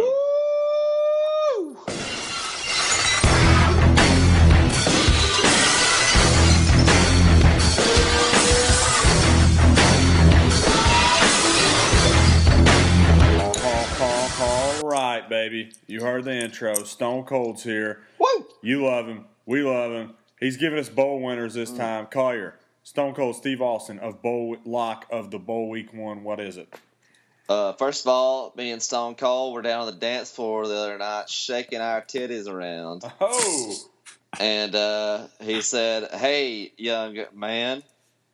Baby. 15.65 15.77
You 15.87 16.01
heard 16.03 16.25
the 16.25 16.33
intro. 16.33 16.75
Stone 16.85 17.25
Cold's 17.25 17.63
here. 17.63 18.01
Woo! 18.19 18.47
You 18.63 18.85
love 18.85 19.07
him. 19.07 19.25
We 19.47 19.63
love 19.63 19.93
him. 19.93 20.15
He's 20.41 20.57
giving 20.57 20.79
us 20.79 20.89
bowl 20.89 21.21
winners 21.21 21.55
this 21.55 21.71
time. 21.73 22.07
Collier, 22.07 22.55
Stone 22.85 23.15
Cold 23.15 23.37
Steve 23.37 23.61
Austin 23.61 23.99
of 23.99 24.23
bowl 24.23 24.57
lock 24.65 25.07
of 25.11 25.31
the 25.31 25.39
bowl 25.39 25.69
week 25.69 25.93
one. 25.93 26.23
What 26.23 26.41
is 26.41 26.57
it? 26.57 26.73
Uh, 27.49 27.73
first 27.73 28.05
of 28.05 28.09
all, 28.11 28.53
me 28.57 28.71
and 28.71 28.83
Stone 28.83 29.15
Cold 29.15 29.55
were 29.55 29.63
down 29.63 29.81
on 29.81 29.87
the 29.87 29.93
dance 29.93 30.31
floor 30.31 30.69
the 30.69 30.77
other 30.77 30.99
night 30.99 31.31
shaking 31.31 31.81
our 31.81 32.03
titties 32.03 32.47
around. 32.47 33.03
Oh, 33.21 33.75
And 34.39 34.75
uh, 34.75 35.27
he 35.41 35.63
said, 35.63 36.11
Hey, 36.13 36.73
young 36.77 37.19
man, 37.35 37.83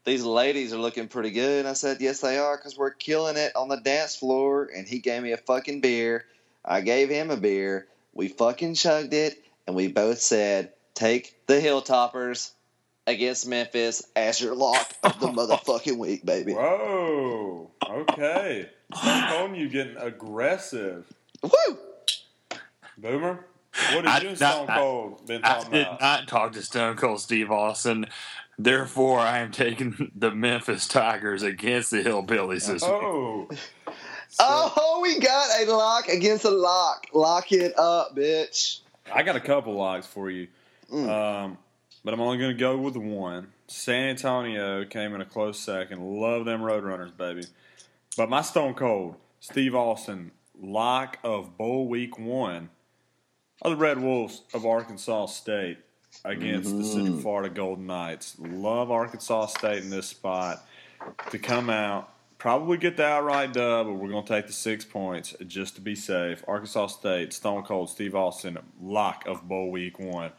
these 0.05 0.25
ladies 0.25 0.73
are 0.75 0.79
looking 0.79 1.07
pretty 1.07 1.31
good. 1.31 1.65
I 1.65 1.75
said, 1.75 1.99
Yes, 2.01 2.21
they 2.21 2.37
are, 2.39 2.57
because 2.57 2.77
we're 2.77 2.91
killing 2.91 3.37
it 3.37 3.55
on 3.55 3.69
the 3.69 3.77
dance 3.77 4.17
floor. 4.17 4.69
And 4.77 4.87
he 4.87 4.99
gave 4.99 5.23
me 5.23 5.31
a 5.33 5.37
fucking 5.37 5.81
beer. 5.81 6.25
I 6.65 6.81
gave 6.81 7.11
him 7.11 7.31
a 7.31 7.37
beer. 7.37 7.87
We 8.13 8.29
fucking 8.29 8.75
chugged 8.75 9.15
it. 9.15 9.43
And 9.67 9.75
we 9.77 9.89
both 9.89 10.21
said, 10.21 10.73
Take 10.95 11.47
the 11.47 11.55
Hilltoppers 11.55 12.53
against 13.07 13.47
Memphis 13.47 14.07
as 14.15 14.41
your 14.41 14.55
lock 14.55 14.93
of 15.03 15.19
the 15.21 15.27
motherfucking 15.29 15.99
week, 15.99 16.25
baby. 16.25 16.53
whoa. 16.53 17.71
Okay. 17.89 18.69
Stone 18.95 19.25
Cold, 19.29 19.57
you 19.57 19.69
getting 19.69 19.97
aggressive. 19.97 21.13
Woo! 21.43 21.79
Boomer, 22.97 23.45
what 23.93 24.07
I 24.07 24.21
did 24.21 24.23
you 24.23 24.29
and 24.31 24.39
did 24.39 24.39
Stone 24.39 24.67
Cold 24.69 25.27
been 25.27 25.43
talking 25.43 25.45
I 25.45 25.55
talking 25.57 25.73
did 25.73 25.87
about? 25.87 26.01
not 26.01 26.29
talk 26.29 26.53
to 26.53 26.63
Stone 26.63 26.97
Cold 26.97 27.21
Steve 27.21 27.51
Austin. 27.51 28.07
Therefore, 28.57 29.19
I 29.19 29.39
am 29.39 29.51
taking 29.51 30.13
the 30.15 30.31
Memphis 30.31 30.87
Tigers 30.87 31.43
against 31.43 31.91
the 31.91 32.05
Hillbillies 32.05 32.69
this 32.69 32.85
oh. 32.85 33.49
week. 33.51 33.59
Oh. 34.39 34.73
Oh, 34.77 35.01
we 35.01 35.19
got 35.19 35.49
a 35.61 35.71
lock 35.73 36.09
against 36.09 36.45
a 36.45 36.51
lock. 36.51 37.07
Lock 37.13 37.53
it 37.53 37.79
up, 37.79 38.17
bitch. 38.17 38.81
I 39.13 39.23
got 39.23 39.37
a 39.37 39.41
couple 39.41 39.75
locks 39.75 40.07
for 40.07 40.31
you, 40.31 40.49
Mm. 40.91 41.09
um, 41.09 41.59
but 42.05 42.15
I'm 42.15 42.21
only 42.21 42.39
going 42.39 42.53
to 42.53 42.59
go 42.59 42.77
with 42.79 42.97
one. 42.97 43.49
San 43.67 44.09
Antonio 44.11 44.85
came 44.85 45.15
in 45.15 45.21
a 45.21 45.25
close 45.25 45.59
second. 45.59 46.01
Love 46.21 46.45
them 46.45 46.61
Roadrunners, 46.61 47.17
baby. 47.17 47.45
But 48.17 48.29
my 48.29 48.43
Stone 48.43 48.75
Cold, 48.75 49.17
Steve 49.41 49.75
Austin, 49.75 50.31
lock 50.61 51.19
of 51.25 51.57
Bowl 51.59 51.89
Week 51.89 52.19
One, 52.19 52.71
are 53.63 53.71
the 53.71 53.77
Red 53.77 54.01
Wolves 54.01 54.43
of 54.53 54.65
Arkansas 54.67 55.27
State 55.27 55.79
against 56.25 56.77
the 56.77 56.85
Central 56.85 57.19
Florida 57.19 57.49
Golden 57.53 57.87
Knights. 57.87 58.37
Love 58.39 58.91
Arkansas 58.91 59.47
State 59.47 59.83
in 59.83 59.91
this 59.91 60.07
spot 60.07 60.65
to 61.31 61.39
come 61.39 61.69
out. 61.71 62.11
Probably 62.45 62.77
get 62.77 62.99
the 62.99 63.07
outright 63.07 63.55
dub, 63.55 63.87
but 63.87 63.95
we're 63.95 64.11
going 64.11 64.23
to 64.23 64.29
take 64.29 64.47
the 64.47 64.53
six 64.53 64.85
points 64.85 65.35
just 65.47 65.77
to 65.77 65.81
be 65.81 65.95
safe. 65.95 66.45
Arkansas 66.47 66.89
State, 66.89 67.33
Stone 67.33 67.63
Cold, 67.63 67.89
Steve 67.89 68.15
Austin, 68.15 68.59
lock 68.83 69.25
of 69.27 69.49
Bowl 69.49 69.71
Week 69.71 69.99
One. 69.99 70.31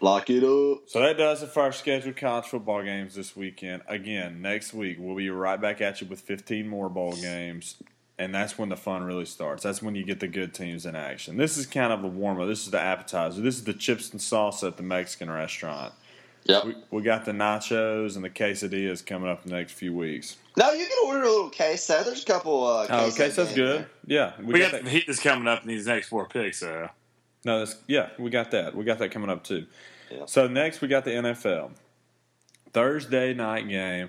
Lock 0.00 0.30
it 0.30 0.42
up. 0.42 0.84
So 0.86 1.00
that 1.00 1.18
does 1.18 1.42
it 1.42 1.50
for 1.50 1.64
our 1.64 1.72
scheduled 1.72 2.16
college 2.16 2.46
football 2.46 2.82
games 2.82 3.14
this 3.14 3.36
weekend. 3.36 3.82
Again, 3.88 4.40
next 4.40 4.72
week 4.72 4.96
we'll 4.98 5.16
be 5.16 5.28
right 5.28 5.60
back 5.60 5.82
at 5.82 6.00
you 6.00 6.06
with 6.06 6.22
15 6.22 6.66
more 6.66 6.88
bowl 6.88 7.12
games, 7.12 7.76
and 8.18 8.34
that's 8.34 8.56
when 8.56 8.70
the 8.70 8.76
fun 8.78 9.02
really 9.02 9.26
starts. 9.26 9.62
That's 9.62 9.82
when 9.82 9.94
you 9.94 10.02
get 10.02 10.20
the 10.20 10.28
good 10.28 10.54
teams 10.54 10.86
in 10.86 10.96
action. 10.96 11.36
This 11.36 11.58
is 11.58 11.66
kind 11.66 11.92
of 11.92 12.02
a 12.02 12.08
warm 12.08 12.40
up. 12.40 12.48
This 12.48 12.64
is 12.64 12.70
the 12.70 12.80
appetizer. 12.80 13.42
This 13.42 13.56
is 13.56 13.64
the 13.64 13.74
chips 13.74 14.12
and 14.12 14.20
salsa 14.22 14.68
at 14.68 14.78
the 14.78 14.82
Mexican 14.82 15.30
restaurant. 15.30 15.92
Yep. 16.44 16.64
We, 16.64 16.74
we 16.90 17.02
got 17.02 17.24
the 17.24 17.32
nachos 17.32 18.16
and 18.16 18.24
the 18.24 18.30
quesadillas 18.30 19.04
coming 19.04 19.28
up 19.28 19.44
in 19.44 19.50
the 19.50 19.56
next 19.56 19.72
few 19.72 19.92
weeks. 19.94 20.36
No, 20.56 20.72
you 20.72 20.86
can 20.86 20.96
order 21.06 21.22
a 21.22 21.28
little 21.28 21.50
queso. 21.50 22.02
There's 22.02 22.22
a 22.22 22.26
couple. 22.26 22.66
Uh, 22.66 22.82
Oh, 22.84 22.86
queso 22.86 23.22
okay, 23.24 23.30
so 23.30 23.44
that's 23.44 23.50
in 23.56 23.56
good. 23.56 23.78
there. 23.80 23.88
Yeah, 24.06 24.32
We, 24.42 24.54
got 24.58 24.60
got 24.60 24.72
that. 24.72 24.84
the 24.84 24.90
heat 24.90 25.04
that's 25.06 25.20
coming 25.20 25.46
up 25.48 25.62
in 25.62 25.68
these 25.68 25.86
next 25.86 26.08
four 26.08 26.26
picks. 26.28 26.58
So 26.60 26.88
No, 27.44 27.58
that's 27.60 27.76
yeah, 27.86 28.08
we 28.18 28.30
got 28.30 28.50
that. 28.52 28.74
We 28.74 28.84
got 28.84 28.98
that 28.98 29.10
coming 29.10 29.28
up 29.30 29.44
too. 29.44 29.66
Yeah. 30.10 30.24
So 30.26 30.48
next 30.48 30.80
we 30.80 30.88
got 30.88 31.04
the 31.04 31.10
NFL 31.12 31.70
Thursday 32.72 33.34
night 33.34 33.68
game. 33.68 34.08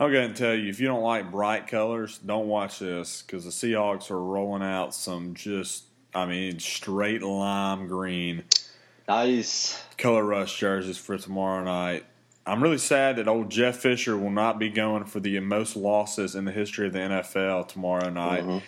I'm 0.00 0.10
going 0.12 0.32
to 0.32 0.34
tell 0.34 0.54
you 0.54 0.68
if 0.68 0.80
you 0.80 0.86
don't 0.88 1.02
like 1.02 1.30
bright 1.30 1.68
colors, 1.68 2.18
don't 2.18 2.48
watch 2.48 2.78
this 2.80 3.22
because 3.22 3.44
the 3.44 3.50
Seahawks 3.50 4.10
are 4.10 4.20
rolling 4.22 4.62
out 4.62 4.94
some 4.94 5.34
just 5.34 5.84
I 6.14 6.26
mean 6.26 6.58
straight 6.58 7.22
lime 7.22 7.86
green 7.86 8.44
Nice. 9.12 9.84
color 9.98 10.24
rush 10.24 10.58
jerseys 10.58 10.98
for 10.98 11.18
tomorrow 11.18 11.62
night. 11.62 12.04
I'm 12.46 12.62
really 12.62 12.78
sad 12.78 13.16
that 13.16 13.28
old 13.28 13.50
Jeff 13.50 13.76
Fisher 13.76 14.16
will 14.16 14.30
not 14.30 14.58
be 14.58 14.68
going 14.68 15.04
for 15.04 15.20
the 15.20 15.38
most 15.40 15.76
losses 15.76 16.34
in 16.34 16.44
the 16.44 16.50
history 16.50 16.86
of 16.86 16.92
the 16.92 16.98
NFL 16.98 17.68
tomorrow 17.68 18.10
night. 18.10 18.42
Mhm. 18.44 18.62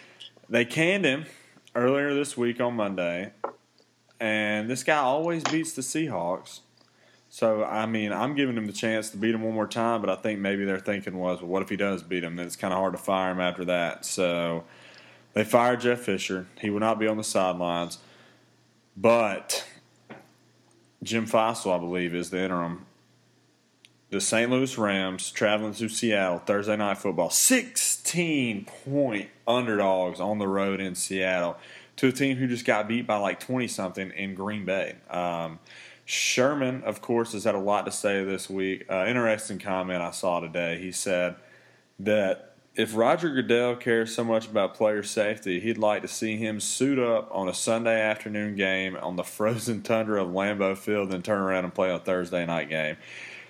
They 0.49 0.65
canned 0.65 1.05
him 1.07 1.25
earlier 1.75 2.15
this 2.15 2.37
week 2.37 2.61
on 2.61 2.75
Monday, 2.75 3.33
and 4.21 4.71
this 4.71 4.85
guy 4.85 4.99
always 4.99 5.43
beats 5.45 5.73
the 5.73 5.83
Seahawks. 5.83 6.61
So 7.31 7.65
I 7.65 7.87
mean, 7.87 8.13
I'm 8.13 8.37
giving 8.37 8.57
him 8.57 8.67
the 8.67 8.73
chance 8.73 9.11
to 9.11 9.17
beat 9.17 9.35
him 9.35 9.43
one 9.43 9.55
more 9.55 9.67
time, 9.67 10.03
but 10.03 10.11
I 10.11 10.15
think 10.15 10.39
maybe 10.39 10.65
their 10.65 10.79
thinking 10.79 11.19
was, 11.19 11.41
well, 11.41 11.49
what 11.49 11.63
if 11.63 11.69
he 11.69 11.77
does 11.77 12.05
beat 12.05 12.23
him? 12.23 12.37
Then 12.37 12.47
it's 12.47 12.55
kind 12.55 12.73
of 12.73 12.79
hard 12.79 12.93
to 12.93 12.99
fire 12.99 13.33
him 13.33 13.41
after 13.41 13.65
that. 13.65 14.05
So 14.05 14.65
they 15.33 15.43
fired 15.43 15.81
Jeff 15.81 16.01
Fisher. 16.01 16.47
He 16.61 16.71
will 16.71 16.81
not 16.81 17.01
be 17.01 17.09
on 17.09 17.17
the 17.17 17.25
sidelines, 17.25 17.99
but 18.97 19.67
Jim 21.05 21.27
Fassel, 21.27 21.75
I 21.75 21.79
believe, 21.79 22.15
is 22.15 22.31
the 22.31 22.43
interim. 22.43 22.87
The 24.11 24.21
St. 24.21 24.51
Louis 24.51 24.77
Rams 24.79 25.31
traveling 25.31 25.75
to 25.75 25.89
Seattle 25.89 26.39
Thursday 26.39 26.77
night 26.77 26.99
football. 26.99 27.31
16 27.31 28.65
point 28.65 29.29
underdogs 29.47 30.21
on 30.21 30.39
the 30.39 30.49
road 30.49 30.81
in 30.81 30.95
Seattle 30.95 31.57
to 31.97 32.09
a 32.09 32.13
team 32.13 32.37
who 32.37 32.47
just 32.47 32.65
got 32.65 32.89
beat 32.89 33.07
by 33.07 33.17
like 33.17 33.39
20 33.41 33.69
something 33.69 34.11
in 34.13 34.35
Green 34.35 34.65
Bay. 34.65 34.97
Um, 35.11 35.59
Sherman, 36.07 36.83
of 36.85 37.01
course, 37.01 37.33
has 37.33 37.45
had 37.45 37.55
a 37.55 37.61
lot 37.61 37.87
to 37.87 37.93
say 37.93 38.25
this 38.25 38.49
week. 38.49 38.87
Uh, 38.91 39.05
interesting 39.07 39.59
comment 39.59 40.03
I 40.03 40.11
saw 40.11 40.41
today. 40.41 40.79
He 40.79 40.93
said 40.93 41.37
that 41.99 42.54
if 42.77 42.97
Roger 42.97 43.31
Goodell 43.31 43.77
cares 43.77 44.15
so 44.15 44.25
much 44.25 44.47
about 44.49 44.75
player 44.75 45.03
safety, 45.03 45.61
he'd 45.61 45.79
like 45.79 46.03
to 46.03 46.09
see 46.09 46.37
him 46.37 46.59
suit 46.61 46.99
up 46.99 47.29
on 47.31 47.49
a 47.49 47.55
Sunday 47.55 48.01
afternoon 48.01 48.57
game 48.57 48.97
on 49.01 49.17
the 49.17 49.23
frozen 49.25 49.83
tundra 49.83 50.23
of 50.23 50.31
Lambeau 50.31 50.77
Field, 50.77 51.11
then 51.11 51.23
turn 51.23 51.41
around 51.41 51.65
and 51.65 51.75
play 51.75 51.93
a 51.93 51.99
Thursday 51.99 52.45
night 52.45 52.69
game. 52.69 52.97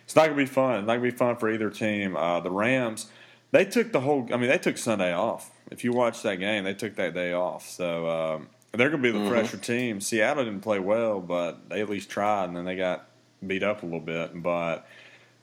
It's 0.05 0.15
not 0.15 0.25
gonna 0.27 0.37
be 0.37 0.45
fun. 0.47 0.81
It's 0.81 0.87
not 0.87 0.97
gonna 0.97 1.11
be 1.11 1.17
fun 1.17 1.37
for 1.37 1.51
either 1.51 1.71
team. 1.71 2.15
Uh, 2.17 2.41
the 2.41 2.51
Rams, 2.51 3.07
they 3.53 3.65
took 3.65 3.93
the 3.93 4.01
whole. 4.01 4.29
I 4.33 4.37
mean, 4.37 4.51
they 4.51 4.59
took 4.59 4.77
Sunday 4.77 5.15
off. 5.15 5.51
If 5.71 5.83
you 5.83 5.93
watch 5.93 6.23
that 6.23 6.37
game, 6.41 6.65
they 6.65 6.75
took 6.75 6.97
that 6.97 7.15
day 7.15 7.33
off. 7.33 7.67
So 7.67 8.07
um, 8.09 8.49
they're 8.73 8.91
gonna 8.91 9.03
be 9.03 9.11
the 9.11 9.19
Mhm. 9.21 9.29
fresher 9.31 9.57
team. 9.57 10.03
Seattle 10.03 10.45
didn't 10.45 10.61
play 10.61 10.79
well, 10.79 11.21
but 11.21 11.71
they 11.71 11.81
at 11.81 11.89
least 11.89 12.11
tried, 12.11 12.45
and 12.49 12.57
then 12.57 12.67
they 12.67 12.77
got 12.77 13.07
beat 13.47 13.63
up 13.63 13.83
a 13.83 13.87
little 13.87 14.01
bit. 14.01 14.43
But 14.43 14.87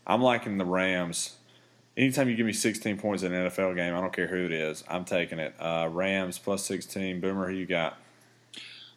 I'm 0.06 0.22
liking 0.22 0.60
the 0.60 0.66
Rams. 0.66 1.38
Anytime 1.98 2.30
you 2.30 2.36
give 2.36 2.46
me 2.46 2.54
16 2.54 2.98
points 2.98 3.24
in 3.24 3.34
an 3.34 3.50
NFL 3.50 3.76
game, 3.76 3.94
I 3.94 4.00
don't 4.00 4.14
care 4.14 4.28
who 4.28 4.46
it 4.46 4.52
is, 4.54 4.84
I'm 4.88 5.04
taking 5.06 5.40
it. 5.40 5.54
Uh, 5.60 5.90
Rams 5.92 6.38
plus 6.40 6.64
16. 6.66 7.20
Boomer, 7.20 7.50
who 7.50 7.56
you 7.56 7.66
got? 7.66 7.98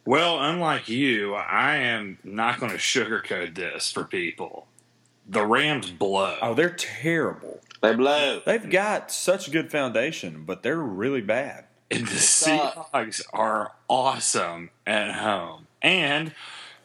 Well, 0.07 0.39
unlike 0.41 0.89
you, 0.89 1.35
I 1.35 1.77
am 1.77 2.19
not 2.23 2.61
going 2.61 2.71
to 2.73 2.79
sugarcoat 2.79 3.55
this 3.55 3.91
for 3.91 4.05
people. 4.05 4.67
The 5.27 5.45
Rams 5.47 5.91
blow. 5.91 6.37
Oh, 6.43 6.55
they're 6.55 6.69
terrible. 6.71 7.61
They 7.83 7.95
blow. 7.95 8.43
They've 8.45 8.69
got 8.71 9.11
such 9.11 9.49
a 9.49 9.51
good 9.51 9.71
foundation, 9.71 10.45
but 10.45 10.63
they're 10.63 10.77
really 10.77 11.23
bad. 11.23 11.65
and 11.91 12.07
the. 12.07 12.15
Seahawks 12.17 13.23
are 13.33 13.73
awesome 13.89 14.71
at 14.87 15.13
home. 15.17 15.67
And 15.81 16.33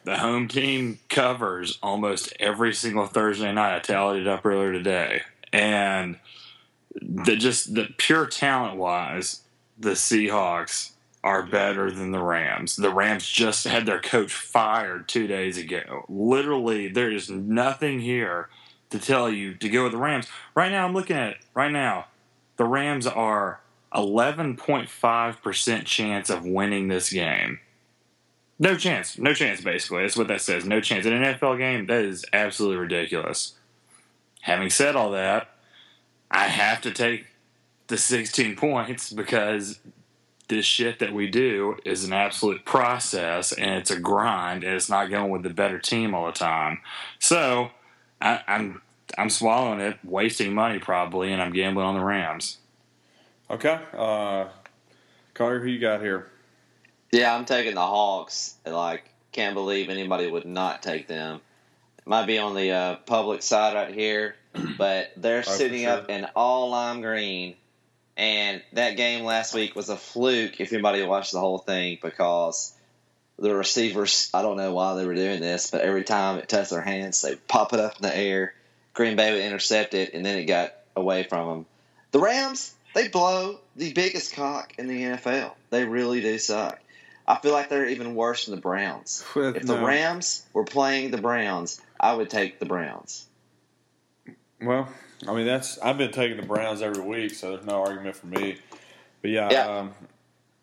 the 0.05 0.17
home 0.17 0.47
team 0.47 0.99
covers 1.09 1.77
almost 1.83 2.33
every 2.39 2.73
single 2.73 3.05
Thursday 3.05 3.51
night. 3.51 3.75
I 3.75 3.79
tallied 3.79 4.21
it 4.21 4.27
up 4.27 4.45
earlier 4.45 4.71
today. 4.71 5.21
And 5.51 6.19
the 7.01 7.35
just 7.35 7.75
the 7.75 7.89
pure 7.97 8.25
talent 8.25 8.77
wise, 8.77 9.41
the 9.77 9.91
Seahawks 9.91 10.91
are 11.23 11.43
better 11.43 11.91
than 11.91 12.11
the 12.11 12.23
Rams. 12.23 12.75
The 12.75 12.93
Rams 12.93 13.27
just 13.27 13.65
had 13.65 13.85
their 13.85 13.99
coach 13.99 14.33
fired 14.33 15.07
two 15.07 15.27
days 15.27 15.57
ago. 15.57 16.05
Literally, 16.07 16.87
there 16.87 17.11
is 17.11 17.29
nothing 17.29 17.99
here 17.99 18.49
to 18.89 18.99
tell 18.99 19.29
you 19.29 19.53
to 19.55 19.69
go 19.69 19.83
with 19.83 19.91
the 19.91 19.97
Rams. 19.97 20.27
Right 20.55 20.71
now, 20.71 20.85
I'm 20.85 20.93
looking 20.93 21.17
at. 21.17 21.37
Right 21.53 21.71
now, 21.71 22.07
the 22.57 22.65
Rams 22.65 23.05
are 23.05 23.59
11.5% 23.93 25.85
chance 25.85 26.29
of 26.29 26.45
winning 26.45 26.87
this 26.87 27.11
game. 27.11 27.59
No 28.57 28.75
chance. 28.75 29.17
No 29.17 29.33
chance, 29.33 29.61
basically. 29.61 30.03
That's 30.03 30.17
what 30.17 30.27
that 30.27 30.41
says. 30.41 30.65
No 30.65 30.81
chance. 30.81 31.05
In 31.05 31.13
an 31.13 31.35
NFL 31.35 31.57
game, 31.57 31.85
that 31.87 32.03
is 32.03 32.25
absolutely 32.33 32.77
ridiculous. 32.77 33.55
Having 34.41 34.69
said 34.69 34.95
all 34.95 35.11
that, 35.11 35.49
I 36.31 36.45
have 36.45 36.81
to 36.81 36.91
take 36.91 37.27
the 37.87 37.97
16 37.97 38.55
points 38.55 39.11
because 39.11 39.79
this 40.47 40.65
shit 40.65 40.99
that 40.99 41.13
we 41.13 41.27
do 41.27 41.77
is 41.85 42.03
an 42.03 42.13
absolute 42.13 42.65
process 42.65 43.51
and 43.51 43.71
it's 43.71 43.91
a 43.91 43.99
grind 43.99 44.63
and 44.63 44.73
it's 44.73 44.89
not 44.89 45.09
going 45.09 45.29
with 45.29 45.43
the 45.43 45.49
better 45.49 45.79
team 45.79 46.13
all 46.13 46.25
the 46.25 46.31
time. 46.31 46.79
So 47.19 47.71
I, 48.21 48.41
I'm 48.47 48.81
I'm 49.17 49.29
swallowing 49.29 49.79
it, 49.79 49.97
wasting 50.03 50.53
money 50.53 50.79
probably, 50.79 51.31
and 51.31 51.41
I'm 51.41 51.51
gambling 51.51 51.85
on 51.85 51.95
the 51.95 52.03
Rams. 52.03 52.57
Okay. 53.49 53.79
Uh, 53.97 54.49
Carter, 55.33 55.59
who 55.59 55.67
you 55.67 55.79
got 55.79 56.01
here? 56.01 56.27
Yeah, 57.11 57.35
I'm 57.35 57.45
taking 57.45 57.73
the 57.73 57.85
Hawks. 57.85 58.55
Like, 58.65 59.09
can't 59.31 59.55
believe 59.55 59.89
anybody 59.89 60.29
would 60.29 60.45
not 60.45 60.83
take 60.83 61.07
them. 61.07 61.41
Might 62.09 62.25
be 62.25 62.39
on 62.39 62.55
the 62.55 62.71
uh, 62.71 62.95
public 63.05 63.43
side 63.43 63.75
right 63.75 63.93
here, 63.93 64.35
but 64.79 65.11
they're 65.15 65.43
for 65.43 65.51
sitting 65.51 65.83
sure. 65.83 65.91
up 65.91 66.09
in 66.09 66.25
all 66.35 66.71
lime 66.71 67.01
green. 67.01 67.53
And 68.17 68.63
that 68.73 68.97
game 68.97 69.25
last 69.25 69.53
week 69.53 69.75
was 69.75 69.89
a 69.89 69.95
fluke 69.95 70.59
if 70.59 70.73
anybody 70.73 71.03
watched 71.03 71.33
the 71.33 71.39
whole 71.39 71.59
thing 71.59 71.99
because 72.01 72.73
the 73.37 73.53
receivers, 73.53 74.31
I 74.33 74.41
don't 74.41 74.57
know 74.57 74.73
why 74.73 74.95
they 74.95 75.05
were 75.05 75.13
doing 75.13 75.39
this, 75.39 75.69
but 75.69 75.81
every 75.81 76.03
time 76.03 76.39
it 76.39 76.49
touched 76.49 76.71
their 76.71 76.81
hands, 76.81 77.21
they 77.21 77.35
pop 77.35 77.73
it 77.73 77.79
up 77.79 77.97
in 77.97 78.01
the 78.01 78.17
air. 78.17 78.55
Green 78.95 79.15
Bay 79.15 79.31
would 79.31 79.43
intercept 79.43 79.93
it, 79.93 80.15
and 80.15 80.25
then 80.25 80.39
it 80.39 80.45
got 80.45 80.73
away 80.95 81.25
from 81.25 81.47
them. 81.47 81.65
The 82.09 82.19
Rams, 82.19 82.73
they 82.95 83.07
blow 83.07 83.59
the 83.75 83.93
biggest 83.93 84.33
cock 84.33 84.73
in 84.79 84.87
the 84.87 84.99
NFL. 84.99 85.51
They 85.69 85.85
really 85.85 86.21
do 86.21 86.39
suck. 86.39 86.79
I 87.29 87.37
feel 87.39 87.51
like 87.53 87.69
they're 87.69 87.87
even 87.87 88.15
worse 88.15 88.45
than 88.47 88.55
the 88.55 88.61
Browns. 88.61 89.23
If 89.35 89.61
the 89.65 89.75
No. 89.75 89.85
Rams 89.85 90.45
were 90.51 90.63
playing 90.65 91.11
the 91.11 91.21
Browns, 91.21 91.79
I 91.99 92.13
would 92.15 92.29
take 92.29 92.59
the 92.59 92.65
Browns. 92.65 93.27
Well, 94.61 94.89
I 95.27 95.33
mean 95.35 95.45
that's 95.45 95.77
I've 95.79 95.97
been 95.97 96.11
taking 96.11 96.37
the 96.37 96.45
Browns 96.45 96.81
every 96.81 97.03
week, 97.03 97.33
so 97.35 97.51
there's 97.51 97.65
no 97.65 97.81
argument 97.83 98.15
for 98.15 98.27
me. 98.27 98.57
But 99.21 99.31
yeah, 99.31 99.49
Yeah. 99.51 99.67
Um, 99.67 99.91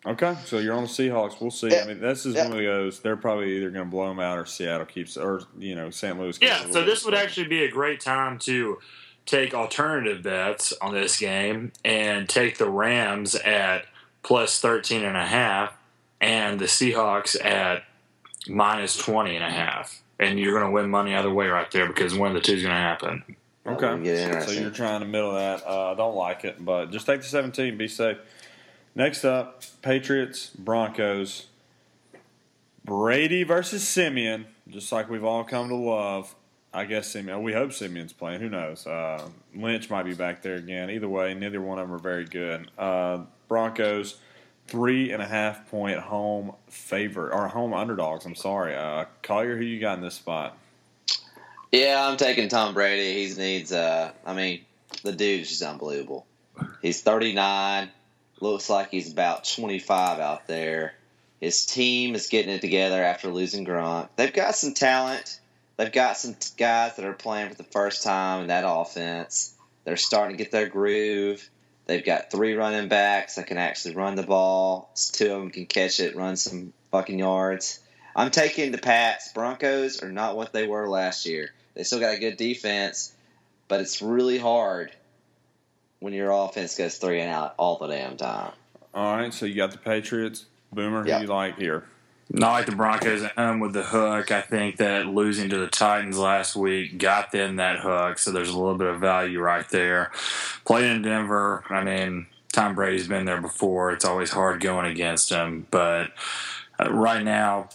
okay. 0.05 0.35
So 0.45 0.59
you're 0.59 0.73
on 0.75 0.83
the 0.83 0.89
Seahawks. 0.89 1.39
We'll 1.39 1.51
see. 1.51 1.69
Yeah. 1.69 1.83
I 1.83 1.87
mean, 1.87 2.01
this 2.01 2.25
is 2.25 2.35
Yeah. 2.35 2.49
one 2.49 2.57
of 2.57 2.63
those. 2.63 2.99
They're 2.99 3.15
probably 3.17 3.55
either 3.57 3.69
going 3.71 3.85
to 3.85 3.89
blow 3.89 4.09
them 4.09 4.19
out 4.19 4.37
or 4.37 4.45
Seattle 4.45 4.85
keeps, 4.85 5.15
or 5.17 5.43
you 5.57 5.73
know, 5.75 5.89
St. 5.89 6.19
Louis. 6.19 6.37
keeps 6.37 6.51
Yeah, 6.51 6.69
so 6.71 6.83
this 6.83 7.05
would 7.05 7.13
actually 7.15 7.47
be 7.47 7.63
a 7.63 7.71
great 7.71 8.01
time 8.01 8.37
to 8.39 8.79
take 9.25 9.53
alternative 9.53 10.21
bets 10.23 10.73
on 10.81 10.93
this 10.93 11.17
game 11.19 11.71
and 11.85 12.27
take 12.29 12.57
the 12.57 12.69
Rams 12.69 13.35
at 13.35 13.85
plus 14.23 14.59
13 14.59 15.03
and 15.03 15.17
a 15.17 15.25
half 15.25 15.73
and 16.21 16.59
the 16.59 16.65
Seahawks 16.65 17.43
at 17.43 17.83
minus 18.47 18.97
20 18.97 19.35
and 19.35 19.43
a 19.43 19.49
half. 19.49 20.01
And 20.19 20.39
you're 20.39 20.53
going 20.53 20.65
to 20.65 20.71
win 20.71 20.89
money 20.89 21.13
either 21.13 21.31
way 21.31 21.47
right 21.47 21.69
there 21.71 21.87
because 21.87 22.15
one 22.15 22.29
of 22.29 22.33
the 22.33 22.41
two 22.41 22.53
is 22.53 22.63
going 22.63 22.73
to 22.73 22.79
happen. 22.79 23.23
That 23.63 23.71
would 23.71 23.79
Okay. 24.37 24.45
So 24.45 24.51
you're 24.59 24.71
trying 24.71 25.01
to 25.01 25.05
middle 25.05 25.33
that. 25.33 25.63
Uh, 25.67 25.91
I 25.91 25.95
don't 25.95 26.15
like 26.15 26.43
it, 26.45 26.63
but 26.63 26.91
just 26.91 27.05
take 27.05 27.21
the 27.21 27.27
17. 27.27 27.77
Be 27.77 27.87
safe. 27.87 28.17
Next 28.95 29.25
up, 29.25 29.63
Patriots, 29.81 30.49
Broncos. 30.57 31.47
Brady 32.83 33.43
versus 33.43 33.85
Siemian, 33.85 34.45
just 34.69 34.91
like 34.93 35.09
we've 35.09 35.25
all 35.25 35.43
come 35.43 35.67
to 35.67 35.75
love. 35.75 36.33
I 36.73 36.85
guess 36.85 37.11
Siemian. 37.11 37.43
We 37.43 37.53
hope 37.53 37.73
Siemian's 37.73 38.13
playing. 38.13 38.39
Who 38.39 38.49
knows? 38.49 38.87
Uh, 38.87 39.27
Lynch 39.53 39.89
might 39.89 40.03
be 40.03 40.13
back 40.13 40.41
there 40.41 40.55
again. 40.55 40.89
Either 40.89 41.09
way, 41.09 41.33
neither 41.33 41.61
one 41.61 41.79
of 41.79 41.87
them 41.87 41.95
are 41.95 41.99
very 41.99 42.25
good. 42.25 42.71
Uh, 42.77 43.19
Broncos, 43.47 44.15
three 44.67 45.11
and 45.11 45.21
a 45.21 45.25
half 45.25 45.69
point 45.69 45.99
home 45.99 46.53
favorite 46.69 47.33
or 47.33 47.47
home 47.47 47.73
underdogs. 47.73 48.25
I'm 48.25 48.35
sorry. 48.35 48.75
Uh, 48.75 49.05
Collier, 49.23 49.57
who 49.57 49.63
you 49.63 49.79
got 49.79 49.97
in 49.97 50.03
this 50.03 50.15
spot? 50.15 50.57
Yeah, 51.71 52.07
I'm 52.07 52.17
taking 52.17 52.49
Tom 52.49 52.73
Brady. 52.73 53.27
He 53.27 53.33
needs. 53.35 53.71
Uh, 53.71 54.11
I 54.25 54.33
mean, 54.33 54.61
the 55.03 55.11
dude's 55.11 55.49
just 55.49 55.61
unbelievable. 55.61 56.25
He's 56.81 57.01
39. 57.01 57.89
Looks 58.39 58.69
like 58.69 58.89
he's 58.91 59.11
about 59.11 59.45
25 59.45 60.19
out 60.19 60.47
there. 60.47 60.93
His 61.39 61.65
team 61.65 62.15
is 62.15 62.27
getting 62.27 62.53
it 62.53 62.61
together 62.61 63.03
after 63.03 63.29
losing 63.29 63.65
Gronk. 63.65 64.09
They've 64.15 64.33
got 64.33 64.55
some 64.55 64.73
talent. 64.73 65.39
They've 65.75 65.91
got 65.91 66.17
some 66.17 66.35
guys 66.57 66.95
that 66.95 67.05
are 67.05 67.13
playing 67.13 67.49
for 67.49 67.55
the 67.55 67.63
first 67.63 68.03
time 68.03 68.41
in 68.41 68.47
that 68.47 68.63
offense. 68.65 69.53
They're 69.83 69.97
starting 69.97 70.35
to 70.35 70.43
get 70.43 70.51
their 70.51 70.67
groove. 70.67 71.47
They've 71.87 72.03
got 72.03 72.29
three 72.31 72.53
running 72.53 72.89
backs 72.89 73.35
that 73.35 73.47
can 73.47 73.57
actually 73.57 73.95
run 73.95 74.15
the 74.15 74.23
ball. 74.23 74.91
Two 75.13 75.33
of 75.33 75.39
them 75.39 75.49
can 75.49 75.65
catch 75.65 75.99
it, 76.01 76.15
run 76.17 76.35
some 76.35 76.73
fucking 76.91 77.17
yards. 77.19 77.79
I'm 78.15 78.29
taking 78.29 78.71
the 78.71 78.77
Pats. 78.77 79.31
Broncos 79.33 80.03
are 80.03 80.11
not 80.11 80.35
what 80.35 80.51
they 80.51 80.67
were 80.67 80.89
last 80.89 81.25
year. 81.25 81.51
They 81.75 81.83
still 81.83 81.99
got 81.99 82.15
a 82.15 82.19
good 82.19 82.35
defense, 82.35 83.13
but 83.69 83.79
it's 83.79 84.01
really 84.01 84.37
hard 84.37 84.91
when 85.99 86.13
your 86.13 86.31
offense 86.31 86.77
goes 86.77 86.97
three 86.97 87.21
and 87.21 87.31
out 87.31 87.55
all 87.57 87.77
the 87.77 87.87
damn 87.87 88.17
time. 88.17 88.51
All 88.93 89.15
right, 89.15 89.33
so 89.33 89.45
you 89.45 89.55
got 89.55 89.71
the 89.71 89.77
Patriots. 89.77 90.45
Boomer, 90.73 91.03
who 91.03 91.09
Yeah. 91.09 91.21
you 91.21 91.27
like 91.27 91.57
here? 91.57 91.85
Not 92.29 92.51
like 92.51 92.65
the 92.65 92.75
Broncos 92.75 93.23
at 93.23 93.31
home 93.33 93.59
with 93.59 93.73
the 93.73 93.83
hook. 93.83 94.31
I 94.31 94.41
think 94.41 94.77
that 94.77 95.05
losing 95.05 95.49
to 95.49 95.57
the 95.57 95.67
Titans 95.67 96.17
last 96.17 96.55
week 96.55 96.97
got 96.97 97.31
them 97.31 97.55
that 97.55 97.79
hook, 97.79 98.19
so 98.19 98.31
there's 98.31 98.49
a 98.49 98.57
little 98.57 98.77
bit 98.77 98.87
of 98.87 98.99
value 98.99 99.39
right 99.39 99.67
there. 99.69 100.11
Playing 100.65 100.97
in 100.97 101.01
Denver, 101.03 101.63
I 101.69 101.83
mean, 101.83 102.27
Tom 102.51 102.75
Brady's 102.75 103.07
been 103.07 103.25
there 103.25 103.41
before. 103.41 103.91
It's 103.91 104.03
always 104.03 104.31
hard 104.31 104.59
going 104.59 104.91
against 104.91 105.29
him, 105.29 105.67
but 105.71 106.11
uh, 106.79 106.91
right 106.91 107.23
now, 107.23 107.69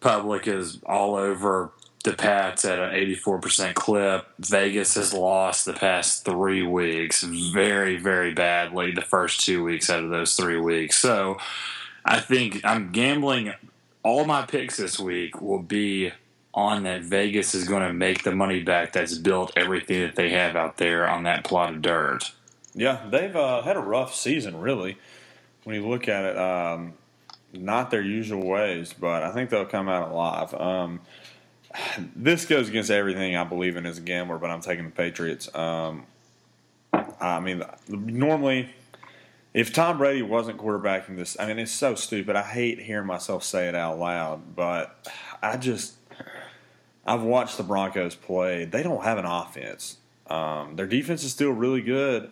public 0.00 0.48
is 0.48 0.80
all 0.84 1.14
over 1.14 1.70
the 2.04 2.12
Pats 2.12 2.64
at 2.66 2.78
an 2.78 2.90
84% 2.94 3.74
clip. 3.74 4.26
Vegas 4.38 4.94
has 4.94 5.14
lost 5.14 5.64
the 5.64 5.72
past 5.72 6.24
three 6.24 6.62
weeks 6.62 7.22
very, 7.22 7.96
very 7.96 8.34
badly 8.34 8.92
the 8.92 9.00
first 9.00 9.40
two 9.44 9.64
weeks 9.64 9.88
out 9.88 10.04
of 10.04 10.10
those 10.10 10.36
three 10.36 10.60
weeks. 10.60 10.96
So 10.96 11.38
I 12.04 12.20
think 12.20 12.60
I'm 12.62 12.92
gambling. 12.92 13.54
All 14.04 14.24
my 14.24 14.42
picks 14.42 14.76
this 14.76 15.00
week 15.00 15.40
will 15.40 15.62
be 15.62 16.12
on 16.52 16.84
that 16.84 17.02
Vegas 17.02 17.54
is 17.54 17.66
going 17.66 17.82
to 17.82 17.92
make 17.92 18.22
the 18.22 18.34
money 18.34 18.62
back 18.62 18.92
that's 18.92 19.18
built 19.18 19.52
everything 19.56 20.02
that 20.02 20.14
they 20.14 20.30
have 20.30 20.54
out 20.54 20.76
there 20.76 21.08
on 21.08 21.24
that 21.24 21.42
plot 21.42 21.74
of 21.74 21.82
dirt. 21.82 22.32
Yeah, 22.74 23.00
they've 23.10 23.34
uh, 23.34 23.62
had 23.62 23.76
a 23.76 23.80
rough 23.80 24.14
season, 24.14 24.58
really. 24.58 24.96
When 25.64 25.74
you 25.74 25.88
look 25.88 26.06
at 26.06 26.24
it, 26.24 26.36
um, 26.36 26.94
not 27.52 27.90
their 27.90 28.02
usual 28.02 28.46
ways, 28.46 28.92
but 28.92 29.22
I 29.22 29.32
think 29.32 29.50
they'll 29.50 29.64
come 29.64 29.88
out 29.88 30.10
alive. 30.10 30.54
Um, 30.54 31.00
this 32.14 32.44
goes 32.44 32.68
against 32.68 32.90
everything 32.90 33.36
I 33.36 33.44
believe 33.44 33.76
in 33.76 33.86
as 33.86 33.98
a 33.98 34.02
gambler, 34.02 34.38
but 34.38 34.50
I'm 34.50 34.60
taking 34.60 34.84
the 34.84 34.90
Patriots. 34.90 35.52
Um, 35.54 36.06
I 37.20 37.40
mean, 37.40 37.64
normally, 37.88 38.70
if 39.54 39.72
Tom 39.72 39.98
Brady 39.98 40.22
wasn't 40.22 40.58
quarterbacking 40.58 41.16
this, 41.16 41.36
I 41.38 41.46
mean, 41.46 41.58
it's 41.60 41.72
so 41.72 41.94
stupid. 41.94 42.34
I 42.36 42.42
hate 42.42 42.80
hearing 42.80 43.06
myself 43.06 43.44
say 43.44 43.68
it 43.68 43.74
out 43.74 43.98
loud, 43.98 44.56
but 44.56 45.08
I 45.40 45.56
just, 45.56 45.94
I've 47.06 47.22
watched 47.22 47.56
the 47.56 47.62
Broncos 47.62 48.14
play. 48.16 48.64
They 48.64 48.82
don't 48.82 49.04
have 49.04 49.16
an 49.16 49.24
offense. 49.24 49.98
Um, 50.26 50.74
their 50.76 50.86
defense 50.86 51.22
is 51.22 51.30
still 51.32 51.50
really 51.52 51.82
good, 51.82 52.30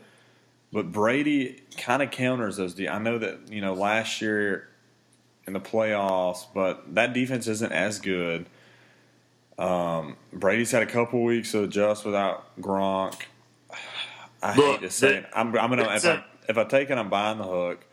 but 0.73 0.91
Brady 0.91 1.63
kind 1.79 2.03
of 2.03 2.11
counters 2.11 2.57
those. 2.57 2.75
De- 2.75 2.89
I 2.89 2.99
know 2.99 3.19
that 3.19 3.51
you 3.51 3.61
know 3.61 3.75
last 3.75 4.21
year 4.21 4.69
in 5.47 5.53
the 5.53 5.61
playoffs, 5.61 6.47
but 6.55 6.95
that 6.95 7.13
defense 7.13 7.47
isn't 7.47 7.71
as 7.73 7.99
good. 8.01 8.47
Um, 9.59 10.17
Brady's 10.33 10.71
had 10.71 10.83
a 10.83 10.87
couple 10.87 11.23
weeks 11.23 11.53
to 11.53 11.63
adjust 11.65 12.05
without 12.05 12.59
Gronk. 12.61 13.15
I 14.43 14.57
Look, 14.57 14.81
hate 14.81 14.87
to 14.87 14.91
say 14.91 15.09
the- 15.09 15.17
it. 15.19 15.27
I'm, 15.35 15.49
I'm 15.57 15.69
gonna 15.71 15.83
if 15.83 15.97
it's 15.97 16.05
I, 16.07 16.15
a- 16.15 16.25
if 16.49 16.59
I 16.59 16.65
take 16.65 16.91
it, 16.91 16.99
I'm 16.99 17.09
buying 17.09 17.39
the 17.39 17.45
hook. 17.45 17.85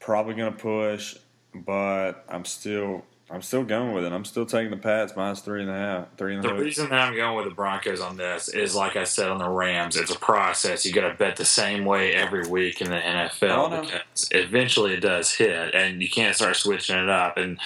Probably 0.00 0.34
gonna 0.34 0.52
push, 0.52 1.16
but 1.54 2.24
I'm 2.28 2.44
still 2.44 3.04
I'm 3.30 3.42
still 3.42 3.62
going 3.62 3.92
with 3.92 4.04
it. 4.04 4.12
I'm 4.12 4.24
still 4.24 4.46
taking 4.46 4.70
the 4.70 4.78
Pats 4.78 5.14
minus 5.14 5.40
three 5.40 5.60
and 5.60 5.70
a 5.70 5.74
half, 5.74 6.16
three 6.16 6.34
and 6.34 6.42
a 6.42 6.48
half. 6.48 6.50
and 6.50 6.58
half, 6.58 6.58
three 6.58 6.58
and 6.58 6.58
a 6.58 6.58
The 6.60 6.64
reason 6.64 6.88
that 6.88 7.00
I'm 7.00 7.14
going 7.14 7.36
with 7.36 7.44
the 7.44 7.54
Broncos 7.54 8.00
on 8.00 8.16
this 8.16 8.48
is, 8.48 8.74
like 8.74 8.96
I 8.96 9.04
said 9.04 9.28
on 9.28 9.36
the 9.38 9.48
Rams, 9.48 9.96
it's 9.96 10.10
a 10.10 10.18
process. 10.18 10.86
You 10.86 10.92
got 10.94 11.08
to 11.08 11.14
bet 11.14 11.36
the 11.36 11.44
same 11.44 11.84
way 11.84 12.14
every 12.14 12.48
week 12.48 12.80
in 12.80 12.90
the 12.90 12.96
NFL 12.96 13.72
Oh, 13.72 13.82
because 13.82 14.28
eventually 14.30 14.94
it 14.94 15.00
does 15.00 15.34
hit, 15.34 15.74
and 15.74 16.00
you 16.00 16.08
can't 16.08 16.34
start 16.34 16.56
switching 16.56 16.96
it 16.96 17.10
up. 17.10 17.36
And, 17.36 17.58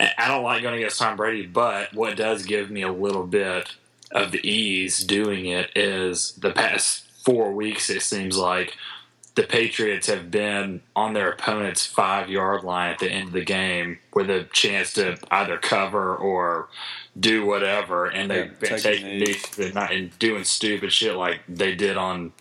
and 0.00 0.10
I 0.18 0.26
don't 0.26 0.42
like 0.42 0.62
going 0.62 0.78
against 0.78 0.98
Tom 0.98 1.16
Brady, 1.16 1.46
but 1.46 1.94
what 1.94 2.16
does 2.16 2.44
give 2.44 2.70
me 2.70 2.82
a 2.82 2.92
little 2.92 3.24
bit 3.24 3.76
of 4.10 4.32
the 4.32 4.44
ease 4.48 5.04
doing 5.04 5.46
it 5.46 5.70
is 5.76 6.32
the 6.32 6.50
past 6.50 7.04
four 7.24 7.52
weeks. 7.52 7.88
It 7.88 8.02
seems 8.02 8.36
like 8.36 8.76
the 9.34 9.42
Patriots 9.42 10.06
have 10.06 10.30
been 10.30 10.80
on 10.94 11.12
their 11.12 11.30
opponent's 11.30 11.84
five 11.86 12.28
yard 12.30 12.62
line 12.62 12.92
at 12.92 12.98
the 13.00 13.10
end 13.10 13.28
of 13.28 13.32
the 13.32 13.44
game 13.44 13.98
with 14.12 14.30
a 14.30 14.44
chance 14.52 14.92
to 14.94 15.16
either 15.30 15.58
cover 15.58 16.14
or 16.14 16.68
do 17.18 17.44
whatever, 17.44 18.06
and 18.06 18.30
they've 18.30 18.46
Yeah, 18.62 18.68
been 18.70 18.78
taking 18.80 19.18
knees. 19.18 19.58
and 19.58 19.76
and 19.76 20.18
doing 20.18 20.44
stupid 20.44 20.92
shit 20.92 21.16
like 21.16 21.40
they 21.48 21.74
did 21.74 21.96
on 21.96 22.32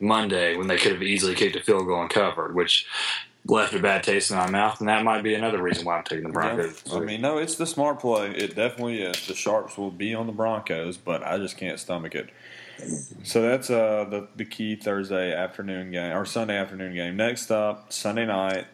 Monday 0.00 0.56
when 0.56 0.68
they 0.68 0.76
could 0.78 0.92
have 0.92 1.02
easily 1.02 1.34
kicked 1.34 1.56
a 1.56 1.62
field 1.62 1.86
goal 1.86 2.00
and 2.00 2.10
covered, 2.10 2.54
which 2.54 2.86
left 3.46 3.74
a 3.74 3.78
bad 3.78 4.02
taste 4.02 4.30
in 4.30 4.36
my 4.36 4.48
mouth, 4.48 4.78
and 4.80 4.88
that 4.88 5.04
might 5.04 5.22
be 5.22 5.34
another 5.34 5.62
reason 5.62 5.84
why 5.84 5.96
I'm 5.98 6.04
taking 6.04 6.24
the 6.24 6.32
Broncos. 6.32 6.82
I 6.92 7.00
mean, 7.00 7.20
no, 7.20 7.38
it's 7.38 7.54
the 7.56 7.66
smart 7.66 7.98
play. 8.00 8.30
It 8.30 8.54
definitely 8.54 9.00
is. 9.02 9.26
The 9.26 9.34
sharps 9.34 9.76
will 9.78 9.90
be 9.90 10.14
on 10.14 10.26
the 10.26 10.32
Broncos, 10.32 10.96
but 10.98 11.22
I 11.22 11.38
just 11.38 11.56
can't 11.56 11.78
stomach 11.80 12.14
it. 12.14 12.30
So 13.24 13.42
that's 13.42 13.70
uh, 13.70 14.06
the 14.08 14.28
the 14.36 14.44
key 14.44 14.76
Thursday 14.76 15.34
afternoon 15.34 15.90
game 15.90 16.16
or 16.16 16.24
Sunday 16.24 16.56
afternoon 16.56 16.94
game. 16.94 17.16
Next 17.16 17.50
up, 17.50 17.92
Sunday 17.92 18.26
night, 18.26 18.66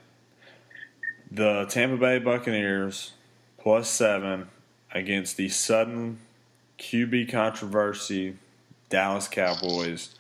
the 1.31 1.67
Tampa 1.69 1.97
Bay 1.97 2.19
Buccaneers 2.19 3.13
plus 3.59 3.89
seven 3.89 4.49
against 4.93 5.37
the 5.37 5.49
sudden 5.49 6.19
QB 6.79 7.31
controversy 7.31 8.37
Dallas 8.91 9.27
Cowboys. 9.27 10.15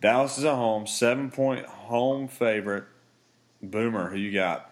Dallas 0.00 0.38
is 0.38 0.44
at 0.44 0.54
home, 0.54 0.86
seven 0.86 1.30
point 1.30 1.66
home 1.66 2.28
favorite. 2.28 2.84
Boomer, 3.62 4.08
who 4.08 4.16
you 4.16 4.32
got? 4.32 4.70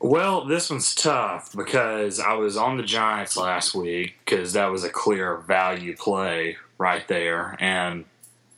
Well, 0.00 0.44
this 0.44 0.68
one's 0.68 0.94
tough 0.94 1.54
because 1.56 2.18
I 2.18 2.34
was 2.34 2.56
on 2.56 2.76
the 2.76 2.82
Giants 2.82 3.36
last 3.36 3.72
week 3.74 4.16
because 4.24 4.52
that 4.54 4.66
was 4.66 4.82
a 4.82 4.90
clear 4.90 5.36
value 5.36 5.96
play 5.96 6.56
right 6.78 7.06
there, 7.08 7.56
and 7.60 8.04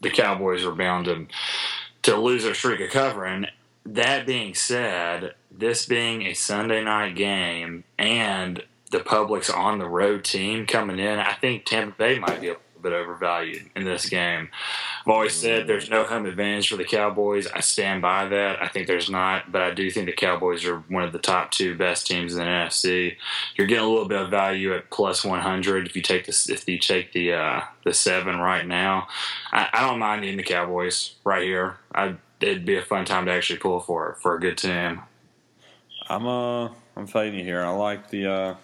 the 0.00 0.10
Cowboys 0.10 0.64
are 0.64 0.74
bound 0.74 1.06
to 1.06 1.26
to 2.02 2.16
lose 2.16 2.44
their 2.44 2.54
streak 2.54 2.80
of 2.80 2.90
covering. 2.90 3.46
That 3.84 4.26
being 4.26 4.54
said, 4.54 5.34
this 5.50 5.86
being 5.86 6.22
a 6.22 6.34
Sunday 6.34 6.82
night 6.82 7.16
game 7.16 7.84
and 7.98 8.62
the 8.90 9.00
public's 9.00 9.50
on 9.50 9.78
the 9.78 9.88
road 9.88 10.24
team 10.24 10.66
coming 10.66 10.98
in, 10.98 11.18
I 11.18 11.34
think 11.34 11.64
Tampa 11.64 11.96
Bay 11.96 12.18
might 12.18 12.40
be 12.40 12.52
bit 12.82 12.92
overvalued 12.92 13.70
in 13.74 13.84
this 13.84 14.08
game. 14.08 14.48
I've 15.04 15.12
always 15.12 15.34
said 15.34 15.66
there's 15.66 15.90
no 15.90 16.04
home 16.04 16.26
advantage 16.26 16.68
for 16.68 16.76
the 16.76 16.84
Cowboys. 16.84 17.46
I 17.46 17.60
stand 17.60 18.02
by 18.02 18.26
that. 18.26 18.62
I 18.62 18.68
think 18.68 18.86
there's 18.86 19.10
not, 19.10 19.50
but 19.52 19.62
I 19.62 19.72
do 19.72 19.90
think 19.90 20.06
the 20.06 20.12
Cowboys 20.12 20.64
are 20.64 20.78
one 20.88 21.02
of 21.04 21.12
the 21.12 21.18
top 21.18 21.50
two 21.50 21.76
best 21.76 22.06
teams 22.06 22.34
in 22.34 22.40
the 22.40 22.44
NFC. 22.44 23.16
You're 23.56 23.66
getting 23.66 23.84
a 23.84 23.88
little 23.88 24.08
bit 24.08 24.20
of 24.20 24.30
value 24.30 24.74
at 24.74 24.90
plus 24.90 25.24
100 25.24 25.86
if 25.86 25.96
you 25.96 26.02
take 26.02 26.26
this 26.26 26.48
if 26.48 26.68
you 26.68 26.78
take 26.78 27.12
the 27.12 27.32
uh, 27.32 27.60
the 27.84 27.94
seven 27.94 28.38
right 28.38 28.66
now. 28.66 29.08
I, 29.52 29.68
I 29.72 29.86
don't 29.86 29.98
mind 29.98 30.24
eating 30.24 30.36
the 30.36 30.42
Cowboys 30.42 31.14
right 31.24 31.42
here. 31.42 31.78
I, 31.94 32.16
it'd 32.40 32.66
be 32.66 32.76
a 32.76 32.82
fun 32.82 33.04
time 33.04 33.26
to 33.26 33.32
actually 33.32 33.58
pull 33.58 33.80
for 33.80 34.10
it 34.10 34.18
for 34.18 34.34
a 34.34 34.40
good 34.40 34.58
team. 34.58 35.02
I'm 36.08 36.26
uh 36.26 36.68
I'm 36.96 37.06
you 37.06 37.44
here. 37.44 37.62
I 37.62 37.70
like 37.70 38.10
the 38.10 38.26
uh 38.32 38.54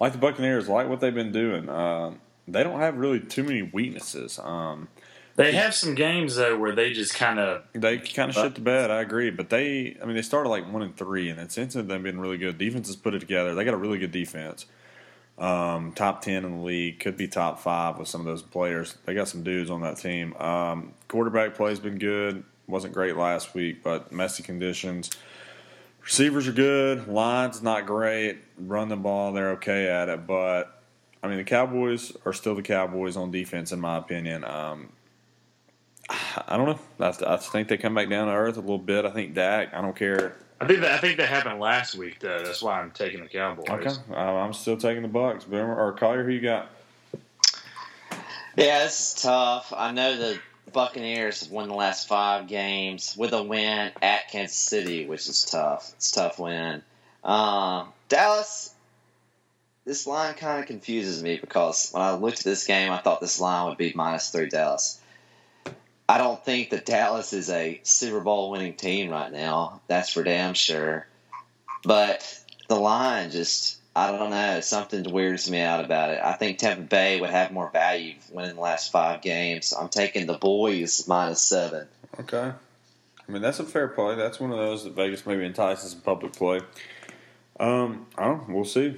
like 0.00 0.12
the 0.12 0.18
Buccaneers. 0.18 0.68
I 0.68 0.72
like 0.72 0.88
what 0.88 1.00
they've 1.00 1.14
been 1.14 1.32
doing. 1.32 1.68
Uh, 1.68 2.14
they 2.48 2.62
don't 2.62 2.80
have 2.80 2.96
really 2.96 3.20
too 3.20 3.42
many 3.42 3.62
weaknesses. 3.62 4.38
Um, 4.42 4.88
They 5.36 5.52
have 5.52 5.74
some 5.74 5.94
games 5.94 6.36
though 6.36 6.56
where 6.58 6.74
they 6.74 6.92
just 6.92 7.14
kind 7.14 7.38
of 7.38 7.62
they 7.72 7.98
kind 7.98 8.30
of 8.30 8.34
shit 8.36 8.54
the 8.54 8.60
bed. 8.60 8.90
I 8.90 9.00
agree, 9.02 9.30
but 9.30 9.50
they 9.50 9.96
I 10.02 10.06
mean 10.06 10.16
they 10.16 10.22
started 10.22 10.48
like 10.48 10.70
one 10.72 10.82
and 10.82 10.96
three, 10.96 11.28
and 11.28 11.38
it's 11.38 11.58
into 11.58 11.82
them 11.82 12.02
being 12.04 12.18
really 12.18 12.38
good. 12.38 12.56
Defense 12.58 12.86
has 12.86 12.96
put 12.96 13.14
it 13.14 13.20
together. 13.20 13.54
They 13.54 13.64
got 13.64 13.74
a 13.74 13.78
really 13.78 13.98
good 13.98 14.12
defense. 14.12 14.66
Um, 15.38 15.92
top 15.92 16.22
ten 16.22 16.46
in 16.46 16.58
the 16.58 16.64
league, 16.64 16.98
could 17.00 17.18
be 17.18 17.28
top 17.28 17.58
five 17.60 17.98
with 17.98 18.08
some 18.08 18.22
of 18.22 18.26
those 18.26 18.40
players. 18.42 18.96
They 19.04 19.12
got 19.12 19.28
some 19.28 19.42
dudes 19.42 19.68
on 19.70 19.82
that 19.82 19.98
team. 19.98 20.34
Um, 20.36 20.94
quarterback 21.08 21.54
play's 21.54 21.78
been 21.80 21.98
good. 21.98 22.42
wasn't 22.66 22.94
great 22.94 23.16
last 23.16 23.54
week, 23.54 23.82
but 23.82 24.10
messy 24.12 24.42
conditions. 24.42 25.10
Receivers 26.02 26.48
are 26.48 26.52
good. 26.52 27.08
Lines 27.08 27.62
not 27.62 27.84
great. 27.84 28.38
Run 28.56 28.88
the 28.88 28.96
ball, 28.96 29.32
they're 29.32 29.50
okay 29.52 29.88
at 29.88 30.08
it. 30.08 30.26
But 30.26 30.75
I 31.26 31.28
mean, 31.28 31.38
the 31.38 31.44
Cowboys 31.44 32.12
are 32.24 32.32
still 32.32 32.54
the 32.54 32.62
Cowboys 32.62 33.16
on 33.16 33.30
defense, 33.30 33.72
in 33.72 33.80
my 33.80 33.96
opinion. 33.96 34.44
Um, 34.44 34.92
I 36.08 36.56
don't 36.56 36.66
know. 36.66 37.06
I, 37.06 37.34
I 37.34 37.36
think 37.36 37.68
they 37.68 37.76
come 37.76 37.94
back 37.94 38.08
down 38.08 38.28
to 38.28 38.32
earth 38.32 38.56
a 38.56 38.60
little 38.60 38.78
bit. 38.78 39.04
I 39.04 39.10
think 39.10 39.34
Dak. 39.34 39.74
I 39.74 39.80
don't 39.80 39.96
care. 39.96 40.36
I 40.60 40.66
think 40.66 40.80
that 40.80 40.92
I 40.92 40.98
think 40.98 41.18
that 41.18 41.28
happened 41.28 41.60
last 41.60 41.96
week 41.96 42.20
though. 42.20 42.42
That's 42.42 42.62
why 42.62 42.80
I'm 42.80 42.90
taking 42.92 43.20
the 43.20 43.28
Cowboys. 43.28 43.68
Okay, 43.68 43.90
uh, 44.10 44.14
I'm 44.14 44.52
still 44.52 44.76
taking 44.76 45.02
the 45.02 45.08
Bucks. 45.08 45.44
Boomer 45.44 45.76
or 45.76 45.92
Collier, 45.92 46.24
who 46.24 46.30
you 46.30 46.40
got? 46.40 46.70
Yeah, 48.56 48.84
this 48.84 49.16
is 49.16 49.22
tough. 49.22 49.72
I 49.76 49.92
know 49.92 50.16
the 50.16 50.38
Buccaneers 50.72 51.40
have 51.40 51.50
won 51.50 51.68
the 51.68 51.74
last 51.74 52.08
five 52.08 52.48
games 52.48 53.14
with 53.18 53.32
a 53.32 53.42
win 53.42 53.92
at 54.00 54.30
Kansas 54.30 54.56
City, 54.56 55.06
which 55.06 55.28
is 55.28 55.42
tough. 55.42 55.92
It's 55.96 56.12
a 56.12 56.14
tough 56.14 56.38
win. 56.38 56.82
Um, 57.22 57.88
Dallas, 58.08 58.72
this 59.86 60.06
line 60.06 60.34
kind 60.34 60.60
of 60.60 60.66
confuses 60.66 61.22
me 61.22 61.38
because 61.40 61.90
when 61.92 62.02
I 62.02 62.12
looked 62.12 62.40
at 62.40 62.44
this 62.44 62.66
game, 62.66 62.90
I 62.90 62.98
thought 62.98 63.20
this 63.20 63.40
line 63.40 63.68
would 63.68 63.78
be 63.78 63.92
minus 63.94 64.30
three 64.30 64.48
Dallas. 64.48 65.00
I 66.08 66.18
don't 66.18 66.44
think 66.44 66.70
that 66.70 66.84
Dallas 66.84 67.32
is 67.32 67.48
a 67.50 67.80
Super 67.84 68.20
Bowl 68.20 68.50
winning 68.50 68.74
team 68.74 69.10
right 69.10 69.32
now. 69.32 69.80
That's 69.86 70.12
for 70.12 70.24
damn 70.24 70.54
sure. 70.54 71.06
But 71.84 72.42
the 72.68 72.74
line 72.74 73.30
just, 73.30 73.78
I 73.94 74.10
don't 74.10 74.30
know, 74.30 74.60
something 74.60 75.04
weirds 75.10 75.48
me 75.48 75.60
out 75.60 75.84
about 75.84 76.10
it. 76.10 76.20
I 76.22 76.32
think 76.32 76.58
Tampa 76.58 76.82
Bay 76.82 77.20
would 77.20 77.30
have 77.30 77.52
more 77.52 77.70
value 77.70 78.14
winning 78.30 78.56
the 78.56 78.60
last 78.60 78.90
five 78.90 79.22
games. 79.22 79.72
I'm 79.72 79.88
taking 79.88 80.26
the 80.26 80.38
boys 80.38 81.06
minus 81.06 81.40
seven. 81.40 81.86
Okay. 82.20 82.52
I 83.28 83.32
mean, 83.32 83.42
that's 83.42 83.60
a 83.60 83.64
fair 83.64 83.88
play. 83.88 84.16
That's 84.16 84.40
one 84.40 84.50
of 84.50 84.58
those 84.58 84.84
that 84.84 84.94
Vegas 84.94 85.26
maybe 85.26 85.44
entices 85.44 85.92
in 85.92 86.00
public 86.00 86.32
play. 86.32 86.60
Um, 87.58 88.06
I 88.18 88.24
don't 88.24 88.48
know. 88.48 88.54
We'll 88.54 88.64
see. 88.64 88.96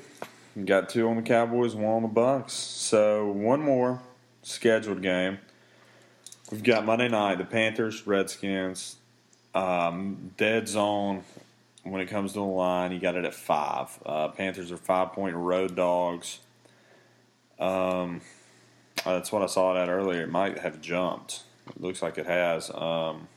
Got 0.64 0.88
two 0.88 1.08
on 1.08 1.16
the 1.16 1.22
Cowboys, 1.22 1.74
one 1.74 1.96
on 1.96 2.02
the 2.02 2.08
Bucks. 2.08 2.52
So 2.52 3.30
one 3.30 3.60
more 3.60 4.00
scheduled 4.42 5.02
game. 5.02 5.38
We've 6.50 6.62
got 6.62 6.84
Monday 6.84 7.08
night, 7.08 7.38
the 7.38 7.44
Panthers, 7.44 8.06
Redskins. 8.06 8.96
Um, 9.54 10.32
dead 10.36 10.68
zone 10.68 11.24
when 11.82 12.00
it 12.00 12.06
comes 12.06 12.32
to 12.32 12.38
the 12.38 12.44
line. 12.44 12.92
You 12.92 12.98
got 12.98 13.14
it 13.14 13.24
at 13.24 13.34
five. 13.34 13.88
Uh, 14.04 14.28
Panthers 14.28 14.72
are 14.72 14.76
five 14.76 15.12
point 15.12 15.36
road 15.36 15.76
dogs. 15.76 16.38
Um, 17.58 18.20
that's 19.04 19.30
what 19.30 19.42
I 19.42 19.46
saw 19.46 19.74
it 19.76 19.78
at 19.78 19.88
earlier. 19.88 20.22
It 20.22 20.30
might 20.30 20.58
have 20.58 20.80
jumped. 20.80 21.42
It 21.68 21.80
looks 21.80 22.02
like 22.02 22.18
it 22.18 22.26
has. 22.26 22.70
Um, 22.70 23.28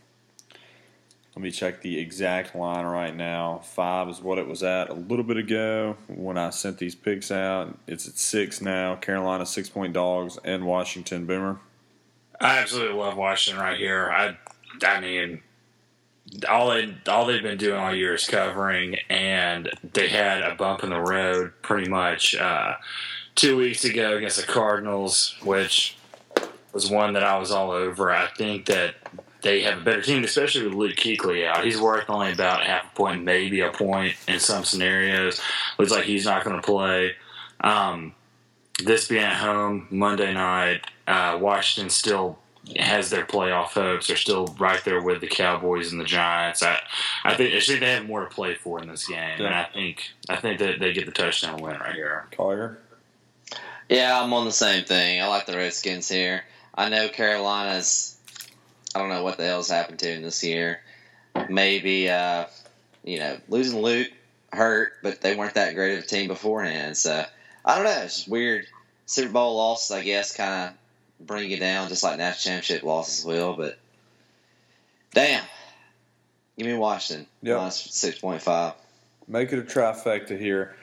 let 1.36 1.44
me 1.44 1.52
check 1.52 1.82
the 1.82 1.98
exact 1.98 2.56
line 2.56 2.86
right 2.86 3.16
now. 3.16 3.62
Five 3.64 4.10
is 4.10 4.22
what 4.22 4.38
it 4.38 4.48
was 4.48 4.64
at 4.64 4.90
a 4.90 4.94
little 4.94 5.24
bit 5.24 5.38
ago 5.38 5.96
when 6.08 6.38
I 6.38 6.50
sent 6.50 6.78
these 6.78 6.94
picks 6.94 7.32
out. 7.32 7.78
It's 7.88 8.08
at 8.08 8.18
six 8.18 8.62
now. 8.62 8.96
Carolina 8.96 9.46
six 9.46 9.70
point 9.70 9.94
dogs 9.94 10.38
and 10.44 10.66
Washington 10.66 11.26
Boomer. 11.26 11.60
I 12.42 12.58
absolutely 12.58 12.98
love 12.98 13.16
Washington 13.16 13.62
right 13.62 13.78
here. 13.78 14.12
I, 14.12 14.38
I 14.86 15.00
mean, 15.00 15.42
all 16.50 16.72
they 16.72 16.96
all 17.08 17.26
they've 17.26 17.42
been 17.42 17.58
doing 17.58 17.80
all 17.80 17.96
year 17.96 18.16
is 18.16 18.28
covering, 18.28 18.98
and 19.10 19.70
they 19.94 20.10
had 20.10 20.42
a 20.42 20.56
bump 20.56 20.84
in 20.84 20.90
the 20.90 21.00
road 21.00 21.54
pretty 21.62 21.90
much 21.90 22.36
uh, 22.36 22.76
two 23.36 23.56
weeks 23.56 23.86
ago 23.86 24.18
against 24.18 24.38
the 24.38 24.52
Cardinals, 24.52 25.36
which 25.44 25.96
was 26.74 26.90
one 26.90 27.14
that 27.14 27.24
I 27.24 27.38
was 27.38 27.52
all 27.52 27.72
over. 27.72 28.12
I 28.12 28.28
think 28.38 28.66
that 28.66 28.96
they 29.42 29.62
have 29.62 29.80
a 29.80 29.82
better 29.82 30.02
team, 30.02 30.24
especially 30.24 30.66
with 30.66 30.74
Luke 30.74 30.96
Kuechly 30.96 31.48
out. 31.48 31.66
He's 31.66 31.80
worth 31.80 32.10
only 32.10 32.32
about 32.32 32.64
half 32.64 32.92
a 32.92 32.96
point, 32.96 33.24
maybe 33.24 33.62
a 33.62 33.72
point 33.72 34.16
in 34.28 34.40
some 34.40 34.64
scenarios. 34.64 35.42
Looks 35.78 35.92
like 35.92 36.06
he's 36.06 36.26
not 36.26 36.44
going 36.44 36.56
to 36.56 36.62
play. 36.62 37.16
Um, 37.62 38.14
this 38.84 39.08
being 39.08 39.24
at 39.24 39.36
home 39.36 39.88
Monday 39.90 40.34
night, 40.34 40.86
uh, 41.08 41.38
Washington 41.40 41.90
still 41.90 42.40
has 42.78 43.10
their 43.10 43.26
playoff 43.26 43.70
hopes. 43.70 44.08
They're 44.08 44.16
still 44.16 44.46
right 44.60 44.84
there 44.84 45.02
with 45.02 45.22
the 45.22 45.28
Cowboys 45.28 45.92
and 45.92 46.00
the 46.00 46.06
Giants. 46.06 46.64
I, 46.64 46.80
I 47.24 47.36
think 47.36 47.54
I 47.54 47.60
think 47.60 47.80
they 47.80 47.94
have 47.94 48.06
more 48.06 48.24
to 48.24 48.34
play 48.34 48.56
for 48.56 48.82
in 48.82 48.88
this 48.88 49.08
game, 49.08 49.40
and 49.40 49.54
I 49.54 49.66
think 49.66 50.10
I 50.30 50.36
think 50.38 50.60
that 50.60 50.80
they 50.80 50.94
get 50.94 51.06
the 51.06 51.12
touchdown 51.12 51.62
win 51.62 51.80
right 51.80 51.96
here. 51.96 52.28
Collier. 52.32 52.80
Yeah, 53.90 54.22
I'm 54.22 54.32
on 54.34 54.46
the 54.46 54.52
same 54.52 54.86
thing. 54.86 55.22
I 55.22 55.28
like 55.28 55.46
the 55.46 55.58
Redskins 55.58 56.08
here. 56.08 56.44
I 56.76 56.90
know 56.90 57.10
Carolina's. 57.10 58.18
I 58.94 59.00
don't 59.00 59.10
know 59.10 59.24
what 59.24 59.38
the 59.38 59.46
hell's 59.46 59.70
happened 59.70 60.00
to 60.00 60.08
him 60.14 60.22
this 60.22 60.44
year. 60.44 60.82
Maybe, 61.50 62.10
uh, 62.10 62.46
you 63.04 63.20
know, 63.20 63.38
losing 63.48 63.82
Luke 63.82 64.10
hurt, 64.52 64.94
but 65.02 65.22
they 65.22 65.36
weren't 65.36 65.54
that 65.56 65.76
great 65.76 65.98
of 65.98 66.04
a 66.04 66.08
team 66.08 66.28
beforehand. 66.28 66.98
So 66.98 67.24
I 67.64 67.76
don't 67.76 67.86
know. 67.86 68.02
It's 68.04 68.18
just 68.18 68.28
weird. 68.28 68.66
Super 69.06 69.32
Bowl 69.32 69.56
losses, 69.58 69.92
I 69.92 70.02
guess, 70.04 70.36
kind 70.36 70.70
of 70.70 71.28
bring 71.28 71.50
you 71.50 71.58
down, 71.58 71.90
just 71.90 72.04
like 72.04 72.18
national 72.18 72.56
championship 72.56 72.84
losses 72.84 73.26
will. 73.26 73.54
But 73.56 73.78
damn, 75.14 75.44
give 76.58 76.68
me 76.68 76.74
Washington 76.74 77.28
Yep. 77.42 77.58
minus 77.58 77.78
six 77.78 78.20
point 78.20 78.42
five. 78.42 78.74
Make 79.28 79.54
it 79.54 79.60
a 79.60 79.64
trifecta 79.64 80.38
here 80.38 80.76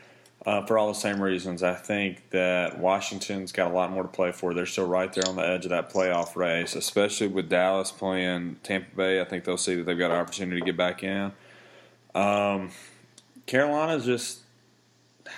uh, 0.47 0.65
for 0.67 0.79
all 0.79 0.89
the 0.89 0.95
same 0.95 1.21
reasons. 1.23 1.63
I 1.63 1.75
think 1.75 2.31
that 2.31 2.79
Washington's 2.79 3.53
got 3.53 3.71
a 3.71 3.75
lot 3.75 3.91
more 3.91 4.03
to 4.03 4.09
play 4.09 4.33
for. 4.33 4.55
They're 4.55 4.67
still 4.67 4.87
right 4.87 5.13
there 5.13 5.27
on 5.29 5.37
the 5.37 5.47
edge 5.47 5.65
of 5.65 5.71
that 5.71 5.91
playoff 5.93 6.37
race, 6.37 6.75
especially 6.75 7.27
with 7.29 7.49
Dallas 7.49 7.91
playing 7.91 8.57
Tampa 8.63 8.95
Bay. 8.97 9.21
I 9.21 9.25
think 9.25 9.45
they'll 9.45 9.57
see 9.57 9.75
that 9.77 9.85
they've 9.85 9.99
got 9.99 10.11
an 10.11 10.17
opportunity 10.19 10.61
to 10.61 10.65
get 10.67 10.77
back 10.77 11.03
in. 11.03 11.33
Um, 12.15 12.71
Carolina's 13.47 14.05
just. 14.05 14.41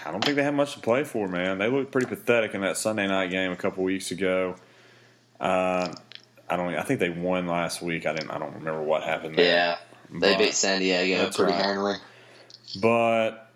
I 0.07 0.13
don't 0.13 0.25
think 0.25 0.37
they 0.37 0.45
have 0.45 0.55
much 0.55 0.75
to 0.75 0.81
play 0.81 1.03
for, 1.03 1.27
man. 1.27 1.59
They 1.59 1.69
looked 1.69 1.91
pretty 1.91 2.07
pathetic 2.07 2.55
in 2.55 2.61
that 2.61 2.77
Sunday 2.77 3.09
night 3.09 3.31
game 3.31 3.51
a 3.51 3.57
couple 3.57 3.83
weeks 3.83 4.13
ago. 4.13 4.55
Uh, 5.41 5.93
I 6.49 6.57
don't. 6.57 6.75
I 6.77 6.83
think 6.83 7.01
they 7.01 7.11
won 7.11 7.47
last 7.49 7.83
week. 7.83 8.07
I 8.07 8.13
didn't. 8.13 8.31
I 8.31 8.39
don't 8.39 8.55
remember 8.55 8.83
what 8.83 9.03
happened. 9.03 9.35
There. 9.37 9.45
Yeah, 9.45 9.77
they 10.13 10.35
But- 10.35 10.39
beat 10.39 10.55
San 10.55 10.79
Diego 10.81 11.31
pretty 11.33 11.53
right. 11.53 11.65
handily. 11.65 11.95
but 12.81 13.50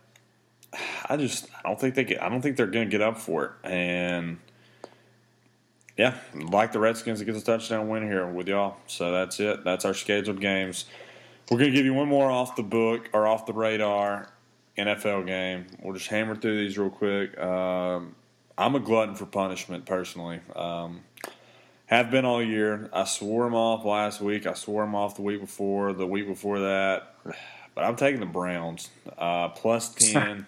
I 1.08 1.16
just 1.16 1.48
I 1.64 1.68
don't 1.68 1.80
think 1.80 1.94
they 1.94 2.04
get 2.04 2.22
I 2.22 2.28
don't 2.28 2.40
think 2.40 2.56
they're 2.56 2.66
going 2.66 2.86
to 2.86 2.90
get 2.90 3.00
up 3.00 3.18
for 3.18 3.44
it. 3.44 3.70
And 3.70 4.38
yeah, 5.96 6.18
like 6.34 6.72
the 6.72 6.80
Redskins 6.80 7.20
to 7.20 7.24
get 7.24 7.36
a 7.36 7.40
touchdown 7.40 7.88
win 7.88 8.02
here 8.02 8.26
with 8.26 8.48
y'all. 8.48 8.76
So 8.86 9.12
that's 9.12 9.38
it. 9.40 9.64
That's 9.64 9.84
our 9.84 9.94
scheduled 9.94 10.40
games. 10.40 10.86
We're 11.50 11.58
going 11.58 11.70
to 11.70 11.76
give 11.76 11.84
you 11.84 11.94
one 11.94 12.08
more 12.08 12.30
off 12.30 12.56
the 12.56 12.62
book 12.62 13.10
or 13.12 13.26
off 13.26 13.46
the 13.46 13.52
radar 13.52 14.30
NFL 14.76 15.26
game. 15.26 15.66
We'll 15.82 15.94
just 15.94 16.08
hammer 16.08 16.34
through 16.34 16.58
these 16.58 16.78
real 16.78 16.90
quick. 16.90 17.38
Um, 17.38 18.16
I'm 18.56 18.74
a 18.74 18.80
glutton 18.80 19.14
for 19.14 19.26
punishment 19.26 19.84
personally. 19.84 20.40
Um, 20.56 21.02
have 21.86 22.10
been 22.10 22.24
all 22.24 22.42
year. 22.42 22.88
I 22.92 23.04
swore 23.04 23.44
them 23.44 23.54
off 23.54 23.84
last 23.84 24.20
week. 24.20 24.46
I 24.46 24.54
swore 24.54 24.84
them 24.84 24.94
off 24.94 25.16
the 25.16 25.22
week 25.22 25.40
before, 25.40 25.92
the 25.92 26.06
week 26.06 26.26
before 26.26 26.60
that. 26.60 27.14
But 27.74 27.84
I'm 27.84 27.96
taking 27.96 28.20
the 28.20 28.26
Browns 28.26 28.88
uh, 29.18 29.50
plus 29.50 29.94
ten, 29.94 30.46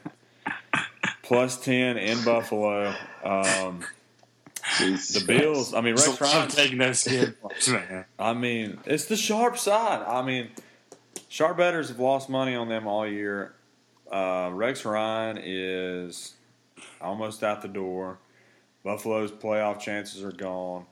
plus 1.27 1.59
ten 1.59 1.99
in 1.99 2.25
Buffalo. 2.25 2.95
Um, 3.25 3.85
the 4.79 5.25
Bills. 5.27 5.75
I 5.75 5.81
mean, 5.81 5.95
Rex 5.95 6.21
Ryan. 6.21 6.43
I'm 6.43 6.49
taking 6.49 6.79
those 6.79 7.01
skin 7.01 7.35
man. 7.69 8.05
I 8.19 8.33
mean, 8.33 8.79
it's 8.85 9.07
the 9.07 9.17
sharp 9.17 9.59
side. 9.59 10.03
I 10.07 10.23
mean, 10.23 10.49
sharp 11.29 11.57
betters 11.57 11.89
have 11.89 11.99
lost 11.99 12.29
money 12.29 12.55
on 12.55 12.69
them 12.69 12.87
all 12.87 13.07
year. 13.07 13.55
Uh, 14.11 14.51
Rex 14.53 14.85
Ryan 14.85 15.39
is 15.43 16.35
almost 17.01 17.43
out 17.43 17.63
the 17.63 17.69
door. 17.69 18.19
Buffalo's 18.85 19.33
playoff 19.33 19.81
chances 19.81 20.23
are 20.23 20.33
gone. 20.33 20.87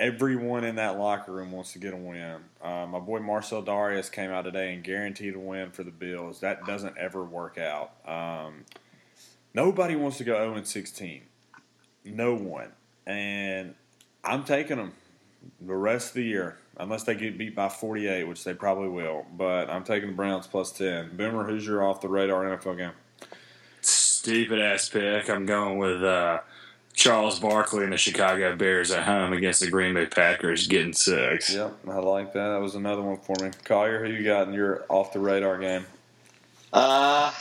Everyone 0.00 0.64
in 0.64 0.76
that 0.76 0.98
locker 0.98 1.30
room 1.30 1.52
wants 1.52 1.74
to 1.74 1.78
get 1.78 1.92
a 1.92 1.96
win. 1.96 2.36
Uh, 2.62 2.86
my 2.86 2.98
boy 2.98 3.20
Marcell 3.20 3.62
Dareus 3.62 4.10
came 4.10 4.30
out 4.30 4.42
today 4.42 4.72
and 4.72 4.82
guaranteed 4.82 5.34
a 5.34 5.38
win 5.38 5.70
for 5.70 5.84
the 5.84 5.90
Bills. 5.90 6.40
That 6.40 6.64
doesn't 6.64 6.96
ever 6.96 7.22
work 7.22 7.58
out. 7.58 7.92
Um, 8.06 8.64
nobody 9.54 9.96
wants 9.96 10.18
to 10.18 10.24
go 10.24 10.34
0 10.34 10.54
and 10.54 10.66
16. 10.66 11.22
No 12.04 12.34
one. 12.34 12.72
And 13.06 13.74
I'm 14.24 14.44
taking 14.44 14.76
them 14.76 14.92
the 15.60 15.74
rest 15.74 16.08
of 16.08 16.14
the 16.14 16.24
year, 16.24 16.58
unless 16.78 17.04
they 17.04 17.14
get 17.14 17.38
beat 17.38 17.54
by 17.54 17.68
48, 17.68 18.24
which 18.24 18.44
they 18.44 18.54
probably 18.54 18.88
will. 18.88 19.26
But 19.36 19.70
I'm 19.70 19.84
taking 19.84 20.10
the 20.10 20.16
Browns 20.16 20.46
plus 20.46 20.72
10. 20.72 21.16
Boomer, 21.16 21.44
who's 21.44 21.66
your 21.66 21.84
off 21.84 22.00
the 22.00 22.08
radar 22.08 22.44
NFL 22.44 22.76
game? 22.78 22.92
Stupid 23.80 24.60
ass 24.60 24.88
pick. 24.88 25.28
I'm 25.28 25.46
going 25.46 25.78
with 25.78 26.02
uh, 26.02 26.40
Charles 26.94 27.40
Barkley 27.40 27.84
and 27.84 27.92
the 27.92 27.96
Chicago 27.96 28.54
Bears 28.54 28.90
at 28.90 29.04
home 29.04 29.32
against 29.32 29.60
the 29.60 29.70
Green 29.70 29.94
Bay 29.94 30.06
Packers, 30.06 30.66
getting 30.68 30.92
six. 30.92 31.52
Yep, 31.52 31.78
I 31.88 31.96
like 31.98 32.32
that. 32.34 32.50
That 32.50 32.60
was 32.60 32.74
another 32.74 33.02
one 33.02 33.16
for 33.18 33.34
me. 33.42 33.50
Collier, 33.64 34.04
who 34.04 34.12
you 34.12 34.22
got 34.22 34.46
in 34.46 34.54
your 34.54 34.84
off 34.88 35.12
the 35.12 35.18
radar 35.18 35.58
game? 35.58 35.86
Uh, 36.72 37.32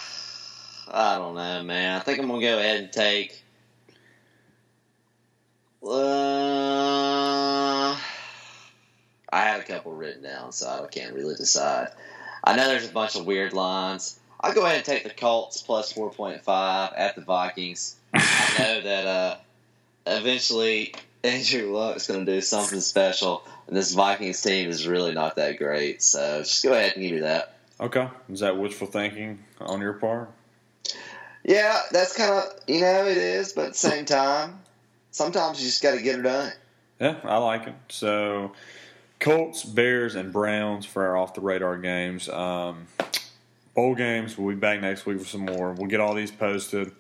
I 0.88 1.18
don't 1.18 1.36
know, 1.36 1.64
man. 1.64 1.98
I 1.98 2.00
think 2.00 2.20
I'm 2.20 2.28
gonna 2.28 2.42
go 2.42 2.58
ahead 2.58 2.82
and 2.82 2.92
take. 2.92 3.44
Uh, 5.84 5.98
I 9.34 9.40
had 9.42 9.60
a 9.60 9.64
couple 9.64 9.94
written 9.94 10.24
down, 10.24 10.52
so 10.52 10.68
I 10.68 10.88
can't 10.88 11.14
really 11.16 11.36
decide. 11.36 11.90
I 12.44 12.56
know 12.56 12.68
there's 12.68 12.90
a 12.90 12.94
bunch 12.94 13.16
of 13.16 13.26
weird 13.26 13.54
lines. 13.54 14.20
I'll 14.40 14.54
go 14.54 14.66
ahead 14.66 14.78
and 14.78 14.86
take 14.86 15.04
the 15.04 15.10
Colts 15.12 15.62
plus 15.62 15.94
4.5 15.94 16.94
at 16.98 17.16
the 17.16 17.22
Vikings. 17.22 17.96
I 18.14 18.56
know 18.60 18.82
that 18.82 19.06
uh, 19.08 19.38
eventually 20.08 20.94
Andrew 21.24 21.72
Luck's 21.72 22.08
going 22.08 22.26
to 22.26 22.32
do 22.34 22.42
something 22.42 22.80
special, 22.80 23.46
and 23.68 23.78
this 23.78 23.94
Vikings 23.94 24.42
team 24.42 24.70
is 24.70 24.88
really 24.88 25.14
not 25.14 25.36
that 25.36 25.58
great. 25.58 26.02
So 26.02 26.40
just 26.40 26.64
go 26.64 26.74
ahead 26.74 26.94
and 26.94 27.04
give 27.04 27.12
me 27.12 27.20
that. 27.20 27.56
Okay. 27.80 28.08
Is 28.30 28.40
that 28.42 28.58
wishful 28.58 28.88
thinking 28.88 29.44
on 29.60 29.82
your 29.82 29.94
part? 29.94 30.32
Yeah, 31.44 31.82
that's 31.92 32.16
kind 32.16 32.32
of 32.32 32.46
you 32.68 32.82
know 32.82 33.06
it 33.06 33.18
is, 33.18 33.54
but 33.54 33.66
at 33.66 33.72
the 33.74 33.78
same 33.78 34.06
time, 34.06 34.60
sometimes 35.12 35.60
you 35.60 35.68
just 35.68 35.82
got 35.82 35.96
to 35.96 36.02
get 36.02 36.20
it 36.20 36.24
done. 36.24 36.52
Yeah, 37.00 37.16
I 37.24 37.38
like 37.38 37.68
it. 37.68 37.76
So, 37.90 38.54
Colts, 39.20 39.64
Bears, 39.64 40.16
and 40.16 40.32
Browns 40.32 40.86
for 40.86 41.06
our 41.06 41.18
off 41.18 41.34
the 41.34 41.42
radar 41.42 41.78
games. 41.78 42.30
Um, 42.30 42.88
bowl 43.74 43.96
games. 43.96 44.38
We'll 44.38 44.56
be 44.56 44.60
back 44.60 44.82
next 44.82 45.06
week 45.06 45.20
for 45.20 45.26
some 45.26 45.46
more. 45.46 45.74
We'll 45.74 45.88
get 45.90 46.00
all 46.00 46.14
these 46.14 46.32
posted. 46.32 46.92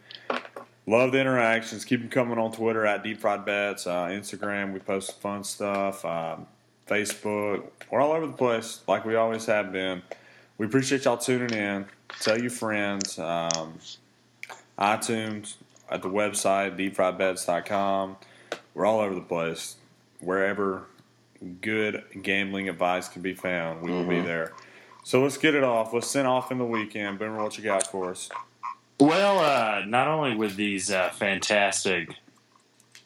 Love 0.87 1.11
the 1.11 1.19
interactions. 1.19 1.85
Keep 1.85 2.01
them 2.01 2.09
coming 2.09 2.39
on 2.39 2.51
Twitter 2.51 2.85
at 2.85 3.03
Deep 3.03 3.19
Fried 3.19 3.45
Bets, 3.45 3.85
uh, 3.85 4.07
Instagram. 4.07 4.73
We 4.73 4.79
post 4.79 5.21
fun 5.21 5.43
stuff. 5.43 6.03
Um, 6.03 6.47
Facebook. 6.87 7.63
We're 7.89 8.01
all 8.01 8.11
over 8.11 8.27
the 8.27 8.33
place, 8.33 8.81
like 8.87 9.05
we 9.05 9.15
always 9.15 9.45
have 9.45 9.71
been. 9.71 10.01
We 10.57 10.65
appreciate 10.65 11.05
y'all 11.05 11.17
tuning 11.17 11.57
in. 11.57 11.85
Tell 12.19 12.39
your 12.39 12.49
friends. 12.49 13.17
Um, 13.17 13.79
iTunes, 14.81 15.55
at 15.91 16.01
the 16.01 16.09
website, 16.09 16.77
deepfriedbets.com. 16.77 18.17
We're 18.73 18.85
all 18.85 19.01
over 19.01 19.13
the 19.13 19.21
place. 19.21 19.75
Wherever 20.21 20.87
good 21.61 22.03
gambling 22.21 22.69
advice 22.69 23.09
can 23.09 23.21
be 23.21 23.33
found, 23.33 23.81
we 23.81 23.91
will 23.91 24.07
be 24.07 24.21
there. 24.21 24.53
So 25.03 25.21
let's 25.21 25.37
get 25.37 25.53
it 25.53 25.63
off. 25.63 25.93
Let's 25.93 26.07
send 26.07 26.27
off 26.27 26.51
in 26.51 26.57
the 26.57 26.65
weekend. 26.65 27.19
Boomer, 27.19 27.43
what 27.43 27.57
you 27.57 27.63
got 27.63 27.87
for 27.87 28.11
us? 28.11 28.29
Well, 28.99 29.39
uh, 29.39 29.83
not 29.85 30.07
only 30.07 30.35
with 30.35 30.55
these 30.55 30.91
uh, 30.91 31.09
fantastic 31.09 32.15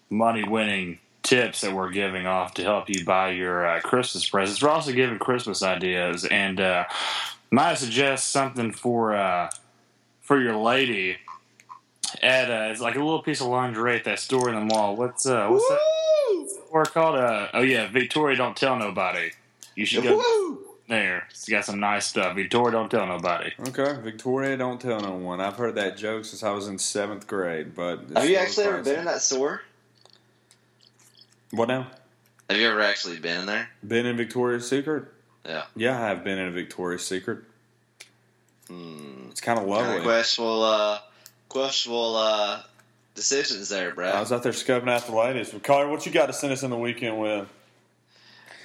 money 0.09 0.43
winning 0.43 0.99
tips 1.23 1.61
that 1.61 1.73
we're 1.73 1.91
giving 1.91 2.27
off 2.27 2.53
to 2.55 2.63
help 2.63 2.89
you 2.89 3.03
buy 3.05 3.31
your 3.31 3.65
uh, 3.65 3.79
Christmas 3.79 4.29
presents, 4.29 4.61
we're 4.61 4.69
also 4.69 4.91
giving 4.91 5.17
Christmas 5.17 5.63
ideas. 5.63 6.25
And 6.25 6.59
uh, 6.59 6.85
might 7.49 7.77
suggest 7.77 8.29
something 8.29 8.71
for 8.73 9.15
uh, 9.15 9.49
for 10.19 10.39
your 10.41 10.57
lady 10.57 11.17
at 12.21 12.49
uh, 12.49 12.71
it's 12.71 12.81
like 12.81 12.95
a 12.95 12.99
little 12.99 13.21
piece 13.21 13.41
of 13.41 13.47
lingerie 13.47 13.95
at 13.97 14.03
that 14.05 14.19
store 14.19 14.49
in 14.49 14.55
the 14.55 14.65
mall. 14.65 14.95
What's 14.95 15.25
uh, 15.25 15.47
what's 15.49 15.67
that 15.69 16.61
store 16.67 16.85
called? 16.85 17.15
Uh, 17.15 17.47
oh 17.53 17.61
yeah, 17.61 17.87
Victoria. 17.87 18.37
Don't 18.37 18.55
tell 18.55 18.77
nobody. 18.77 19.31
You 19.75 19.85
should 19.85 20.03
go 20.03 20.17
Woo! 20.17 20.59
there. 20.87 21.27
It's 21.29 21.49
got 21.49 21.65
some 21.65 21.79
nice 21.79 22.05
stuff. 22.07 22.35
Victoria. 22.35 22.71
Don't 22.71 22.89
tell 22.89 23.05
nobody. 23.05 23.51
Okay, 23.67 23.99
Victoria, 24.01 24.55
don't 24.57 24.79
tell 24.79 24.99
no 24.99 25.15
one. 25.15 25.41
I've 25.41 25.55
heard 25.57 25.75
that 25.75 25.97
joke 25.97 26.25
since 26.25 26.43
I 26.43 26.51
was 26.51 26.67
in 26.67 26.77
seventh 26.79 27.27
grade, 27.27 27.75
but 27.75 28.01
Have 28.15 28.29
you 28.29 28.37
actually 28.37 28.67
ever 28.67 28.81
been 28.83 28.99
in 28.99 29.05
that 29.05 29.21
store? 29.21 29.61
What 31.51 31.67
now? 31.67 31.87
Have 32.49 32.59
you 32.59 32.67
ever 32.69 32.81
actually 32.81 33.19
been 33.19 33.41
in 33.41 33.45
there? 33.45 33.69
Been 33.85 34.05
in 34.05 34.17
Victoria's 34.17 34.67
Secret? 34.69 35.05
Yeah. 35.45 35.63
Yeah, 35.75 35.97
I 36.01 36.07
have 36.07 36.23
been 36.23 36.37
in 36.37 36.47
a 36.47 36.51
Victoria's 36.51 37.05
Secret. 37.05 37.39
Hmm. 38.67 39.27
It's 39.29 39.41
kind 39.41 39.59
of 39.59 39.65
Kinda 39.65 39.79
lovely. 39.79 40.01
questionable, 40.03 40.63
uh, 40.63 40.99
questionable 41.49 42.15
uh, 42.15 42.61
decisions 43.13 43.69
there, 43.69 43.93
bro. 43.93 44.09
I 44.09 44.19
was 44.19 44.31
out 44.31 44.43
there 44.43 44.51
scoping 44.51 44.89
out 44.89 45.05
the 45.05 45.15
ladies. 45.15 45.51
Well, 45.51 45.61
Carter, 45.61 45.89
what 45.89 46.05
you 46.05 46.11
got 46.11 46.27
to 46.27 46.33
send 46.33 46.53
us 46.53 46.63
in 46.63 46.69
the 46.69 46.77
weekend 46.77 47.19
with? 47.19 47.47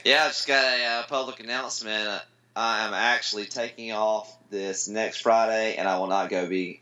Yeah, 0.04 0.24
I 0.24 0.28
just 0.28 0.46
got 0.46 0.64
a 0.64 0.84
uh, 0.84 1.02
public 1.04 1.40
announcement. 1.40 2.22
I 2.56 2.86
am 2.86 2.94
actually 2.94 3.46
taking 3.46 3.92
off 3.92 4.34
this 4.50 4.88
next 4.88 5.20
Friday, 5.20 5.76
and 5.76 5.88
I 5.88 5.98
will 5.98 6.08
not 6.08 6.30
go 6.30 6.46
be 6.46 6.80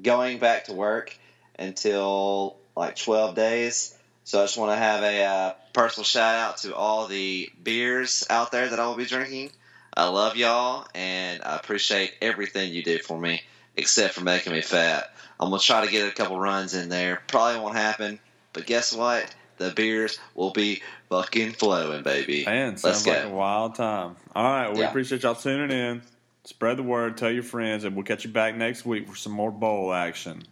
going 0.00 0.38
back 0.38 0.64
to 0.64 0.72
work 0.72 1.16
until 1.58 2.56
like 2.76 2.96
12 2.96 3.34
days. 3.34 3.96
So 4.24 4.40
I 4.40 4.44
just 4.44 4.56
want 4.56 4.72
to 4.72 4.76
have 4.76 5.02
a 5.02 5.24
uh, 5.24 5.52
personal 5.72 6.04
shout 6.04 6.36
out 6.36 6.56
to 6.58 6.74
all 6.74 7.06
the 7.06 7.50
beers 7.62 8.24
out 8.30 8.52
there 8.52 8.68
that 8.68 8.78
I 8.78 8.86
will 8.86 8.96
be 8.96 9.04
drinking. 9.04 9.50
I 9.96 10.08
love 10.08 10.36
y'all, 10.36 10.86
and 10.94 11.42
I 11.42 11.56
appreciate 11.56 12.14
everything 12.22 12.72
you 12.72 12.82
do 12.82 12.98
for 12.98 13.18
me, 13.18 13.42
except 13.76 14.14
for 14.14 14.22
making 14.22 14.52
me 14.52 14.60
fat. 14.60 15.12
I'm 15.38 15.50
gonna 15.50 15.60
try 15.60 15.84
to 15.84 15.90
get 15.90 16.06
a 16.08 16.14
couple 16.14 16.38
runs 16.38 16.74
in 16.74 16.88
there. 16.88 17.22
Probably 17.28 17.60
won't 17.60 17.76
happen, 17.76 18.20
but 18.52 18.66
guess 18.66 18.94
what? 18.94 19.34
The 19.58 19.70
beers 19.70 20.18
will 20.34 20.52
be 20.52 20.82
fucking 21.10 21.52
flowing, 21.52 22.02
baby. 22.02 22.44
Man, 22.46 22.70
Let's 22.70 22.82
sounds 22.82 23.04
go. 23.04 23.12
like 23.12 23.24
a 23.24 23.28
wild 23.30 23.74
time. 23.74 24.16
All 24.34 24.44
right, 24.44 24.72
we 24.72 24.80
Yeah. 24.80 24.88
appreciate 24.88 25.22
y'all 25.22 25.34
tuning 25.34 25.70
in. 25.70 26.02
Spread 26.44 26.78
the 26.78 26.82
word, 26.82 27.16
tell 27.18 27.30
your 27.30 27.42
friends, 27.42 27.84
and 27.84 27.94
we'll 27.94 28.04
catch 28.04 28.24
you 28.24 28.30
back 28.30 28.54
next 28.56 28.86
week 28.86 29.08
for 29.08 29.16
some 29.16 29.32
more 29.32 29.50
bowl 29.50 29.92
action. 29.92 30.42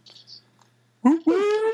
Woo 1.01 1.19
woo. 1.25 1.73